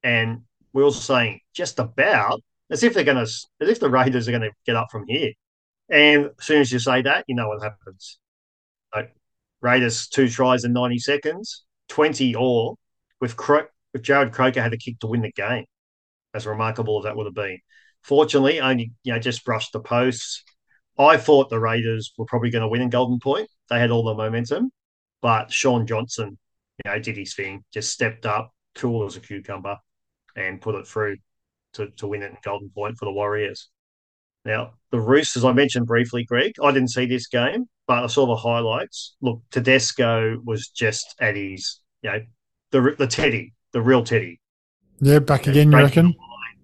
And 0.03 0.43
we 0.73 0.83
were 0.83 0.91
saying, 0.91 1.39
just 1.55 1.79
about, 1.79 2.43
as 2.69 2.83
if 2.83 2.95
they're 2.95 3.05
going 3.05 3.17
to, 3.17 3.23
as 3.23 3.69
if 3.69 3.79
the 3.79 3.89
Raiders 3.89 4.27
are 4.27 4.33
going 4.33 4.43
to 4.43 4.51
get 4.67 4.75
up 4.75 4.89
from 4.91 5.05
here. 5.07 5.31
And 5.89 6.33
as 6.39 6.45
soon 6.45 6.61
as 6.61 6.73
you 6.73 6.81
say 6.81 7.03
that, 7.03 7.25
you 7.29 7.37
know 7.37 7.49
what 7.49 7.63
happens. 7.63 8.19
Like, 8.93 9.15
Raiders 9.61 10.09
two 10.09 10.29
tries 10.29 10.65
in 10.65 10.73
90 10.73 10.99
seconds, 10.99 11.65
20 11.91 12.35
all, 12.35 12.77
with, 13.21 13.37
Cro- 13.37 13.69
with 13.93 14.03
Jarrod 14.03 14.33
Croker 14.33 14.61
had 14.61 14.75
a 14.75 14.77
kick 14.77 14.99
to 14.99 15.07
win 15.07 15.23
the 15.23 15.31
game, 15.31 15.65
as 16.35 16.45
remarkable 16.45 16.99
as 16.99 17.05
that 17.05 17.17
would 17.17 17.27
have 17.27 17.35
been. 17.35 17.61
Fortunately, 18.03 18.61
only 18.61 18.93
you 19.05 19.13
know 19.13 19.19
just 19.21 19.45
brushed 19.45 19.73
the 19.73 19.81
posts. 19.81 20.43
I 20.99 21.17
thought 21.17 21.51
the 21.51 21.61
Raiders 21.61 22.13
were 22.19 22.27
probably 22.27 22.51
going 22.51 22.63
to 22.63 22.69
win 22.69 22.83
in 22.83 22.91
Golden 22.91 23.21
Point. 23.21 23.49
They 23.71 23.79
had 23.79 23.91
all 23.91 24.05
the 24.05 24.15
momentum, 24.15 24.71
but 25.25 25.51
Shaun 25.51 25.87
Johnson, 25.87 26.37
you 26.85 26.91
know, 26.91 26.99
did 26.99 27.17
his 27.17 27.35
thing, 27.35 27.65
just 27.73 27.91
stepped 27.91 28.27
up, 28.27 28.53
cool 28.75 29.07
as 29.07 29.17
a 29.17 29.21
cucumber, 29.21 29.79
and 30.37 30.61
put 30.61 30.75
it 30.75 30.87
through 30.87 31.17
to, 31.73 31.89
to 31.97 32.07
win 32.07 32.23
it 32.23 32.33
in 32.33 32.37
Golden 32.45 32.69
Point 32.69 32.99
for 32.99 33.07
the 33.07 33.13
Warriors. 33.13 33.71
Now, 34.45 34.75
the 34.91 35.01
Roosters, 35.01 35.43
I 35.43 35.53
mentioned 35.53 35.87
briefly, 35.87 36.25
Greg, 36.25 36.53
I 36.63 36.73
didn't 36.73 36.91
see 36.91 37.07
this 37.07 37.27
game, 37.29 37.71
but 37.89 38.05
I 38.05 38.07
saw 38.07 38.27
the 38.27 38.37
highlights. 38.37 39.17
Look, 39.23 39.41
Tedesco 39.51 40.43
was 40.45 40.69
just 40.69 41.15
at 41.19 41.37
his, 41.37 41.81
you 42.03 42.11
know, 42.11 42.21
the 42.71 42.95
the 42.99 43.07
Teddy, 43.07 43.55
the 43.73 43.81
real 43.81 44.05
Teddy. 44.05 44.43
Yeah, 45.01 45.21
back 45.21 45.47
again, 45.47 45.73
you 45.73 45.79
reckon? 45.79 46.15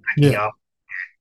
Backing 0.04 0.32
yeah. 0.32 0.44
up, 0.44 0.52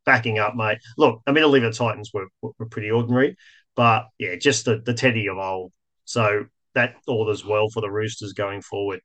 backing 0.06 0.40
up, 0.40 0.56
mate. 0.58 0.80
Look, 0.98 1.22
I 1.26 1.32
mean, 1.32 1.50
the 1.50 1.72
Titans 1.72 2.12
were, 2.14 2.28
were 2.42 2.66
pretty 2.66 2.92
ordinary, 2.92 3.38
but 3.78 4.10
yeah, 4.18 4.36
just 4.36 4.66
the, 4.66 4.82
the 4.84 4.94
Teddy 4.94 5.28
of 5.28 5.38
old. 5.38 5.72
So 6.04 6.48
that 6.76 6.96
all 7.08 7.20
orders 7.20 7.46
well 7.46 7.70
for 7.70 7.82
the 7.82 7.92
Roosters 7.92 8.34
going 8.34 8.62
forward. 8.62 9.02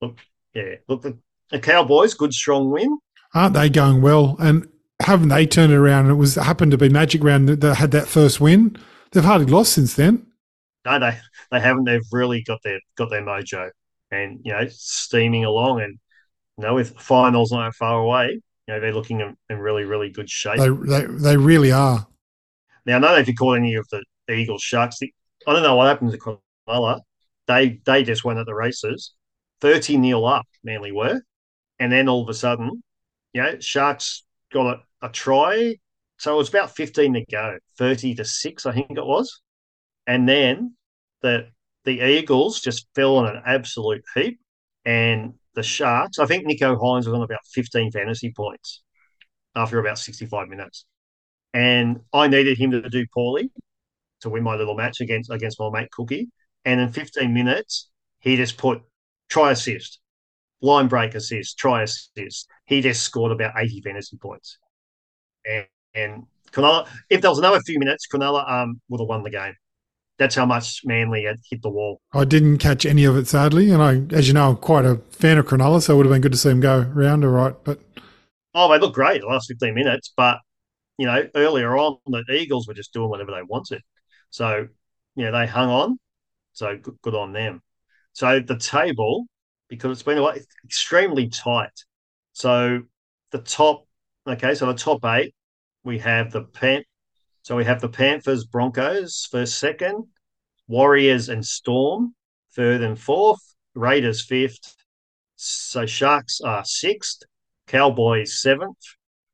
Look, 0.00 0.18
yeah, 0.54 0.76
look, 0.88 1.02
the, 1.02 1.18
the 1.50 1.58
Cowboys, 1.58 2.14
good 2.14 2.32
strong 2.32 2.70
win. 2.70 2.98
Aren't 3.34 3.54
they 3.54 3.68
going 3.68 4.02
well? 4.02 4.36
And 4.38 4.68
haven't 5.00 5.28
they 5.28 5.46
turned 5.46 5.72
it 5.72 5.76
around? 5.76 6.10
It 6.10 6.14
was 6.14 6.36
happened 6.36 6.70
to 6.72 6.78
be 6.78 6.88
Magic 6.88 7.22
Round 7.22 7.48
that, 7.48 7.60
that 7.60 7.76
had 7.76 7.90
that 7.92 8.08
first 8.08 8.40
win. 8.40 8.76
They've 9.12 9.24
hardly 9.24 9.46
lost 9.46 9.72
since 9.72 9.94
then. 9.94 10.26
No, 10.84 10.98
they 10.98 11.18
they 11.50 11.60
haven't. 11.60 11.84
They've 11.84 12.00
really 12.12 12.42
got 12.42 12.60
their 12.62 12.80
got 12.96 13.10
their 13.10 13.22
mojo, 13.22 13.70
and 14.10 14.40
you 14.44 14.52
know, 14.52 14.66
steaming 14.68 15.44
along. 15.44 15.82
And 15.82 15.98
you 16.56 16.64
know, 16.64 16.74
with 16.74 16.96
finals 16.98 17.52
not 17.52 17.74
far 17.74 18.00
away, 18.00 18.40
you 18.66 18.74
know, 18.74 18.80
they're 18.80 18.94
looking 18.94 19.20
in, 19.20 19.36
in 19.50 19.58
really 19.58 19.84
really 19.84 20.10
good 20.10 20.30
shape. 20.30 20.58
They, 20.58 20.68
they 20.68 21.06
they 21.06 21.36
really 21.36 21.72
are. 21.72 22.06
Now, 22.84 22.96
I 22.96 23.00
don't 23.00 23.12
know 23.12 23.18
if 23.18 23.28
you 23.28 23.34
caught 23.34 23.58
any 23.58 23.74
of 23.74 23.86
the 23.90 24.02
Eagles 24.32 24.62
Sharks. 24.62 24.98
I 25.02 25.52
don't 25.52 25.62
know 25.62 25.74
what 25.74 25.88
happened 25.88 26.12
to 26.12 26.38
Cronulla, 26.68 26.96
uh, 26.96 27.00
they 27.46 27.80
they 27.84 28.02
just 28.02 28.24
went 28.24 28.38
at 28.38 28.46
the 28.46 28.54
races, 28.54 29.12
thirty 29.60 29.96
nil 29.96 30.26
up. 30.26 30.46
Manly 30.64 30.92
were, 30.92 31.20
and 31.78 31.92
then 31.92 32.08
all 32.08 32.22
of 32.22 32.28
a 32.28 32.34
sudden, 32.34 32.82
you 33.32 33.42
know, 33.42 33.58
Sharks 33.60 34.24
got 34.52 34.78
a, 35.02 35.06
a 35.06 35.08
try. 35.10 35.76
So 36.18 36.34
it 36.34 36.38
was 36.38 36.48
about 36.48 36.74
fifteen 36.74 37.14
to 37.14 37.24
go, 37.30 37.58
thirty 37.78 38.14
to 38.14 38.24
six, 38.24 38.66
I 38.66 38.72
think 38.72 38.92
it 38.92 39.04
was, 39.06 39.40
and 40.06 40.28
then 40.28 40.74
the 41.22 41.48
the 41.84 42.00
Eagles 42.04 42.60
just 42.60 42.86
fell 42.94 43.16
on 43.16 43.26
an 43.26 43.42
absolute 43.46 44.02
heap, 44.14 44.40
and 44.84 45.34
the 45.54 45.62
Sharks. 45.62 46.18
I 46.18 46.26
think 46.26 46.46
Nicho 46.46 46.76
Hynes 46.76 47.06
was 47.06 47.14
on 47.14 47.22
about 47.22 47.46
fifteen 47.52 47.90
fantasy 47.90 48.32
points 48.34 48.82
after 49.54 49.78
about 49.78 49.98
sixty-five 49.98 50.48
minutes, 50.48 50.84
and 51.54 52.00
I 52.12 52.28
needed 52.28 52.58
him 52.58 52.70
to 52.72 52.88
do 52.88 53.06
poorly 53.12 53.50
to 54.22 54.30
win 54.30 54.42
my 54.42 54.56
little 54.56 54.74
match 54.74 55.00
against 55.00 55.30
against 55.30 55.60
my 55.60 55.70
mate 55.70 55.90
Cookie. 55.92 56.30
And 56.66 56.80
in 56.80 56.92
15 56.92 57.32
minutes, 57.32 57.88
he 58.18 58.36
just 58.36 58.58
put 58.58 58.82
try 59.30 59.52
assist, 59.52 60.00
line 60.60 60.88
break 60.88 61.14
assist, 61.14 61.56
try 61.56 61.84
assist. 61.84 62.48
He 62.66 62.80
just 62.82 63.04
scored 63.04 63.30
about 63.30 63.54
80 63.56 63.82
fantasy 63.82 64.18
points. 64.18 64.58
And, 65.48 65.66
and 65.94 66.24
Cronulla, 66.50 66.88
if 67.08 67.20
there 67.20 67.30
was 67.30 67.38
another 67.38 67.60
few 67.60 67.78
minutes, 67.78 68.06
Cronulla 68.12 68.50
um, 68.50 68.80
would 68.88 69.00
have 69.00 69.08
won 69.08 69.22
the 69.22 69.30
game. 69.30 69.54
That's 70.18 70.34
how 70.34 70.44
much 70.44 70.80
Manly 70.84 71.24
had 71.24 71.36
hit 71.48 71.62
the 71.62 71.70
wall. 71.70 72.00
I 72.12 72.24
didn't 72.24 72.58
catch 72.58 72.84
any 72.84 73.04
of 73.04 73.16
it, 73.16 73.28
sadly. 73.28 73.70
And 73.70 73.82
I, 73.82 74.16
as 74.16 74.26
you 74.26 74.34
know, 74.34 74.50
I'm 74.50 74.56
quite 74.56 74.84
a 74.84 74.96
fan 75.10 75.38
of 75.38 75.46
Cronulla, 75.46 75.80
so 75.80 75.94
it 75.94 75.96
would 75.98 76.06
have 76.06 76.12
been 76.12 76.22
good 76.22 76.32
to 76.32 76.38
see 76.38 76.50
him 76.50 76.60
go 76.60 76.80
round 76.80 77.24
all 77.24 77.30
right. 77.30 77.54
But 77.62 77.80
Oh, 78.54 78.68
they 78.72 78.78
looked 78.78 78.94
great 78.94 79.20
the 79.20 79.28
last 79.28 79.46
15 79.48 79.72
minutes. 79.72 80.12
But, 80.16 80.38
you 80.98 81.06
know, 81.06 81.28
earlier 81.36 81.76
on, 81.76 81.98
the 82.06 82.24
Eagles 82.30 82.66
were 82.66 82.74
just 82.74 82.92
doing 82.92 83.08
whatever 83.08 83.30
they 83.30 83.42
wanted. 83.42 83.82
So, 84.30 84.66
you 85.14 85.24
know, 85.24 85.32
they 85.38 85.46
hung 85.46 85.68
on 85.68 85.98
so 86.56 86.76
good, 86.76 86.96
good 87.02 87.14
on 87.14 87.32
them. 87.32 87.60
So 88.12 88.40
the 88.40 88.58
table, 88.58 89.26
because 89.68 89.92
it's 89.92 90.02
been 90.02 90.24
extremely 90.64 91.28
tight. 91.28 91.84
So 92.32 92.82
the 93.30 93.38
top, 93.38 93.86
okay, 94.26 94.54
so 94.54 94.66
the 94.66 94.74
top 94.74 95.04
eight, 95.04 95.34
we 95.84 95.98
have 95.98 96.32
the 96.32 96.42
Pan. 96.42 96.82
So 97.42 97.56
we 97.56 97.64
have 97.64 97.80
the 97.80 97.88
Panthers, 97.88 98.44
Broncos 98.44 99.28
first, 99.30 99.58
second, 99.58 100.06
Warriors 100.66 101.28
and 101.28 101.44
Storm 101.44 102.14
third 102.56 102.80
and 102.80 102.98
fourth, 102.98 103.54
Raiders 103.74 104.24
fifth. 104.24 104.74
So 105.36 105.84
Sharks 105.84 106.40
are 106.40 106.64
sixth, 106.64 107.22
Cowboys 107.66 108.40
seventh, 108.40 108.78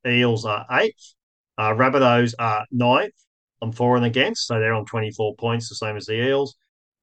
Eels 0.05 0.45
are 0.45 0.67
eighth, 0.73 1.15
uh, 1.57 1.71
Rabbitohs 1.71 2.35
are 2.41 2.67
ninth 2.73 3.15
on 3.63 3.71
for 3.71 3.97
and 3.97 4.05
against, 4.05 4.49
so 4.49 4.59
they're 4.59 4.75
on 4.75 4.85
24 4.85 5.37
points, 5.37 5.69
the 5.69 5.77
same 5.77 5.97
as 5.97 6.07
the 6.07 6.21
Eels. 6.21 6.57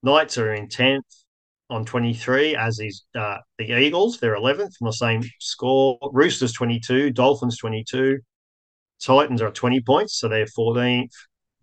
Knights 0.04 0.38
are 0.38 0.54
in 0.54 0.68
10th 0.68 1.02
on 1.70 1.86
23, 1.86 2.56
as 2.56 2.80
is 2.80 3.04
uh, 3.16 3.38
the 3.58 3.78
Eagles. 3.78 4.20
They're 4.20 4.36
11th 4.36 4.74
on 4.82 4.86
the 4.86 4.92
same 4.92 5.24
score. 5.40 5.98
Roosters 6.14 6.54
22, 6.54 7.12
Dolphins 7.12 7.58
22, 7.58 8.20
Titans 9.02 9.42
are 9.42 9.52
20 9.52 9.82
points, 9.82 10.20
so 10.20 10.28
they're 10.28 10.46
14th. 10.46 11.12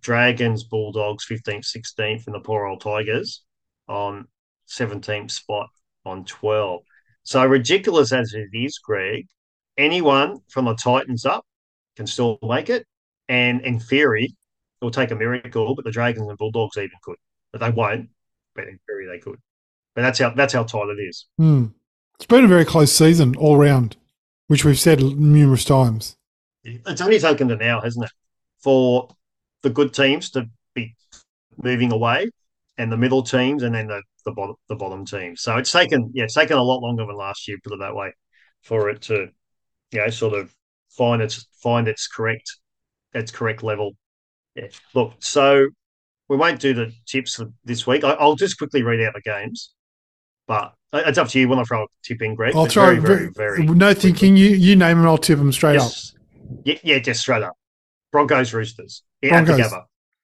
Dragons, 0.01 0.65
Bulldogs 0.65 1.27
15th, 1.27 1.67
16th, 1.77 2.27
and 2.27 2.35
the 2.35 2.41
poor 2.41 2.67
old 2.67 2.81
Tigers 2.81 3.43
on 3.89 4.27
17th 4.69 5.31
spot 5.31 5.69
on 6.05 6.25
12. 6.25 6.83
So 7.25 7.45
ridiculous 7.45 8.13
as 8.13 8.33
it 8.35 8.49
is, 8.53 8.79
Greg, 8.79 9.27
anyone 9.77 10.39
from 10.49 10.67
the 10.67 10.75
Titans 10.75 11.27
up 11.27 11.45
can 11.97 12.07
still 12.07 12.39
make 12.43 12.71
it. 12.71 12.87
And 13.29 13.63
in 13.63 13.81
theory, 13.81 14.27
it 14.27 14.85
will 14.85 14.93
take 14.93 15.11
a 15.11 15.17
miracle, 15.17 15.75
but 15.75 15.85
the 15.85 15.91
Dragons 15.91 16.29
and 16.29 16.39
Bulldogs 16.39 16.77
even 16.77 16.91
could. 17.03 17.17
But 17.51 17.61
they 17.61 17.71
won't. 17.71 18.11
But 18.57 18.69
in 18.69 18.79
theory, 18.87 19.07
they 19.07 19.19
could. 19.19 19.39
But 19.95 20.03
that's 20.03 20.19
how 20.19 20.31
that's 20.31 20.53
how 20.53 20.65
tight 20.65 20.89
it 20.89 21.03
is. 21.03 21.27
Mm. 21.41 21.73
It's 22.17 22.27
been 22.27 22.45
a 22.45 22.49
very 22.49 22.65
close 22.65 22.93
season 22.93 23.37
all 23.37 23.59
round, 23.59 23.97
which 24.49 24.65
we've 24.65 24.79
said 24.79 25.01
numerous 25.01 25.65
times. 25.65 26.17
It's 26.65 27.01
only 27.01 27.19
taken 27.19 27.49
to 27.49 27.57
now, 27.57 27.81
hasn't 27.81 28.07
it, 28.07 28.11
for 28.59 29.09
the 29.63 29.71
good 29.71 29.95
teams 29.95 30.31
to 30.31 30.49
be 30.75 30.95
moving 31.63 31.93
away, 31.93 32.31
and 32.79 32.91
the 32.91 32.97
middle 32.97 33.23
teams, 33.23 33.63
and 33.63 33.75
then 33.75 33.87
the 33.87 34.03
the 34.25 34.33
bottom 34.33 34.57
the 34.69 34.77
bottom 34.77 35.05
teams. 35.05 35.43
So 35.43 35.57
it's 35.57 35.73
taken 35.73 36.11
yeah, 36.15 36.25
it's 36.25 36.35
taken 36.35 36.57
a 36.57 36.63
lot 36.63 36.81
longer 36.81 37.07
than 37.07 37.17
last 37.17 37.47
year, 37.49 37.59
put 37.63 37.73
it 37.73 37.81
that 37.81 37.95
way, 37.95 38.13
for 38.63 38.91
it 38.91 39.03
to 39.03 39.29
you 39.93 40.01
know 40.01 40.09
sort 40.11 40.35
of 40.35 40.53
find 40.91 41.23
its 41.23 41.47
find 41.63 41.89
its 41.89 42.09
correct 42.09 42.51
its 43.15 43.31
correct 43.31 43.63
level. 43.63 43.93
Yeah. 44.55 44.69
Look, 44.95 45.15
so 45.21 45.69
we 46.29 46.37
won't 46.37 46.61
do 46.61 46.75
the 46.75 46.93
tips 47.07 47.37
for 47.37 47.53
this 47.65 47.87
week. 47.87 48.05
I, 48.05 48.23
will 48.25 48.37
just 48.37 48.59
quickly 48.59 48.83
read 48.83 49.01
out 49.01 49.15
the 49.15 49.21
games, 49.21 49.73
but 50.47 50.75
it's 50.93 51.19
up 51.19 51.29
to 51.29 51.41
you. 51.41 51.49
When 51.49 51.59
I 51.59 51.65
throw 51.65 51.85
a 51.85 51.87
tip 52.03 52.23
in, 52.23 52.35
Greg? 52.35 52.55
I'll 52.55 52.67
throw 52.67 52.99
very, 53.01 53.31
very, 53.31 53.31
very 53.33 53.67
no 53.67 53.87
quickly. 53.87 54.11
thinking. 54.11 54.37
You 54.37 54.49
you 54.51 54.77
name 54.77 54.99
them, 54.99 55.07
I'll 55.07 55.19
tip 55.19 55.39
them 55.39 55.53
straight 55.53 55.75
yes. 55.75 56.15
up. 56.15 56.61
Yeah, 56.65 56.79
yeah, 56.83 56.99
just 56.99 57.21
straight 57.21 57.43
up. 57.43 57.57
Broncos, 58.13 58.53
Roosters. 58.53 59.03
Broncos. 59.23 59.73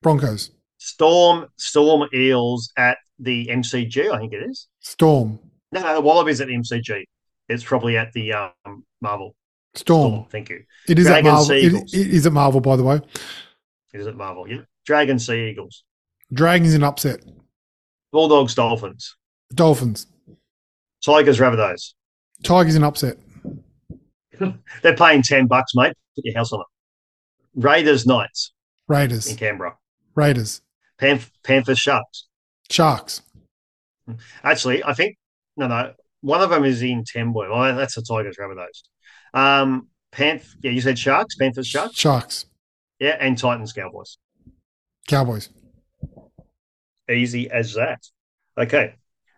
Broncos. 0.02 0.50
Storm, 0.78 1.46
Storm 1.56 2.08
Eels 2.12 2.72
at 2.76 2.98
the 3.18 3.46
MCG. 3.46 4.10
I 4.10 4.18
think 4.18 4.32
it 4.32 4.42
is. 4.42 4.66
Storm. 4.80 5.38
No, 5.70 5.80
no, 5.80 5.94
the 5.94 6.00
Wallabies 6.00 6.40
at 6.40 6.48
MCG. 6.48 7.04
It's 7.48 7.62
probably 7.62 7.96
at 7.96 8.12
the 8.12 8.32
um, 8.32 8.84
Marvel. 9.00 9.34
Storm. 9.74 10.12
Storm. 10.12 10.26
Thank 10.30 10.50
you. 10.50 10.64
It 10.88 10.98
is 10.98 11.06
Dragon 11.06 11.26
at 11.26 11.32
Marvel. 11.32 11.50
It, 11.52 11.94
it 11.94 11.94
is 11.94 12.26
at 12.26 12.32
Marvel, 12.32 12.60
by 12.60 12.76
the 12.76 12.82
way. 12.82 13.00
It 13.92 14.00
is 14.00 14.06
at 14.06 14.16
Marvel. 14.16 14.48
Yeah. 14.48 14.62
Dragon 14.84 15.18
Sea 15.18 15.50
Eagles. 15.50 15.84
Dragons 16.32 16.74
in 16.74 16.82
upset. 16.82 17.20
Bulldogs 18.12 18.54
Dolphins. 18.54 19.16
Dolphins. 19.54 20.06
Tigers 21.04 21.38
Rabbitohs. 21.38 21.94
Tigers 22.42 22.74
in 22.74 22.84
upset. 22.84 23.18
They're 24.82 24.96
paying 24.96 25.22
ten 25.22 25.46
bucks, 25.46 25.72
mate. 25.74 25.94
Put 26.16 26.24
your 26.24 26.36
house 26.36 26.52
on 26.52 26.60
it. 26.60 26.66
Raiders 27.54 28.06
Knights. 28.06 28.52
Raiders 28.88 29.26
in 29.30 29.36
Canberra. 29.36 29.76
Raiders. 30.14 30.62
Panth- 31.00 31.30
Panthers 31.44 31.78
Sharks. 31.78 32.26
Sharks. 32.70 33.22
Actually, 34.42 34.84
I 34.84 34.94
think 34.94 35.16
no, 35.56 35.66
no. 35.66 35.92
One 36.22 36.40
of 36.40 36.50
them 36.50 36.64
is 36.64 36.82
in 36.82 37.04
Tamworth. 37.04 37.50
Well, 37.50 37.74
that's 37.76 37.96
the 37.96 38.02
Tigers. 38.02 38.36
Rabbitohs. 38.38 38.82
Um, 39.34 39.88
Panth. 40.12 40.46
Yeah, 40.62 40.70
you 40.70 40.80
said 40.80 40.98
Sharks. 40.98 41.34
Panthers. 41.36 41.66
Sharks. 41.66 41.96
Sharks. 41.96 42.46
Yeah, 43.00 43.16
and 43.18 43.36
Titans. 43.36 43.72
Cowboys. 43.72 44.18
Cowboys. 45.08 45.48
Easy 47.10 47.50
as 47.50 47.74
that. 47.74 48.00
Okay. 48.56 48.94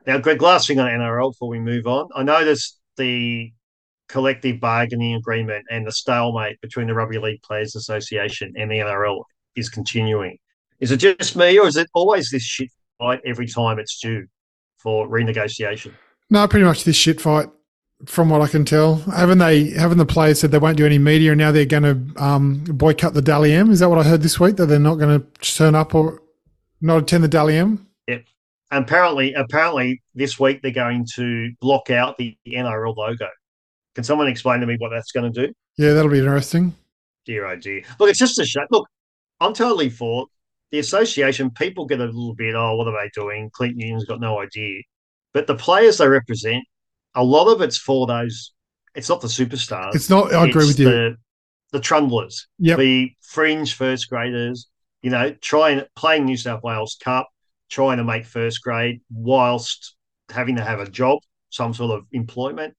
Now, 0.06 0.18
Greg, 0.18 0.42
last 0.42 0.68
thing 0.68 0.78
on 0.78 0.88
NRL 0.88 1.32
before 1.32 1.48
we 1.48 1.58
move 1.58 1.86
on. 1.86 2.08
I 2.14 2.22
noticed 2.22 2.78
the 2.96 3.52
collective 4.08 4.60
bargaining 4.60 5.14
agreement 5.14 5.64
and 5.70 5.86
the 5.86 5.92
stalemate 5.92 6.60
between 6.60 6.86
the 6.86 6.94
Rugby 6.94 7.18
League 7.18 7.42
Players 7.42 7.74
Association 7.74 8.52
and 8.56 8.70
the 8.70 8.76
NRL 8.76 9.22
is 9.56 9.68
continuing. 9.68 10.38
Is 10.80 10.90
it 10.90 10.98
just 10.98 11.36
me, 11.36 11.58
or 11.58 11.66
is 11.66 11.76
it 11.76 11.88
always 11.94 12.30
this 12.30 12.42
shit 12.42 12.68
fight 12.98 13.20
every 13.24 13.46
time 13.46 13.78
it's 13.78 13.98
due 14.00 14.26
for 14.76 15.08
renegotiation? 15.08 15.92
No, 16.28 16.46
pretty 16.48 16.64
much 16.64 16.84
this 16.84 16.96
shit 16.96 17.20
fight, 17.20 17.48
from 18.06 18.28
what 18.28 18.42
I 18.42 18.48
can 18.48 18.64
tell. 18.64 18.96
Haven't 18.96 19.38
they? 19.38 19.70
Haven't 19.70 19.98
the 19.98 20.06
players 20.06 20.40
said 20.40 20.50
they 20.50 20.58
won't 20.58 20.76
do 20.76 20.84
any 20.84 20.98
media, 20.98 21.32
and 21.32 21.38
now 21.38 21.52
they're 21.52 21.64
going 21.64 21.82
to 21.84 22.22
um, 22.22 22.64
boycott 22.64 23.14
the 23.14 23.22
Dally 23.22 23.52
M? 23.52 23.70
Is 23.70 23.80
that 23.80 23.88
what 23.88 23.98
I 23.98 24.02
heard 24.02 24.22
this 24.22 24.40
week? 24.40 24.56
That 24.56 24.66
they're 24.66 24.78
not 24.78 24.96
going 24.96 25.20
to 25.20 25.26
turn 25.40 25.74
up 25.74 25.94
or 25.94 26.20
not 26.84 27.02
attend 27.02 27.24
the 27.24 27.28
Dally 27.28 27.56
M? 27.56 27.86
Yep. 28.08 28.24
Apparently, 28.70 29.32
apparently 29.34 30.02
this 30.14 30.38
week 30.38 30.60
they're 30.62 30.70
going 30.70 31.06
to 31.14 31.50
block 31.60 31.90
out 31.90 32.18
the 32.18 32.36
NRL 32.46 32.96
logo. 32.96 33.28
Can 33.94 34.04
someone 34.04 34.28
explain 34.28 34.60
to 34.60 34.66
me 34.66 34.76
what 34.78 34.90
that's 34.90 35.12
going 35.12 35.32
to 35.32 35.46
do? 35.46 35.52
Yeah, 35.76 35.94
that'll 35.94 36.10
be 36.10 36.18
interesting. 36.18 36.74
Dear 37.24 37.46
oh 37.46 37.56
dear. 37.56 37.82
Look, 37.98 38.10
it's 38.10 38.18
just 38.18 38.38
a 38.38 38.44
shame. 38.44 38.66
Look, 38.70 38.86
I'm 39.40 39.54
totally 39.54 39.88
for 39.88 40.26
the 40.70 40.78
association. 40.78 41.50
People 41.50 41.86
get 41.86 42.00
a 42.00 42.04
little 42.04 42.34
bit, 42.34 42.54
oh, 42.54 42.76
what 42.76 42.86
are 42.86 42.92
they 42.92 43.10
doing? 43.14 43.50
Clint 43.54 43.76
Newton's 43.76 44.04
got 44.04 44.20
no 44.20 44.40
idea. 44.40 44.82
But 45.32 45.46
the 45.46 45.54
players 45.54 45.98
they 45.98 46.08
represent, 46.08 46.64
a 47.14 47.24
lot 47.24 47.50
of 47.50 47.62
it's 47.62 47.78
for 47.78 48.06
those. 48.06 48.52
It's 48.94 49.08
not 49.08 49.20
the 49.20 49.28
superstars. 49.28 49.94
It's 49.94 50.10
not. 50.10 50.32
I 50.32 50.46
agree 50.46 50.66
with 50.66 50.78
you. 50.78 50.84
The, 50.84 51.16
the 51.72 51.80
trundlers, 51.80 52.46
yep. 52.58 52.78
the 52.78 53.10
fringe 53.20 53.74
first 53.74 54.08
graders. 54.08 54.68
You 55.04 55.10
know, 55.10 55.34
trying 55.42 55.82
playing 55.96 56.24
New 56.24 56.38
South 56.38 56.62
Wales 56.62 56.96
Cup, 57.04 57.28
trying 57.70 57.98
to 57.98 58.04
make 58.04 58.24
first 58.24 58.62
grade 58.62 59.02
whilst 59.12 59.96
having 60.30 60.56
to 60.56 60.64
have 60.64 60.80
a 60.80 60.88
job, 60.88 61.18
some 61.50 61.74
sort 61.74 61.90
of 61.90 62.06
employment. 62.12 62.72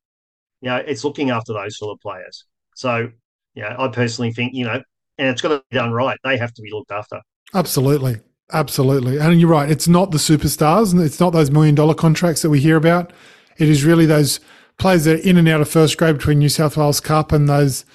You 0.62 0.72
know, 0.72 0.78
it's 0.78 1.04
looking 1.04 1.30
after 1.30 1.54
those 1.54 1.78
sort 1.78 1.96
of 1.96 2.02
players. 2.02 2.46
So, 2.74 3.12
you 3.54 3.62
know, 3.62 3.76
I 3.78 3.90
personally 3.90 4.34
think, 4.34 4.56
you 4.56 4.66
know, 4.66 4.82
and 5.20 5.28
it's 5.28 5.40
got 5.40 5.50
to 5.50 5.64
be 5.70 5.78
done 5.78 5.92
right. 5.92 6.18
They 6.24 6.36
have 6.38 6.52
to 6.56 6.64
be 6.64 6.72
looked 6.72 6.92
after. 6.92 7.22
Absolutely. 7.54 8.18
Absolutely. 8.52 9.20
And 9.20 9.40
you're 9.40 9.48
right. 9.48 9.70
It's 9.70 9.88
not 9.88 10.10
the 10.10 10.18
superstars 10.18 10.94
and 10.94 11.04
it's 11.04 11.20
not 11.20 11.30
those 11.30 11.52
million 11.52 11.76
dollar 11.76 11.94
contracts 11.94 12.42
that 12.42 12.50
we 12.50 12.60
hear 12.60 12.76
about. 12.76 13.14
It 13.60 13.70
is 13.70 13.86
really 13.86 14.08
those 14.08 14.40
players 14.80 15.04
that 15.04 15.20
are 15.20 15.30
in 15.30 15.38
and 15.38 15.48
out 15.48 15.62
of 15.62 15.70
first 15.70 15.96
grade 15.96 16.18
between 16.18 16.40
New 16.40 16.50
South 16.50 16.76
Wales 16.76 17.00
Cup 17.00 17.32
and 17.32 17.48
those 17.48 17.86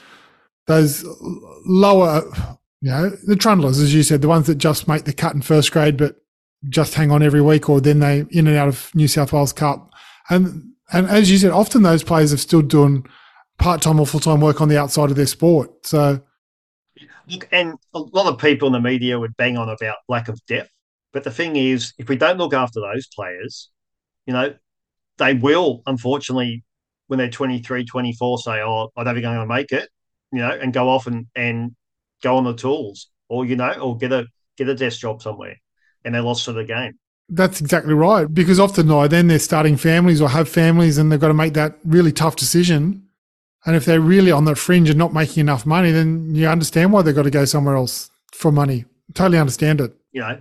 those 0.66 1.04
lower, 1.66 2.22
you 2.80 2.90
know, 2.90 3.10
the 3.10 3.36
trundlers, 3.36 3.82
as 3.82 3.94
you 3.94 4.02
said, 4.02 4.22
the 4.22 4.28
ones 4.28 4.46
that 4.46 4.56
just 4.56 4.88
make 4.88 5.04
the 5.04 5.12
cut 5.12 5.34
in 5.34 5.42
first 5.42 5.70
grade 5.72 5.96
but 5.96 6.16
just 6.68 6.94
hang 6.94 7.10
on 7.10 7.22
every 7.22 7.40
week 7.40 7.68
or 7.68 7.80
then 7.80 8.00
they 8.00 8.24
in 8.30 8.46
and 8.46 8.56
out 8.56 8.68
of 8.68 8.94
New 8.94 9.08
South 9.08 9.32
Wales 9.32 9.52
Cup. 9.52 9.92
And 10.28 10.72
and 10.92 11.06
as 11.08 11.30
you 11.30 11.38
said, 11.38 11.50
often 11.50 11.82
those 11.82 12.02
players 12.02 12.30
have 12.30 12.40
still 12.40 12.62
doing 12.62 13.06
part 13.58 13.82
time 13.82 14.00
or 14.00 14.06
full 14.06 14.20
time 14.20 14.40
work 14.40 14.60
on 14.60 14.68
the 14.68 14.78
outside 14.78 15.10
of 15.10 15.16
their 15.16 15.26
sport. 15.26 15.86
So, 15.86 16.20
look, 17.28 17.48
and 17.52 17.74
a 17.94 18.00
lot 18.00 18.26
of 18.26 18.38
people 18.38 18.66
in 18.66 18.72
the 18.72 18.80
media 18.80 19.18
would 19.18 19.36
bang 19.36 19.56
on 19.56 19.68
about 19.68 19.98
lack 20.08 20.28
of 20.28 20.44
depth. 20.46 20.70
But 21.12 21.24
the 21.24 21.30
thing 21.30 21.56
is, 21.56 21.92
if 21.98 22.08
we 22.08 22.16
don't 22.16 22.38
look 22.38 22.54
after 22.54 22.80
those 22.80 23.06
players, 23.08 23.70
you 24.26 24.32
know, 24.32 24.54
they 25.18 25.34
will, 25.34 25.82
unfortunately, 25.86 26.64
when 27.08 27.18
they're 27.18 27.28
23, 27.28 27.84
24, 27.84 28.38
say, 28.38 28.62
oh, 28.62 28.90
I 28.96 29.04
don't 29.04 29.14
think 29.14 29.26
I'm 29.26 29.36
going 29.36 29.48
to 29.48 29.54
make 29.54 29.72
it, 29.72 29.88
you 30.32 30.38
know, 30.38 30.50
and 30.50 30.72
go 30.72 30.88
off 30.88 31.08
and, 31.08 31.26
and 31.34 31.74
go 32.22 32.36
on 32.36 32.44
the 32.44 32.54
tools 32.54 33.08
or, 33.28 33.44
you 33.44 33.56
know, 33.56 33.72
or 33.74 33.96
get 33.96 34.12
a 34.12 34.26
get 34.56 34.68
a 34.68 34.74
desk 34.74 35.00
job 35.00 35.22
somewhere 35.22 35.56
and 36.04 36.14
they're 36.14 36.22
lost 36.22 36.44
to 36.46 36.52
the 36.52 36.64
game. 36.64 36.98
That's 37.28 37.60
exactly 37.60 37.94
right. 37.94 38.32
Because 38.32 38.58
often, 38.58 38.88
no, 38.88 39.06
then 39.06 39.28
they're 39.28 39.38
starting 39.38 39.76
families 39.76 40.20
or 40.20 40.28
have 40.28 40.48
families 40.48 40.98
and 40.98 41.10
they've 41.10 41.20
got 41.20 41.28
to 41.28 41.34
make 41.34 41.54
that 41.54 41.78
really 41.84 42.12
tough 42.12 42.36
decision. 42.36 43.06
And 43.64 43.76
if 43.76 43.84
they're 43.84 44.00
really 44.00 44.32
on 44.32 44.46
the 44.46 44.56
fringe 44.56 44.88
and 44.88 44.98
not 44.98 45.12
making 45.12 45.42
enough 45.42 45.64
money, 45.64 45.92
then 45.92 46.34
you 46.34 46.48
understand 46.48 46.92
why 46.92 47.02
they've 47.02 47.14
got 47.14 47.22
to 47.22 47.30
go 47.30 47.44
somewhere 47.44 47.76
else 47.76 48.10
for 48.32 48.50
money. 48.50 48.84
Totally 49.14 49.38
understand 49.38 49.80
it. 49.80 49.92
You 50.12 50.22
know, 50.22 50.40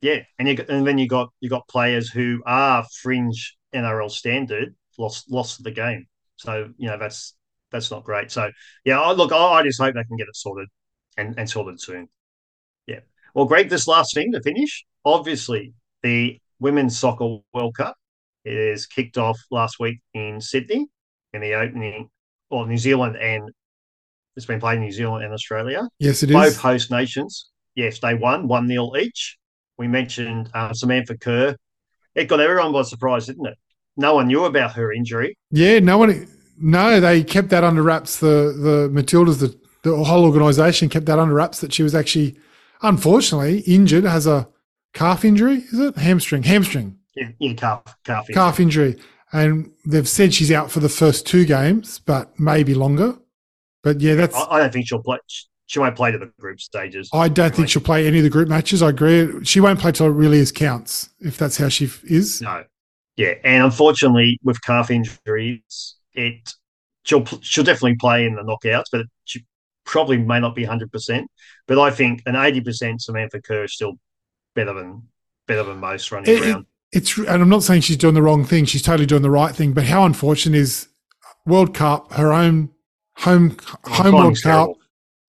yeah, 0.00 0.20
and 0.38 0.48
you 0.48 0.64
and 0.68 0.86
then 0.86 0.98
you 0.98 1.08
got 1.08 1.32
you 1.40 1.50
got 1.50 1.66
players 1.68 2.08
who 2.08 2.42
are 2.46 2.84
fringe 3.00 3.56
NRL 3.74 4.10
standard 4.10 4.74
lost 4.98 5.30
lost 5.30 5.62
the 5.62 5.70
game. 5.70 6.06
So 6.36 6.72
you 6.76 6.88
know 6.88 6.98
that's 6.98 7.34
that's 7.70 7.90
not 7.90 8.04
great. 8.04 8.30
So 8.30 8.50
yeah, 8.84 9.00
I, 9.00 9.12
look, 9.12 9.32
I, 9.32 9.36
I 9.36 9.62
just 9.62 9.80
hope 9.80 9.94
they 9.94 10.04
can 10.04 10.16
get 10.16 10.28
it 10.28 10.36
sorted 10.36 10.68
and 11.16 11.34
and 11.38 11.48
sorted 11.48 11.80
soon. 11.80 12.08
Yeah. 12.86 13.00
Well, 13.34 13.44
Greg, 13.46 13.68
this 13.68 13.86
last 13.88 14.14
thing 14.14 14.32
to 14.32 14.40
finish. 14.42 14.84
Obviously, 15.04 15.72
the 16.02 16.38
Women's 16.60 16.98
Soccer 16.98 17.38
World 17.52 17.74
Cup 17.76 17.96
is 18.44 18.86
kicked 18.86 19.18
off 19.18 19.38
last 19.50 19.78
week 19.80 20.00
in 20.14 20.40
Sydney 20.40 20.86
in 21.32 21.40
the 21.40 21.54
opening, 21.54 22.08
well, 22.50 22.66
New 22.66 22.76
Zealand 22.78 23.16
and 23.16 23.48
it's 24.36 24.46
been 24.46 24.60
played 24.60 24.76
in 24.76 24.80
New 24.84 24.92
Zealand 24.92 25.24
and 25.24 25.32
Australia. 25.32 25.88
Yes, 25.98 26.22
it 26.22 26.30
Both 26.30 26.46
is. 26.48 26.56
host 26.56 26.90
nations. 26.90 27.50
yes, 27.74 27.98
they 28.00 28.14
won 28.14 28.48
one 28.48 28.66
nil 28.66 28.94
each. 28.98 29.38
We 29.78 29.88
mentioned 29.88 30.50
uh, 30.54 30.72
Samantha 30.72 31.16
Kerr. 31.18 31.56
It 32.14 32.28
got 32.28 32.40
everyone 32.40 32.72
by 32.72 32.82
surprise, 32.82 33.26
didn't 33.26 33.46
it? 33.46 33.58
No 33.96 34.14
one 34.14 34.26
knew 34.28 34.44
about 34.44 34.72
her 34.72 34.92
injury. 34.92 35.36
Yeah, 35.50 35.78
no 35.80 35.98
one. 35.98 36.28
No, 36.58 36.98
they 37.00 37.22
kept 37.24 37.48
that 37.50 37.62
under 37.64 37.82
wraps. 37.82 38.18
The 38.18 38.54
the 38.56 38.90
Matildas, 38.92 39.38
the 39.40 39.58
the 39.82 40.04
whole 40.04 40.24
organisation 40.24 40.88
kept 40.88 41.06
that 41.06 41.18
under 41.18 41.34
wraps 41.34 41.60
that 41.60 41.72
she 41.72 41.82
was 41.82 41.94
actually, 41.94 42.36
unfortunately, 42.82 43.60
injured. 43.60 44.04
Has 44.04 44.26
a 44.26 44.48
calf 44.94 45.24
injury. 45.24 45.64
Is 45.72 45.78
it 45.78 45.96
hamstring? 45.96 46.44
Hamstring. 46.44 46.98
Yeah, 47.14 47.28
yeah 47.38 47.54
calf 47.54 47.82
calf 48.04 48.28
injury. 48.28 48.34
Calf 48.34 48.60
injury, 48.60 48.98
and 49.32 49.72
they've 49.84 50.08
said 50.08 50.34
she's 50.34 50.52
out 50.52 50.70
for 50.70 50.80
the 50.80 50.88
first 50.88 51.26
two 51.26 51.44
games, 51.44 51.98
but 51.98 52.38
maybe 52.38 52.74
longer. 52.74 53.16
But 53.82 54.00
yeah, 54.00 54.14
that's. 54.14 54.36
I, 54.36 54.46
I 54.50 54.58
don't 54.60 54.72
think 54.72 54.88
she'll 54.88 55.02
play. 55.02 55.18
She 55.66 55.78
won't 55.78 55.96
play 55.96 56.12
to 56.12 56.18
the 56.18 56.30
group 56.38 56.60
stages. 56.60 57.08
I 57.14 57.28
don't 57.28 57.54
think 57.54 57.68
she'll 57.70 57.82
play 57.82 58.06
any 58.06 58.18
of 58.18 58.24
the 58.24 58.30
group 58.30 58.48
matches. 58.48 58.82
I 58.82 58.90
agree. 58.90 59.42
She 59.44 59.58
won't 59.58 59.80
play 59.80 59.92
till 59.92 60.06
it 60.06 60.10
really 60.10 60.38
is 60.38 60.52
counts, 60.52 61.08
if 61.20 61.38
that's 61.38 61.56
how 61.56 61.68
she 61.68 61.90
is. 62.04 62.42
No. 62.42 62.64
Yeah, 63.16 63.34
and 63.44 63.64
unfortunately, 63.64 64.38
with 64.42 64.62
calf 64.62 64.90
injuries, 64.90 65.96
it 66.14 66.50
she'll 67.04 67.24
she'll 67.42 67.64
definitely 67.64 67.96
play 67.96 68.24
in 68.24 68.34
the 68.34 68.42
knockouts, 68.42 68.84
but 68.90 69.06
she 69.24 69.44
probably 69.84 70.18
may 70.18 70.40
not 70.40 70.54
be 70.54 70.64
hundred 70.64 70.92
percent. 70.92 71.30
But 71.66 71.78
I 71.78 71.90
think 71.90 72.22
an 72.26 72.36
eighty 72.36 72.60
percent 72.60 73.02
Samantha 73.02 73.40
Kerr 73.40 73.64
is 73.64 73.74
still 73.74 73.94
better 74.54 74.72
than 74.74 75.02
better 75.46 75.62
than 75.62 75.78
most 75.78 76.10
running 76.12 76.34
It- 76.34 76.42
around. 76.42 76.66
It's 76.92 77.16
and 77.16 77.42
I'm 77.42 77.48
not 77.48 77.62
saying 77.62 77.80
she's 77.80 77.96
doing 77.96 78.12
the 78.12 78.20
wrong 78.20 78.44
thing. 78.44 78.66
She's 78.66 78.82
totally 78.82 79.06
doing 79.06 79.22
the 79.22 79.30
right 79.30 79.56
thing. 79.56 79.72
But 79.72 79.84
how 79.84 80.04
unfortunate 80.04 80.58
is 80.58 80.88
World 81.46 81.72
Cup, 81.72 82.12
her 82.12 82.34
own 82.34 82.68
home 83.16 83.56
oh, 83.86 83.90
home 83.90 84.12
World 84.12 84.36
Timing's 84.36 84.42
Cup. 84.42 84.70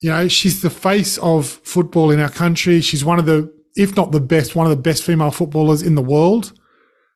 You 0.01 0.09
know, 0.09 0.27
she's 0.27 0.61
the 0.61 0.69
face 0.69 1.17
of 1.19 1.47
football 1.47 2.11
in 2.11 2.19
our 2.19 2.29
country. 2.29 2.81
She's 2.81 3.05
one 3.05 3.19
of 3.19 3.25
the, 3.25 3.53
if 3.77 3.95
not 3.95 4.11
the 4.11 4.19
best, 4.19 4.53
one 4.53 4.65
of 4.65 4.71
the 4.71 4.81
best 4.81 5.03
female 5.03 5.31
footballers 5.31 5.81
in 5.81 5.95
the 5.95 6.01
world. 6.01 6.51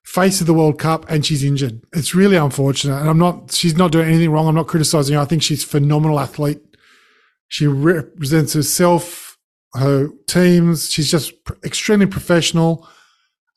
Face 0.05 0.39
of 0.39 0.47
the 0.47 0.53
World 0.53 0.79
Cup, 0.79 1.05
and 1.09 1.25
she's 1.25 1.43
injured. 1.43 1.81
It's 1.91 2.15
really 2.15 2.37
unfortunate. 2.37 2.97
And 2.97 3.09
I'm 3.09 3.17
not. 3.17 3.51
She's 3.51 3.75
not 3.75 3.91
doing 3.91 4.07
anything 4.07 4.31
wrong. 4.31 4.47
I'm 4.47 4.55
not 4.55 4.67
criticizing 4.67 5.15
her. 5.15 5.21
I 5.21 5.25
think 5.25 5.43
she's 5.43 5.65
a 5.65 5.67
phenomenal 5.67 6.17
athlete. 6.17 6.61
She 7.49 7.67
represents 7.67 8.53
herself, 8.53 9.37
her 9.73 10.09
teams. 10.27 10.91
She's 10.91 11.09
just 11.09 11.33
extremely 11.63 12.05
professional. 12.05 12.87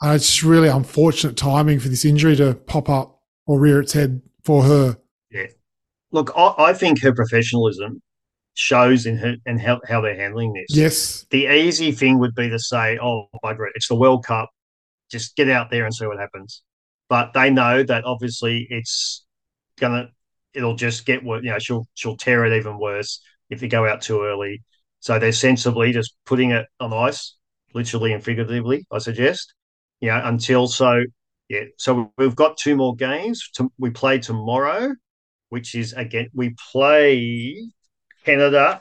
And 0.00 0.14
it's 0.14 0.26
just 0.26 0.42
really 0.42 0.68
unfortunate 0.68 1.36
timing 1.36 1.80
for 1.80 1.88
this 1.88 2.04
injury 2.04 2.36
to 2.36 2.54
pop 2.54 2.88
up 2.88 3.20
or 3.46 3.58
rear 3.58 3.80
its 3.80 3.92
head 3.92 4.22
for 4.44 4.62
her. 4.62 4.96
Yeah. 5.30 5.46
Look, 6.12 6.32
I, 6.36 6.54
I 6.58 6.72
think 6.72 7.02
her 7.02 7.12
professionalism 7.12 8.00
shows 8.54 9.06
in 9.06 9.16
her 9.16 9.36
and 9.46 9.60
how, 9.60 9.80
how 9.88 10.00
they're 10.00 10.16
handling 10.16 10.52
this. 10.52 10.66
Yes, 10.70 11.26
The 11.30 11.46
easy 11.46 11.92
thing 11.92 12.18
would 12.18 12.34
be 12.34 12.48
to 12.48 12.58
say, 12.58 12.98
"Oh, 13.00 13.26
bugger 13.44 13.66
it, 13.66 13.72
it's 13.74 13.88
the 13.88 13.94
World 13.94 14.24
Cup. 14.24 14.50
Just 15.10 15.36
get 15.36 15.48
out 15.48 15.70
there 15.70 15.84
and 15.84 15.94
see 15.94 16.06
what 16.06 16.18
happens." 16.18 16.62
But 17.08 17.32
they 17.32 17.50
know 17.50 17.82
that 17.82 18.04
obviously 18.04 18.66
it's 18.70 19.24
gonna, 19.78 20.10
it'll 20.54 20.76
just 20.76 21.06
get 21.06 21.24
worse. 21.24 21.42
You 21.44 21.50
know, 21.50 21.58
she'll 21.58 21.86
she'll 21.94 22.16
tear 22.16 22.44
it 22.44 22.56
even 22.56 22.78
worse 22.78 23.20
if 23.50 23.60
they 23.60 23.68
go 23.68 23.86
out 23.86 24.00
too 24.02 24.22
early. 24.22 24.62
So 25.00 25.18
they're 25.18 25.32
sensibly 25.32 25.92
just 25.92 26.14
putting 26.26 26.50
it 26.52 26.66
on 26.78 26.92
ice, 26.92 27.36
literally 27.74 28.12
and 28.12 28.22
figuratively. 28.22 28.86
I 28.92 28.98
suggest, 28.98 29.54
you 30.00 30.08
know, 30.10 30.20
until 30.24 30.66
so 30.68 31.02
yeah. 31.48 31.64
So 31.78 32.12
we've 32.18 32.36
got 32.36 32.56
two 32.58 32.76
more 32.76 32.94
games. 32.96 33.50
To, 33.56 33.70
we 33.78 33.90
play 33.90 34.18
tomorrow, 34.18 34.94
which 35.48 35.74
is 35.74 35.92
again 35.94 36.28
we 36.34 36.54
play 36.72 37.56
Canada. 38.24 38.80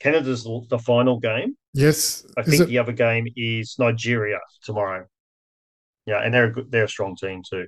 Canada's 0.00 0.44
the 0.44 0.78
final 0.78 1.18
game. 1.18 1.56
yes. 1.74 2.24
I 2.36 2.42
think 2.42 2.62
it- 2.62 2.66
the 2.68 2.78
other 2.78 2.92
game 2.92 3.26
is 3.36 3.74
Nigeria 3.78 4.38
tomorrow. 4.62 5.06
Yeah, 6.06 6.22
and 6.22 6.32
they're 6.32 6.46
a 6.46 6.52
good, 6.52 6.70
they're 6.70 6.84
a 6.84 6.88
strong 6.88 7.16
team 7.16 7.42
too. 7.48 7.66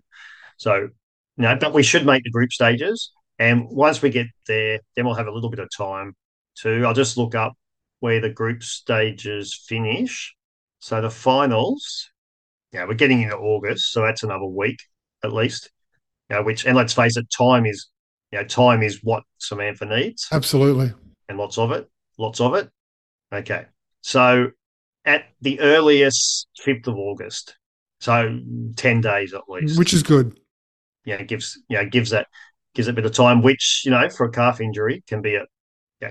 So, 0.56 0.74
you 0.76 0.90
know, 1.36 1.56
but 1.60 1.74
we 1.74 1.82
should 1.82 2.06
make 2.06 2.22
the 2.22 2.30
group 2.30 2.52
stages, 2.52 3.12
and 3.38 3.66
once 3.68 4.00
we 4.00 4.10
get 4.10 4.28
there, 4.46 4.80
then 4.94 5.04
we'll 5.06 5.14
have 5.14 5.26
a 5.26 5.32
little 5.32 5.50
bit 5.50 5.58
of 5.58 5.68
time 5.76 6.14
to. 6.62 6.84
I'll 6.84 6.94
just 6.94 7.16
look 7.16 7.34
up 7.34 7.54
where 8.00 8.20
the 8.20 8.30
group 8.30 8.62
stages 8.62 9.54
finish. 9.68 10.34
So 10.80 11.00
the 11.00 11.10
finals, 11.10 12.10
yeah, 12.72 12.84
we're 12.86 12.94
getting 12.94 13.22
into 13.22 13.36
August, 13.36 13.92
so 13.92 14.02
that's 14.02 14.22
another 14.22 14.46
week 14.46 14.78
at 15.22 15.32
least. 15.32 15.70
You 16.28 16.36
know, 16.36 16.42
which 16.42 16.64
and 16.64 16.76
let's 16.76 16.94
face 16.94 17.16
it, 17.16 17.26
time 17.36 17.66
is, 17.66 17.88
you 18.32 18.38
know, 18.38 18.44
time 18.44 18.82
is 18.82 19.00
what 19.02 19.24
Samantha 19.38 19.84
needs 19.84 20.28
Absolutely. 20.32 20.92
and 21.28 21.36
lots 21.38 21.58
of 21.58 21.72
it, 21.72 21.88
lots 22.18 22.40
of 22.40 22.54
it. 22.54 22.70
Okay, 23.32 23.66
so 24.00 24.50
at 25.04 25.24
the 25.40 25.60
earliest, 25.60 26.48
fifth 26.56 26.86
of 26.86 26.96
August, 26.96 27.56
so 28.00 28.40
ten 28.76 29.00
days 29.00 29.34
at 29.34 29.42
least. 29.48 29.78
Which 29.78 29.92
is 29.92 30.02
good. 30.02 30.38
yeah, 31.04 31.16
it 31.16 31.28
gives 31.28 31.60
you 31.68 31.76
know 31.76 31.86
gives 31.86 32.10
that 32.10 32.28
gives 32.74 32.88
it 32.88 32.92
a 32.92 32.94
bit 32.94 33.04
of 33.04 33.12
time, 33.12 33.42
which 33.42 33.82
you 33.84 33.90
know 33.90 34.08
for 34.08 34.24
a 34.26 34.30
calf 34.30 34.60
injury 34.60 35.02
can 35.06 35.20
be 35.20 35.34
a 35.34 35.40
yeah, 35.40 35.44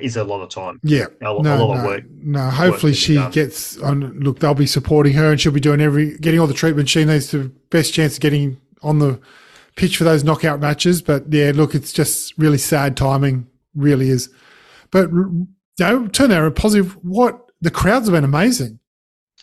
is 0.02 0.18
a 0.18 0.24
lot 0.24 0.42
of 0.42 0.50
time, 0.50 0.80
Yeah. 0.84 1.06
a, 1.22 1.34
lo- 1.34 1.40
a 1.40 1.42
lot 1.42 1.44
no, 1.44 1.72
of 1.74 1.84
work. 1.84 2.04
no. 2.10 2.50
Hopefully, 2.50 2.92
be 2.92 2.98
she 2.98 3.30
gets 3.32 3.78
on. 3.80 4.20
Look, 4.20 4.40
they'll 4.40 4.54
be 4.54 4.68
supporting 4.68 5.14
her, 5.14 5.32
and 5.32 5.42
she'll 5.42 5.52
be 5.52 5.60
doing 5.60 5.82
every 5.82 6.18
getting 6.20 6.40
all 6.40 6.48
the 6.48 6.54
treatment 6.54 6.90
she 6.90 7.06
needs 7.06 7.30
to 7.32 7.50
best 7.72 7.94
chance 7.94 8.16
of 8.16 8.22
getting 8.22 8.60
on 8.84 9.00
the 9.00 9.20
pitch 9.76 9.98
for 9.98 10.04
those 10.04 10.24
knockout 10.24 10.60
matches. 10.60 11.02
But 11.02 11.32
yeah, 11.34 11.52
look, 11.56 11.74
it's 11.74 11.92
just 11.92 12.38
really 12.38 12.58
sad 12.60 12.96
timing. 12.96 13.48
Really 13.76 14.10
is. 14.10 14.30
But 14.92 15.10
you 15.12 15.48
know, 15.80 16.08
turn 16.08 16.32
out 16.32 16.46
a 16.46 16.52
positive. 16.52 16.94
What 17.04 17.40
the 17.62 17.72
crowds 17.72 18.08
have 18.08 18.14
been 18.14 18.24
amazing. 18.24 18.80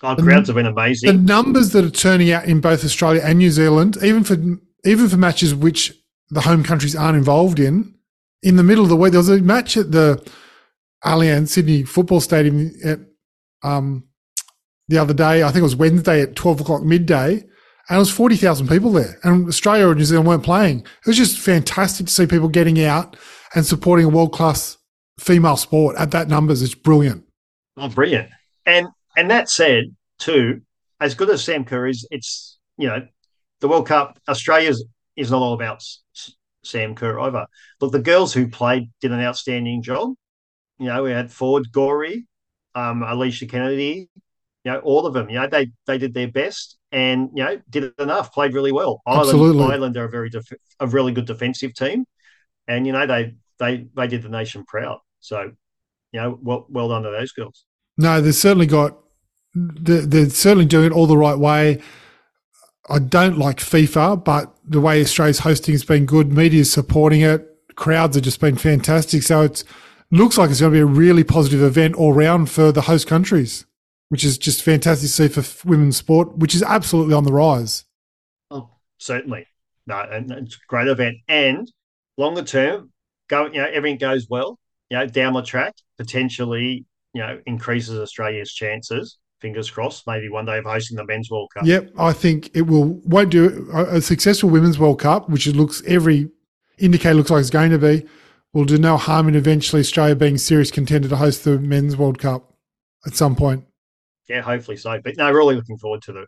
Oh, 0.03 0.15
crowds 0.15 0.49
have 0.49 0.57
been 0.57 0.67
amazing. 0.67 1.07
The 1.09 1.23
numbers 1.23 1.71
that 1.71 1.85
are 1.85 1.91
turning 1.91 2.31
out 2.31 2.45
in 2.45 2.61
both 2.61 2.85
Australia 2.85 3.23
and 3.25 3.39
New 3.39 3.51
Zealand, 3.51 3.97
even 4.03 4.23
for 4.25 4.37
even 4.85 5.09
for 5.09 5.17
matches 5.17 5.55
which 5.55 5.93
the 6.31 6.43
home 6.43 6.63
countries 6.63 6.95
aren't 6.95 7.17
involved 7.17 7.59
in, 7.59 7.95
in 8.43 8.57
the 8.57 8.63
middle 8.63 8.85
of 8.85 8.91
the 8.91 8.97
week, 8.97 9.13
there 9.13 9.21
was 9.21 9.29
a 9.29 9.39
match 9.39 9.77
at 9.77 9.93
the 9.93 10.25
Allianz 11.05 11.49
Sydney 11.49 11.85
Football 11.85 12.21
Stadium 12.21 12.73
at 12.85 13.01
um, 13.63 14.05
the 14.89 14.99
other 14.99 15.15
day. 15.15 15.43
I 15.43 15.47
think 15.47 15.59
it 15.59 15.63
was 15.63 15.77
Wednesday 15.77 16.23
at 16.23 16.37
twelve 16.37 16.61
o'clock 16.61 16.83
midday, 16.83 17.33
and 17.35 17.97
it 17.97 17.99
was 17.99 18.11
forty 18.11 18.37
thousand 18.37 18.69
people 18.69 18.93
there. 18.93 19.19
And 19.23 19.49
Australia 19.49 19.89
or 19.89 19.95
New 19.95 20.05
Zealand 20.05 20.29
weren't 20.29 20.43
playing. 20.43 20.81
It 20.81 21.07
was 21.07 21.17
just 21.17 21.39
fantastic 21.39 22.07
to 22.07 22.13
see 22.13 22.27
people 22.27 22.49
getting 22.49 22.83
out 22.83 23.17
and 23.55 23.65
supporting 23.65 24.07
a 24.07 24.11
world 24.11 24.33
class 24.33 24.77
female 25.19 25.57
sport 25.57 25.97
at 25.99 26.11
that 26.11 26.29
numbers. 26.29 26.63
It's 26.63 26.75
brilliant. 26.75 27.25
Oh, 27.77 27.89
brilliant! 27.89 28.29
And 28.65 28.87
and 29.17 29.31
that 29.31 29.49
said, 29.49 29.95
too, 30.19 30.63
as 31.01 31.15
good 31.15 31.31
as 31.31 31.43
Sam 31.43 31.65
Kerr 31.65 31.87
is, 31.87 32.07
it's 32.11 32.59
you 32.77 32.89
know 32.89 33.07
the 33.61 33.69
World 33.69 33.87
Cup. 33.87 34.19
Australia's 34.29 34.85
is 35.17 35.31
not 35.31 35.41
all 35.41 35.55
about 35.55 35.83
Sam 36.67 36.95
Kerr 36.95 37.19
over. 37.19 37.47
Look, 37.81 37.93
the 37.93 37.99
girls 38.01 38.33
who 38.33 38.49
played 38.49 38.91
did 39.01 39.13
an 39.13 39.21
outstanding 39.21 39.83
job. 39.83 40.15
You 40.79 40.87
know, 40.87 41.03
we 41.03 41.11
had 41.11 41.33
Ford, 41.33 41.73
Gorry, 41.73 42.27
um, 42.75 43.03
Alicia 43.03 43.47
Kennedy. 43.47 44.09
You 44.65 44.73
know, 44.73 44.79
all 44.81 45.07
of 45.07 45.15
them. 45.15 45.31
You 45.31 45.41
know, 45.41 45.47
they 45.47 45.71
they 45.87 45.99
did 45.99 46.13
their 46.13 46.29
best 46.29 46.77
and 46.93 47.31
you 47.35 47.45
know 47.45 47.61
did 47.69 47.93
enough. 47.99 48.33
Played 48.33 48.55
really 48.55 48.73
well. 48.73 49.03
Absolutely. 49.07 49.63
Ireland, 49.63 49.73
Ireland 49.73 49.97
are 49.97 50.05
a 50.05 50.11
very 50.11 50.31
def- 50.31 50.53
a 50.81 50.87
really 50.87 51.13
good 51.13 51.27
defensive 51.27 51.75
team, 51.75 52.05
and 52.67 52.87
you 52.87 52.93
know 52.93 53.07
they 53.07 53.35
they 53.59 53.87
they 53.95 54.07
did 54.07 54.23
the 54.23 54.29
nation 54.29 54.65
proud. 54.67 54.99
So, 55.21 55.53
you 56.13 56.21
know, 56.21 56.39
well 56.41 56.67
well 56.69 56.89
done 56.89 57.03
to 57.03 57.11
those 57.11 57.33
girls. 57.33 57.65
No, 57.99 58.21
they've 58.21 58.35
certainly 58.35 58.67
got. 58.67 58.99
They're, 59.55 60.05
they're 60.05 60.29
certainly 60.31 60.67
doing 60.67 60.87
it 60.87 60.93
all 60.93 61.07
the 61.07 61.17
right 61.17 61.39
way. 61.39 61.83
I 62.89 62.99
don't 62.99 63.39
like 63.39 63.59
FIFA, 63.59 64.25
but 64.25 64.55
the 64.65 64.81
way 64.81 65.01
Australia's 65.01 65.41
hosting 65.41 65.75
has 65.75 65.85
been 65.85 66.07
good. 66.07 66.33
Media's 66.33 66.73
supporting 66.73 67.21
it. 67.21 67.47
Crowds 67.75 68.17
have 68.17 68.25
just 68.25 68.41
been 68.41 68.57
fantastic. 68.57 69.23
So 69.23 69.43
it 69.43 69.65
looks 70.11 70.39
like 70.39 70.51
it's 70.51 70.61
going 70.61 70.73
to 70.73 70.77
be 70.77 70.81
a 70.81 70.87
really 70.87 71.25
positive 71.25 71.63
event 71.63 71.97
all 71.97 72.13
round 72.13 72.51
for 72.51 72.73
the 72.73 72.83
host 72.83 73.07
countries, 73.07 73.67
which 74.09 74.25
is 74.25 74.39
just 74.39 74.63
fantastic 74.63 75.09
to 75.09 75.13
see 75.13 75.29
for 75.29 75.69
women's 75.69 75.97
sport, 75.97 76.39
which 76.39 76.55
is 76.55 76.63
absolutely 76.63 77.15
on 77.15 77.25
the 77.25 77.33
rise. 77.33 77.85
Oh, 78.51 78.71
certainly. 78.99 79.47
No, 79.87 80.01
and 80.01 80.31
it's 80.31 80.55
a 80.55 80.59
great 80.69 80.89
event. 80.89 81.19
And 81.29 81.71
longer 82.17 82.43
term, 82.43 82.93
go, 83.29 83.47
you 83.47 83.61
know, 83.61 83.69
everything 83.73 83.99
goes 83.99 84.29
well, 84.29 84.59
you 84.91 84.99
know, 84.99 85.07
down 85.07 85.33
the 85.33 85.43
track, 85.43 85.75
potentially, 85.99 86.87
you 87.13 87.23
know, 87.23 87.41
increases 87.47 87.99
Australia's 87.99 88.53
chances, 88.53 89.19
fingers 89.41 89.71
crossed, 89.71 90.07
maybe 90.07 90.29
one 90.29 90.47
day 90.47 90.59
of 90.59 90.65
hosting 90.65 90.97
the 90.97 91.05
men's 91.05 91.31
World 91.31 91.51
Cup. 91.55 91.67
Yep, 91.67 91.93
I 91.99 92.13
think 92.13 92.51
it 92.55 92.63
will 92.63 93.01
won't 93.05 93.31
do 93.31 93.69
a, 93.73 94.01
successful 94.01 94.51
women's 94.51 94.79
World 94.79 95.01
Cup, 95.01 95.29
which 95.29 95.47
it 95.47 95.57
looks 95.57 95.83
every 95.87 96.31
indicator 96.79 97.15
looks 97.15 97.31
like 97.31 97.41
it's 97.41 97.51
going 97.51 97.71
to 97.71 97.79
be, 97.79 98.07
will 98.53 98.65
do 98.65 98.79
no 98.79 98.97
harm 98.97 99.29
in 99.29 99.35
eventually 99.35 99.81
Australia 99.81 100.15
being 100.15 100.39
serious 100.39 100.71
contender 100.71 101.09
to 101.09 101.17
host 101.17 101.45
the 101.45 101.59
men's 101.59 101.97
World 101.97 102.19
Cup 102.19 102.55
at 103.07 103.15
some 103.15 103.37
point. 103.37 103.65
Yeah, 104.29 104.41
hopefully 104.41 104.77
so. 104.77 105.01
But 105.03 105.17
no, 105.17 105.31
really 105.31 105.55
looking 105.55 105.79
forward 105.79 106.03
to 106.03 106.13
the, 106.13 106.27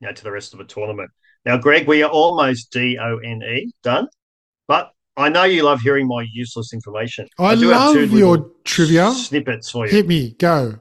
you 0.00 0.06
know, 0.06 0.12
to 0.12 0.24
the 0.24 0.32
rest 0.32 0.52
of 0.52 0.58
the 0.58 0.64
tournament. 0.64 1.10
Now, 1.44 1.58
Greg, 1.58 1.86
we 1.86 2.02
are 2.02 2.10
almost 2.10 2.72
D 2.72 2.98
O 2.98 3.18
N 3.18 3.42
E 3.42 3.72
done, 3.82 4.08
but 4.66 4.92
I 5.16 5.28
know 5.28 5.44
you 5.44 5.62
love 5.62 5.80
hearing 5.80 6.08
my 6.08 6.26
useless 6.32 6.72
information. 6.72 7.28
I, 7.38 7.54
do 7.54 7.68
have 7.68 7.94
love 7.94 8.12
your 8.12 8.50
trivia. 8.64 9.12
snippets 9.12 9.70
for 9.70 9.86
you. 9.86 9.92
Hit 9.92 10.08
me, 10.08 10.34
go. 10.38 10.80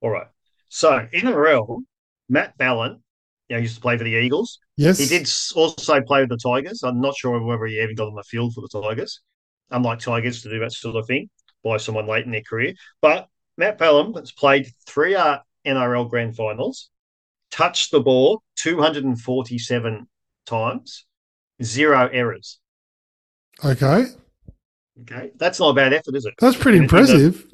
All 0.00 0.10
right. 0.10 0.26
So 0.70 1.06
NRL, 1.12 1.82
Matt 2.28 2.56
Ballin, 2.56 3.02
you 3.48 3.56
know, 3.56 3.60
used 3.62 3.74
to 3.74 3.80
play 3.80 3.98
for 3.98 4.04
the 4.04 4.10
Eagles. 4.10 4.60
Yes. 4.76 4.98
He 4.98 5.06
did 5.06 5.28
also 5.54 6.00
play 6.00 6.20
with 6.20 6.30
the 6.30 6.38
Tigers. 6.38 6.82
I'm 6.82 7.00
not 7.00 7.16
sure 7.16 7.38
whether 7.42 7.66
he 7.66 7.80
even 7.80 7.96
got 7.96 8.08
on 8.08 8.14
the 8.14 8.22
field 8.22 8.54
for 8.54 8.62
the 8.62 8.80
Tigers. 8.80 9.20
Unlike 9.70 9.98
Tigers 9.98 10.42
to 10.42 10.48
do 10.48 10.60
that 10.60 10.72
sort 10.72 10.96
of 10.96 11.06
thing 11.06 11.28
by 11.62 11.76
someone 11.76 12.06
late 12.06 12.24
in 12.24 12.30
their 12.30 12.42
career. 12.42 12.74
But 13.02 13.28
Matt 13.58 13.78
Ballin 13.78 14.14
has 14.14 14.32
played 14.32 14.68
three 14.86 15.14
uh, 15.16 15.38
NRL 15.66 16.08
grand 16.08 16.36
finals, 16.36 16.90
touched 17.50 17.90
the 17.90 18.00
ball 18.00 18.42
247 18.56 20.08
times, 20.46 21.06
zero 21.62 22.08
errors. 22.12 22.60
Okay. 23.64 24.06
Okay. 25.02 25.32
That's 25.36 25.58
not 25.58 25.70
a 25.70 25.74
bad 25.74 25.92
effort, 25.92 26.14
is 26.14 26.26
it? 26.26 26.34
That's 26.38 26.56
pretty 26.56 26.78
And 26.78 26.84
impressive. 26.84 27.46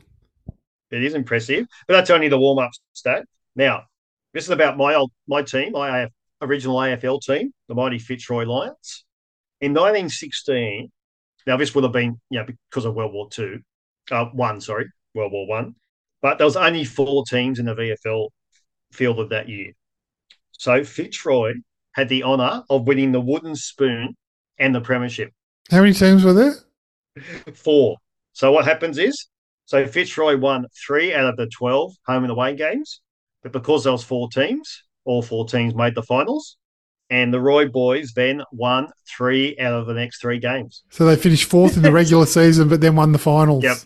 It 0.90 1.02
is 1.02 1.14
impressive, 1.14 1.66
but 1.86 1.94
that's 1.94 2.10
only 2.10 2.28
the 2.28 2.38
warm 2.38 2.58
up 2.58 2.70
stat. 2.92 3.24
Now, 3.54 3.84
this 4.32 4.44
is 4.44 4.50
about 4.50 4.76
my 4.76 4.94
old 4.94 5.10
my 5.26 5.42
team, 5.42 5.72
my 5.72 6.00
AF, 6.02 6.10
original 6.42 6.76
AFL 6.76 7.20
team, 7.22 7.52
the 7.68 7.74
mighty 7.74 7.98
Fitzroy 7.98 8.44
Lions. 8.44 9.04
In 9.60 9.72
1916, 9.72 10.90
now 11.46 11.56
this 11.56 11.74
would 11.74 11.84
have 11.84 11.92
been 11.92 12.20
you 12.30 12.38
know 12.38 12.46
because 12.46 12.84
of 12.84 12.94
World 12.94 13.12
War 13.12 13.28
Two, 13.30 13.60
uh, 14.10 14.26
one 14.26 14.60
sorry, 14.60 14.86
World 15.14 15.32
War 15.32 15.46
One, 15.48 15.74
but 16.22 16.38
there 16.38 16.46
was 16.46 16.56
only 16.56 16.84
four 16.84 17.24
teams 17.28 17.58
in 17.58 17.66
the 17.66 17.74
VFL 17.74 18.28
field 18.92 19.18
of 19.18 19.30
that 19.30 19.48
year. 19.48 19.72
So 20.52 20.84
Fitzroy 20.84 21.54
had 21.92 22.08
the 22.08 22.22
honour 22.22 22.62
of 22.68 22.86
winning 22.86 23.12
the 23.12 23.20
wooden 23.20 23.56
spoon 23.56 24.16
and 24.58 24.74
the 24.74 24.80
premiership. 24.80 25.32
How 25.70 25.80
many 25.80 25.92
teams 25.92 26.24
were 26.24 26.32
there? 26.32 26.54
Four. 27.54 27.96
So 28.32 28.52
what 28.52 28.64
happens 28.64 28.98
is, 28.98 29.28
so 29.66 29.86
Fitzroy 29.86 30.36
won 30.38 30.66
three 30.86 31.12
out 31.14 31.26
of 31.26 31.36
the 31.36 31.46
twelve 31.48 31.92
home 32.06 32.24
and 32.24 32.30
away 32.32 32.56
games, 32.56 33.00
but 33.42 33.52
because 33.52 33.84
there 33.84 33.92
was 33.92 34.02
four 34.02 34.28
teams, 34.30 34.82
all 35.04 35.22
four 35.22 35.46
teams 35.46 35.74
made 35.74 35.94
the 35.94 36.02
finals, 36.02 36.56
and 37.10 37.32
the 37.32 37.40
Roy 37.40 37.68
boys 37.68 38.12
then 38.14 38.42
won 38.52 38.88
three 39.16 39.56
out 39.58 39.74
of 39.74 39.86
the 39.86 39.94
next 39.94 40.20
three 40.20 40.38
games. 40.38 40.82
So 40.90 41.04
they 41.04 41.16
finished 41.16 41.48
fourth 41.48 41.76
in 41.76 41.82
the 41.82 41.92
regular 41.92 42.26
season, 42.26 42.68
but 42.68 42.80
then 42.80 42.96
won 42.96 43.12
the 43.12 43.18
finals. 43.18 43.62
Yep. 43.62 43.76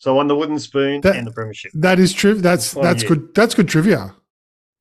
So 0.00 0.14
won 0.14 0.28
the 0.28 0.36
wooden 0.36 0.58
spoon 0.60 1.00
That- 1.00 1.16
and 1.16 1.26
the 1.26 1.32
premiership, 1.32 1.72
That 1.74 1.98
is 1.98 2.12
true. 2.12 2.34
That's 2.34 2.72
that's 2.72 3.02
good. 3.02 3.34
That's 3.34 3.54
good 3.54 3.68
trivia. 3.68 4.14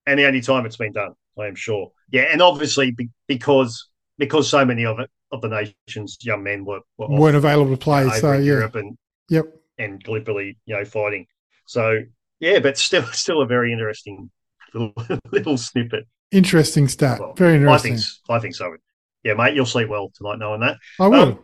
and 0.05 0.19
the 0.19 0.25
only 0.27 0.41
time 0.41 0.65
it's 0.65 0.77
been 0.77 0.91
done, 0.93 1.13
I 1.39 1.47
am 1.47 1.55
sure. 1.55 1.91
Yeah, 2.11 2.23
and 2.31 2.41
obviously 2.41 2.91
be, 2.91 3.09
because 3.27 3.89
because 4.19 4.47
so 4.49 4.63
many 4.65 4.85
of 4.85 4.99
it 4.99 5.09
of 5.31 5.41
the 5.41 5.49
nation's 5.49 6.17
young 6.21 6.41
men 6.43 6.63
were, 6.65 6.79
were 6.97 7.07
weren't 7.09 7.35
available 7.35 7.71
to 7.71 7.77
play. 7.77 8.07
so 8.19 8.33
yeah. 8.33 8.39
Europe 8.39 8.75
and 8.75 8.97
Yep. 9.29 9.45
And 9.77 10.03
Gallipoli, 10.03 10.57
you 10.65 10.75
know, 10.75 10.85
fighting. 10.85 11.27
So 11.65 12.01
yeah, 12.39 12.59
but 12.59 12.77
still, 12.77 13.03
still 13.11 13.41
a 13.41 13.45
very 13.45 13.71
interesting 13.71 14.29
little, 14.73 14.93
little 15.31 15.57
snippet. 15.57 16.07
Interesting 16.31 16.87
stat. 16.87 17.19
Well, 17.19 17.33
Very 17.35 17.53
I 17.53 17.55
interesting. 17.57 17.95
think, 17.95 18.05
I 18.29 18.39
think 18.39 18.55
so. 18.55 18.75
Yeah, 19.23 19.33
mate, 19.33 19.55
you'll 19.55 19.65
sleep 19.65 19.89
well 19.89 20.11
tonight 20.15 20.39
knowing 20.39 20.59
that. 20.61 20.77
I 20.99 21.07
will. 21.07 21.21
Um, 21.21 21.39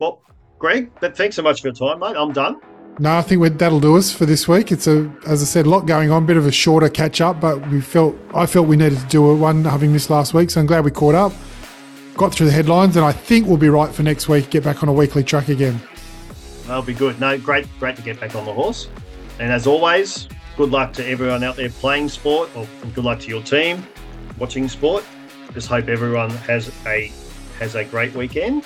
Well, 0.00 0.22
Greg, 0.58 0.90
but 1.00 1.16
thanks 1.16 1.36
so 1.36 1.42
much 1.42 1.60
for 1.60 1.68
your 1.68 1.74
time, 1.74 1.98
mate. 1.98 2.16
I'm 2.16 2.32
done. 2.32 2.56
No, 2.98 3.16
I 3.16 3.22
think 3.22 3.58
that'll 3.58 3.80
do 3.80 3.96
us 3.96 4.12
for 4.12 4.26
this 4.26 4.46
week. 4.46 4.70
It's 4.70 4.86
a, 4.86 5.10
as 5.26 5.42
I 5.42 5.46
said, 5.46 5.66
a 5.66 5.70
lot 5.70 5.86
going 5.86 6.10
on. 6.10 6.26
Bit 6.26 6.36
of 6.36 6.46
a 6.46 6.52
shorter 6.52 6.88
catch 6.90 7.20
up, 7.22 7.40
but 7.40 7.66
we 7.70 7.80
felt 7.80 8.14
I 8.34 8.44
felt 8.46 8.66
we 8.68 8.76
needed 8.76 8.98
to 8.98 9.06
do 9.06 9.26
a 9.30 9.34
one 9.34 9.64
having 9.64 9.92
this 9.94 10.10
last 10.10 10.34
week. 10.34 10.50
So 10.50 10.60
I'm 10.60 10.66
glad 10.66 10.84
we 10.84 10.90
caught 10.90 11.14
up, 11.14 11.32
got 12.16 12.34
through 12.34 12.46
the 12.46 12.52
headlines, 12.52 12.96
and 12.96 13.04
I 13.04 13.12
think 13.12 13.46
we'll 13.46 13.56
be 13.56 13.70
right 13.70 13.92
for 13.94 14.02
next 14.02 14.28
week. 14.28 14.50
Get 14.50 14.62
back 14.64 14.82
on 14.82 14.88
a 14.90 14.92
weekly 14.92 15.24
track 15.24 15.48
again. 15.48 15.80
That'll 16.66 16.82
be 16.82 16.94
good. 16.94 17.20
No, 17.20 17.38
great, 17.38 17.66
great 17.78 17.96
to 17.96 18.02
get 18.02 18.20
back 18.20 18.34
on 18.34 18.44
the 18.44 18.52
horse. 18.52 18.88
And 19.38 19.50
as 19.52 19.66
always, 19.66 20.28
good 20.56 20.70
luck 20.70 20.92
to 20.94 21.06
everyone 21.06 21.42
out 21.42 21.56
there 21.56 21.70
playing 21.70 22.08
sport, 22.08 22.50
or 22.54 22.66
and 22.82 22.94
good 22.94 23.04
luck 23.04 23.20
to 23.20 23.28
your 23.28 23.42
team 23.42 23.84
watching 24.38 24.68
sport. 24.68 25.04
Just 25.54 25.68
hope 25.68 25.88
everyone 25.88 26.30
has 26.30 26.70
a 26.86 27.12
has 27.58 27.74
a 27.74 27.84
great 27.84 28.14
weekend, 28.14 28.64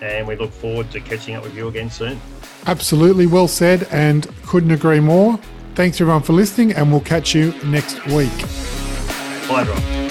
and 0.00 0.26
we 0.26 0.36
look 0.36 0.52
forward 0.52 0.90
to 0.92 1.00
catching 1.00 1.34
up 1.34 1.44
with 1.44 1.54
you 1.54 1.68
again 1.68 1.90
soon. 1.90 2.20
Absolutely 2.66 3.26
well 3.26 3.48
said, 3.48 3.88
and 3.90 4.28
couldn't 4.46 4.70
agree 4.70 5.00
more. 5.00 5.38
Thanks 5.74 6.00
everyone 6.00 6.22
for 6.22 6.32
listening, 6.32 6.72
and 6.72 6.90
we'll 6.90 7.00
catch 7.00 7.34
you 7.34 7.52
next 7.64 8.04
week. 8.06 8.30
Bye. 9.48 10.01